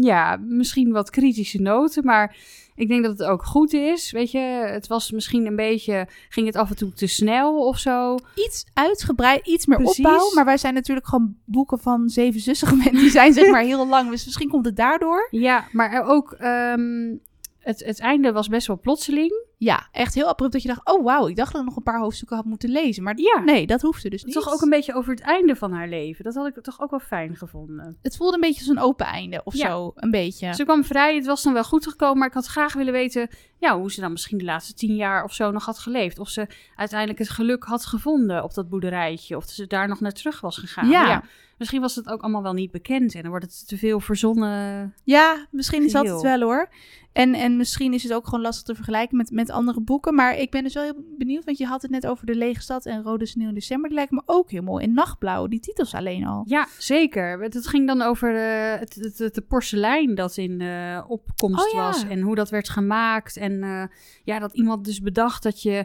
ja, 0.00 0.36
misschien 0.36 0.92
wat 0.92 1.10
kritische 1.10 1.60
noten, 1.60 2.04
maar 2.04 2.36
ik 2.74 2.88
denk 2.88 3.04
dat 3.04 3.18
het 3.18 3.28
ook 3.28 3.44
goed 3.44 3.72
is. 3.72 4.10
Weet 4.10 4.30
je, 4.30 4.38
het 4.72 4.86
was 4.86 5.10
misschien 5.10 5.46
een 5.46 5.56
beetje, 5.56 6.08
ging 6.28 6.46
het 6.46 6.56
af 6.56 6.70
en 6.70 6.76
toe 6.76 6.92
te 6.92 7.06
snel 7.06 7.66
of 7.66 7.78
zo. 7.78 8.16
Iets 8.34 8.66
uitgebreid, 8.74 9.46
iets 9.46 9.66
meer 9.66 9.78
Precies. 9.78 10.04
opbouw. 10.04 10.34
Maar 10.34 10.44
wij 10.44 10.56
zijn 10.56 10.74
natuurlijk 10.74 11.06
gewoon 11.06 11.36
boeken 11.44 11.78
van 11.78 12.08
zeven 12.08 12.40
zussen 12.40 12.68
gewend. 12.72 12.92
Die 12.92 13.10
zijn 13.10 13.32
zeg 13.32 13.50
maar 13.50 13.62
heel 13.62 13.88
lang. 13.88 14.10
Dus 14.10 14.24
misschien 14.24 14.48
komt 14.48 14.66
het 14.66 14.76
daardoor. 14.76 15.28
Ja, 15.30 15.64
maar 15.72 16.04
ook, 16.06 16.32
ehm, 16.32 17.14
het, 17.62 17.84
het 17.84 18.00
einde 18.00 18.32
was 18.32 18.48
best 18.48 18.66
wel 18.66 18.78
plotseling. 18.78 19.32
Ja, 19.64 19.88
echt 19.92 20.14
heel 20.14 20.26
abrupt 20.28 20.52
dat 20.52 20.62
je 20.62 20.68
dacht... 20.68 20.86
Oh 20.86 21.04
wauw, 21.04 21.28
ik 21.28 21.36
dacht 21.36 21.52
dat 21.52 21.60
ik 21.60 21.66
nog 21.66 21.76
een 21.76 21.82
paar 21.82 21.98
hoofdstukken 22.00 22.36
had 22.36 22.44
moeten 22.44 22.70
lezen. 22.70 23.02
Maar 23.02 23.18
Ja. 23.18 23.40
nee, 23.40 23.66
dat 23.66 23.80
hoefde 23.82 24.08
dus 24.10 24.24
niet. 24.24 24.34
Toch 24.34 24.52
ook 24.52 24.60
een 24.60 24.70
beetje 24.70 24.94
over 24.94 25.10
het 25.10 25.20
einde 25.20 25.56
van 25.56 25.72
haar 25.72 25.88
leven. 25.88 26.24
Dat 26.24 26.34
had 26.34 26.46
ik 26.46 26.62
toch 26.62 26.80
ook 26.80 26.90
wel 26.90 27.00
fijn 27.00 27.36
gevonden. 27.36 27.96
Het 28.02 28.16
voelde 28.16 28.34
een 28.34 28.40
beetje 28.40 28.60
als 28.60 28.68
een 28.68 28.78
open 28.78 29.06
einde 29.06 29.40
of 29.44 29.54
Ja. 29.54 29.68
zo. 29.68 29.92
Een 29.94 30.10
beetje. 30.10 30.54
Ze 30.54 30.64
kwam 30.64 30.84
vrij, 30.84 31.14
het 31.14 31.26
was 31.26 31.42
dan 31.42 31.52
wel 31.52 31.64
goed 31.64 31.86
gekomen, 31.86 32.18
maar 32.18 32.28
ik 32.28 32.34
had 32.34 32.46
graag 32.46 32.72
willen 32.72 32.92
weten 32.92 33.28
ja, 33.58 33.78
hoe 33.78 33.92
ze 33.92 34.00
dan 34.00 34.12
misschien 34.12 34.38
de 34.38 34.44
laatste 34.44 34.74
tien 34.74 34.94
jaar 34.96 35.24
of 35.24 35.32
zo 35.34 35.50
nog 35.50 35.64
had 35.64 35.78
geleefd. 35.78 36.18
Of 36.18 36.28
ze 36.28 36.46
uiteindelijk 36.76 37.18
het 37.18 37.30
geluk 37.30 37.64
had 37.64 37.86
gevonden 37.86 38.42
op 38.42 38.54
dat 38.54 38.68
boerderijtje, 38.68 39.36
of 39.36 39.44
ze 39.48 39.66
daar 39.66 39.88
nog 39.88 40.00
naar 40.00 40.12
terug 40.12 40.40
was 40.40 40.58
gegaan. 40.58 40.88
Ja. 40.88 41.22
Misschien 41.58 41.80
was 41.80 41.94
het 41.94 42.08
ook 42.08 42.22
allemaal 42.22 42.42
wel 42.42 42.52
niet 42.52 42.70
bekend 42.70 43.14
en 43.14 43.20
dan 43.20 43.30
wordt 43.30 43.44
het 43.44 43.68
te 43.68 43.76
veel 43.78 44.00
verzonnen. 44.00 44.94
Ja, 45.04 45.46
misschien 45.50 45.84
is 45.84 45.92
dat 45.92 46.00
Geheel. 46.02 46.16
het 46.16 46.24
wel 46.38 46.40
hoor. 46.40 46.68
En, 47.12 47.34
en 47.34 47.56
misschien 47.56 47.92
is 47.92 48.02
het 48.02 48.12
ook 48.12 48.24
gewoon 48.24 48.40
lastig 48.40 48.64
te 48.64 48.74
vergelijken 48.74 49.16
met, 49.16 49.30
met 49.30 49.50
andere 49.52 49.80
boeken. 49.80 50.14
Maar 50.14 50.38
ik 50.38 50.50
ben 50.50 50.62
dus 50.62 50.74
wel 50.74 50.82
heel 50.82 51.04
benieuwd, 51.18 51.44
want 51.44 51.58
je 51.58 51.66
had 51.66 51.82
het 51.82 51.90
net 51.90 52.06
over 52.06 52.26
De 52.26 52.34
Lege 52.34 52.60
Stad 52.60 52.86
en 52.86 53.02
Rode 53.02 53.26
Sneeuw 53.26 53.48
in 53.48 53.54
December. 53.54 53.88
Die 53.88 53.98
lijken 53.98 54.16
me 54.16 54.22
ook 54.26 54.50
heel 54.50 54.62
mooi. 54.62 54.84
En 54.84 54.94
Nachtblauw, 54.94 55.46
die 55.46 55.60
titels 55.60 55.94
alleen 55.94 56.26
al. 56.26 56.42
Ja, 56.46 56.68
zeker. 56.78 57.42
Het 57.42 57.66
ging 57.66 57.86
dan 57.86 58.02
over 58.02 58.36
eh, 58.36 58.80
het, 58.80 58.94
het, 58.94 59.18
het, 59.18 59.34
de 59.34 59.40
porselein 59.40 60.14
dat 60.14 60.36
in 60.36 60.60
eh, 60.60 61.04
opkomst 61.08 61.66
Oh, 61.66 61.72
ja. 61.72 61.86
was 61.86 62.04
en 62.08 62.20
hoe 62.20 62.34
dat 62.34 62.50
werd 62.50 62.68
gemaakt. 62.68 63.36
En 63.36 63.62
eh, 63.62 63.84
ja, 64.24 64.38
dat 64.38 64.52
iemand 64.52 64.84
dus 64.84 65.00
bedacht 65.00 65.42
dat 65.42 65.62
je 65.62 65.84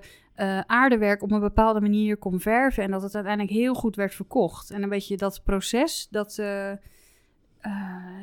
aardewerk 0.65 1.21
op 1.21 1.31
een 1.31 1.39
bepaalde 1.39 1.81
manier 1.81 2.17
kon 2.17 2.39
verven 2.39 2.83
en 2.83 2.91
dat 2.91 3.01
het 3.01 3.15
uiteindelijk 3.15 3.53
heel 3.53 3.73
goed 3.73 3.95
werd 3.95 4.15
verkocht. 4.15 4.71
En 4.71 4.83
een 4.83 4.89
beetje 4.89 5.17
dat 5.17 5.41
proces, 5.43 6.07
dat 6.09 6.37
eh, 6.37 6.71
eh, 7.61 7.71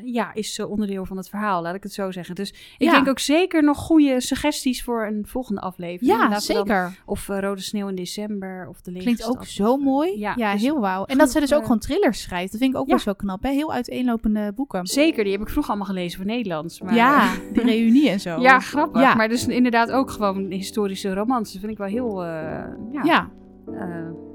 ja, 0.04 0.34
is 0.34 0.60
onderdeel 0.60 1.04
van 1.06 1.16
het 1.16 1.28
verhaal, 1.28 1.62
laat 1.62 1.74
ik 1.74 1.82
het 1.82 1.92
zo 1.92 2.10
zeggen. 2.10 2.34
Dus 2.34 2.50
ik 2.50 2.56
Ja. 2.78 2.90
denk 2.92 3.08
ook 3.08 3.18
zeker 3.18 3.64
nog 3.64 3.78
goede 3.78 4.20
suggesties 4.20 4.82
voor 4.84 5.06
een 5.06 5.26
volgende 5.26 5.60
aflevering. 5.60 6.18
Ja, 6.20 6.28
dan- 6.28 6.40
zeker. 6.40 6.98
of 7.06 7.28
eh, 7.28 7.38
Rode 7.40 7.60
Sneeuw 7.60 7.88
in 7.88 7.94
december, 7.94 8.68
of 8.68 8.80
de 8.80 8.92
Klinkt 8.92 9.28
ook 9.28 9.44
zo 9.44 9.72
of, 9.72 9.80
mooi. 9.80 10.18
Ja, 10.18 10.32
Ja, 10.36 10.52
dus 10.52 10.62
heel 10.62 10.80
wauw. 10.80 11.04
En 11.04 11.18
dat 11.18 11.30
zij 11.30 11.40
dus 11.40 11.52
ook 11.52 11.58
eh, 11.60 11.64
gewoon 11.64 11.80
thrillers 11.80 12.22
schrijft. 12.22 12.52
Dat 12.52 12.60
vind 12.60 12.74
ik 12.74 12.80
ook 12.80 13.02
wel 13.04 13.16
knap, 13.16 13.42
hè? 13.42 13.50
Heel 13.50 13.72
uiteenlopende 13.72 14.52
boeken. 14.52 14.86
Zeker, 14.86 15.22
die 15.24 15.32
heb 15.32 15.42
ik 15.42 15.48
vroeger 15.48 15.70
allemaal 15.72 15.88
gelezen 15.94 16.16
voor 16.18 16.26
Nederlands. 16.26 16.80
Maar, 16.80 16.94
Ja, 16.94 17.32
de 17.52 17.62
reunie 17.62 18.08
en 18.10 18.20
zo. 18.20 18.40
Ja, 18.48 18.60
grappig. 18.60 19.00
Ja. 19.02 19.14
Maar 19.14 19.28
dus 19.28 19.46
inderdaad 19.46 19.90
ook 19.90 20.10
gewoon 20.10 20.50
historische 20.50 21.14
romans. 21.14 21.52
Dat 21.52 21.60
vind 21.60 21.72
ik 21.72 21.78
wel 21.78 21.86
heel, 21.88 22.24
ja, 22.24 23.02
Ja, 23.02 23.30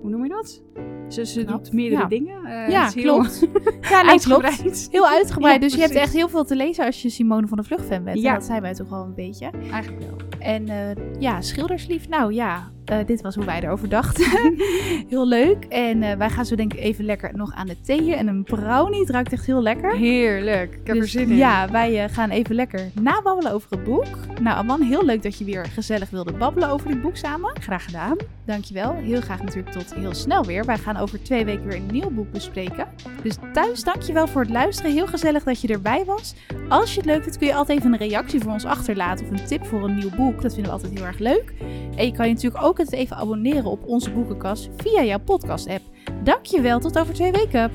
hoe 0.02 0.10
noem 0.10 0.24
je 0.24 0.30
dat? 0.30 0.64
Ze, 1.08 1.44
doet 1.44 1.74
meerdere 1.74 2.02
Ja. 2.02 2.08
dingen. 2.08 2.46
Eh, 2.46 2.70
ja 2.70 2.90
heel 2.94 3.14
klopt. 3.14 3.48
Ja, 3.90 4.02
nee, 4.02 4.20
klopt. 4.20 4.44
uitgebreid. 4.44 4.88
Heel 4.92 5.08
uitgebreid. 5.08 5.54
Ja, 5.54 5.60
dus 5.60 5.74
je 5.74 5.82
hebt 5.82 5.94
echt 5.94 6.14
heel 6.14 6.30
veel 6.30 6.44
te 6.44 6.56
lezen 6.56 6.86
als 6.86 7.02
je 7.02 7.10
Simone 7.10 7.48
van 7.48 7.58
der 7.58 7.66
Vlucht 7.66 7.86
fan 7.86 8.04
bent. 8.04 8.20
Ja. 8.22 8.28
En 8.30 8.34
dat 8.36 8.44
zijn 8.46 8.62
wij 8.62 8.74
toch 8.74 8.90
wel 8.90 9.04
een 9.04 9.14
beetje. 9.14 9.50
Eigenlijk 9.72 10.04
wel. 10.04 10.18
En 10.40 10.68
eh, 10.70 10.96
ja, 11.20 11.42
schilderslief. 11.42 12.10
Nou 12.10 12.34
ja, 12.34 12.72
eh, 12.90 12.98
dit 13.06 13.22
was 13.22 13.36
hoe 13.36 13.46
wij 13.46 13.64
erover 13.64 13.90
dachten. 13.90 14.56
heel 15.10 15.28
leuk. 15.28 15.66
En 15.66 16.04
eh, 16.04 16.18
wij 16.18 16.30
gaan 16.30 16.46
zo 16.46 16.56
denk 16.56 16.74
ik 16.74 16.80
even 16.80 17.06
lekker 17.06 17.32
nog 17.34 17.54
aan 17.54 17.68
de 17.68 17.82
thee 17.82 18.16
en 18.16 18.28
een 18.28 18.44
brownie. 18.44 19.00
Het 19.00 19.10
ruikt 19.10 19.32
echt 19.32 19.46
heel 19.46 19.62
lekker. 19.62 19.96
Heerlijk. 19.96 20.72
Ik 20.74 20.88
heb 20.88 20.96
er 20.96 21.02
Dus 21.02 21.12
zin 21.12 21.30
in. 21.30 21.36
Ja, 21.36 21.70
wij 21.72 22.04
eh, 22.04 22.14
gaan 22.14 22.30
even 22.30 22.56
lekker 22.56 22.90
nababbelen 23.02 23.52
over 23.52 23.68
het 23.70 23.84
boek. 23.84 24.06
Nou, 24.42 24.58
Aman, 24.58 24.82
heel 24.82 25.06
leuk 25.06 25.24
dat 25.24 25.38
je 25.38 25.46
weer 25.46 25.66
gezellig 25.66 26.10
wilde 26.10 26.34
babbelen 26.34 26.70
over 26.70 26.88
dit 26.88 27.02
boek 27.02 27.16
samen. 27.16 27.52
Graag 27.62 27.86
gedaan. 27.86 28.18
Dankjewel. 28.46 28.94
Heel 28.94 29.22
graag 29.22 29.44
natuurlijk 29.44 29.72
tot 29.72 29.94
heel 29.94 30.14
snel 30.14 30.46
weer. 30.46 30.66
Wij 30.66 30.78
gaan 30.78 30.98
over 30.98 31.24
twee 31.24 31.46
weken 31.46 31.66
weer 31.66 31.76
een 31.76 31.90
nieuw 31.92 32.10
boek 32.10 32.32
bespreken. 32.32 32.88
Dus 33.24 33.36
thuis, 33.54 33.84
dankjewel 33.84 34.28
voor 34.28 34.42
het 34.42 34.52
luisteren. 34.52 34.92
Heel 34.92 35.08
gezellig 35.08 35.44
dat 35.44 35.62
je 35.62 35.68
erbij 35.68 36.06
was. 36.06 36.36
Als 36.70 36.94
je 36.94 36.98
het 36.98 37.06
leuk 37.06 37.22
vindt, 37.22 37.38
kun 37.38 37.48
je 37.48 37.54
altijd 37.56 37.80
even 37.80 37.92
een 37.94 38.00
reactie 38.00 38.40
voor 38.40 38.52
ons 38.52 38.66
achterlaten 38.66 39.26
of 39.26 39.32
een 39.32 39.46
tip 39.46 39.66
voor 39.66 39.84
een 39.84 39.96
nieuw 39.96 40.16
boek. 40.16 40.42
Dat 40.42 40.54
vinden 40.54 40.72
we 40.72 40.78
altijd 40.78 41.00
heel 41.00 41.08
erg 41.08 41.20
leuk. 41.20 41.54
En 41.96 42.06
je 42.06 42.12
kan 42.12 42.28
je 42.28 42.34
natuurlijk 42.34 42.64
ook 42.64 42.79
altijd 42.80 43.00
even 43.00 43.16
abonneren 43.16 43.72
op 43.72 43.88
onze 43.88 44.12
boekenkast 44.12 44.70
via 44.78 45.04
jouw 45.04 45.20
podcast-app. 45.20 45.82
Dankjewel, 46.24 46.80
tot 46.80 47.00
over 47.00 47.14
twee 47.14 47.32
weken. 47.32 47.72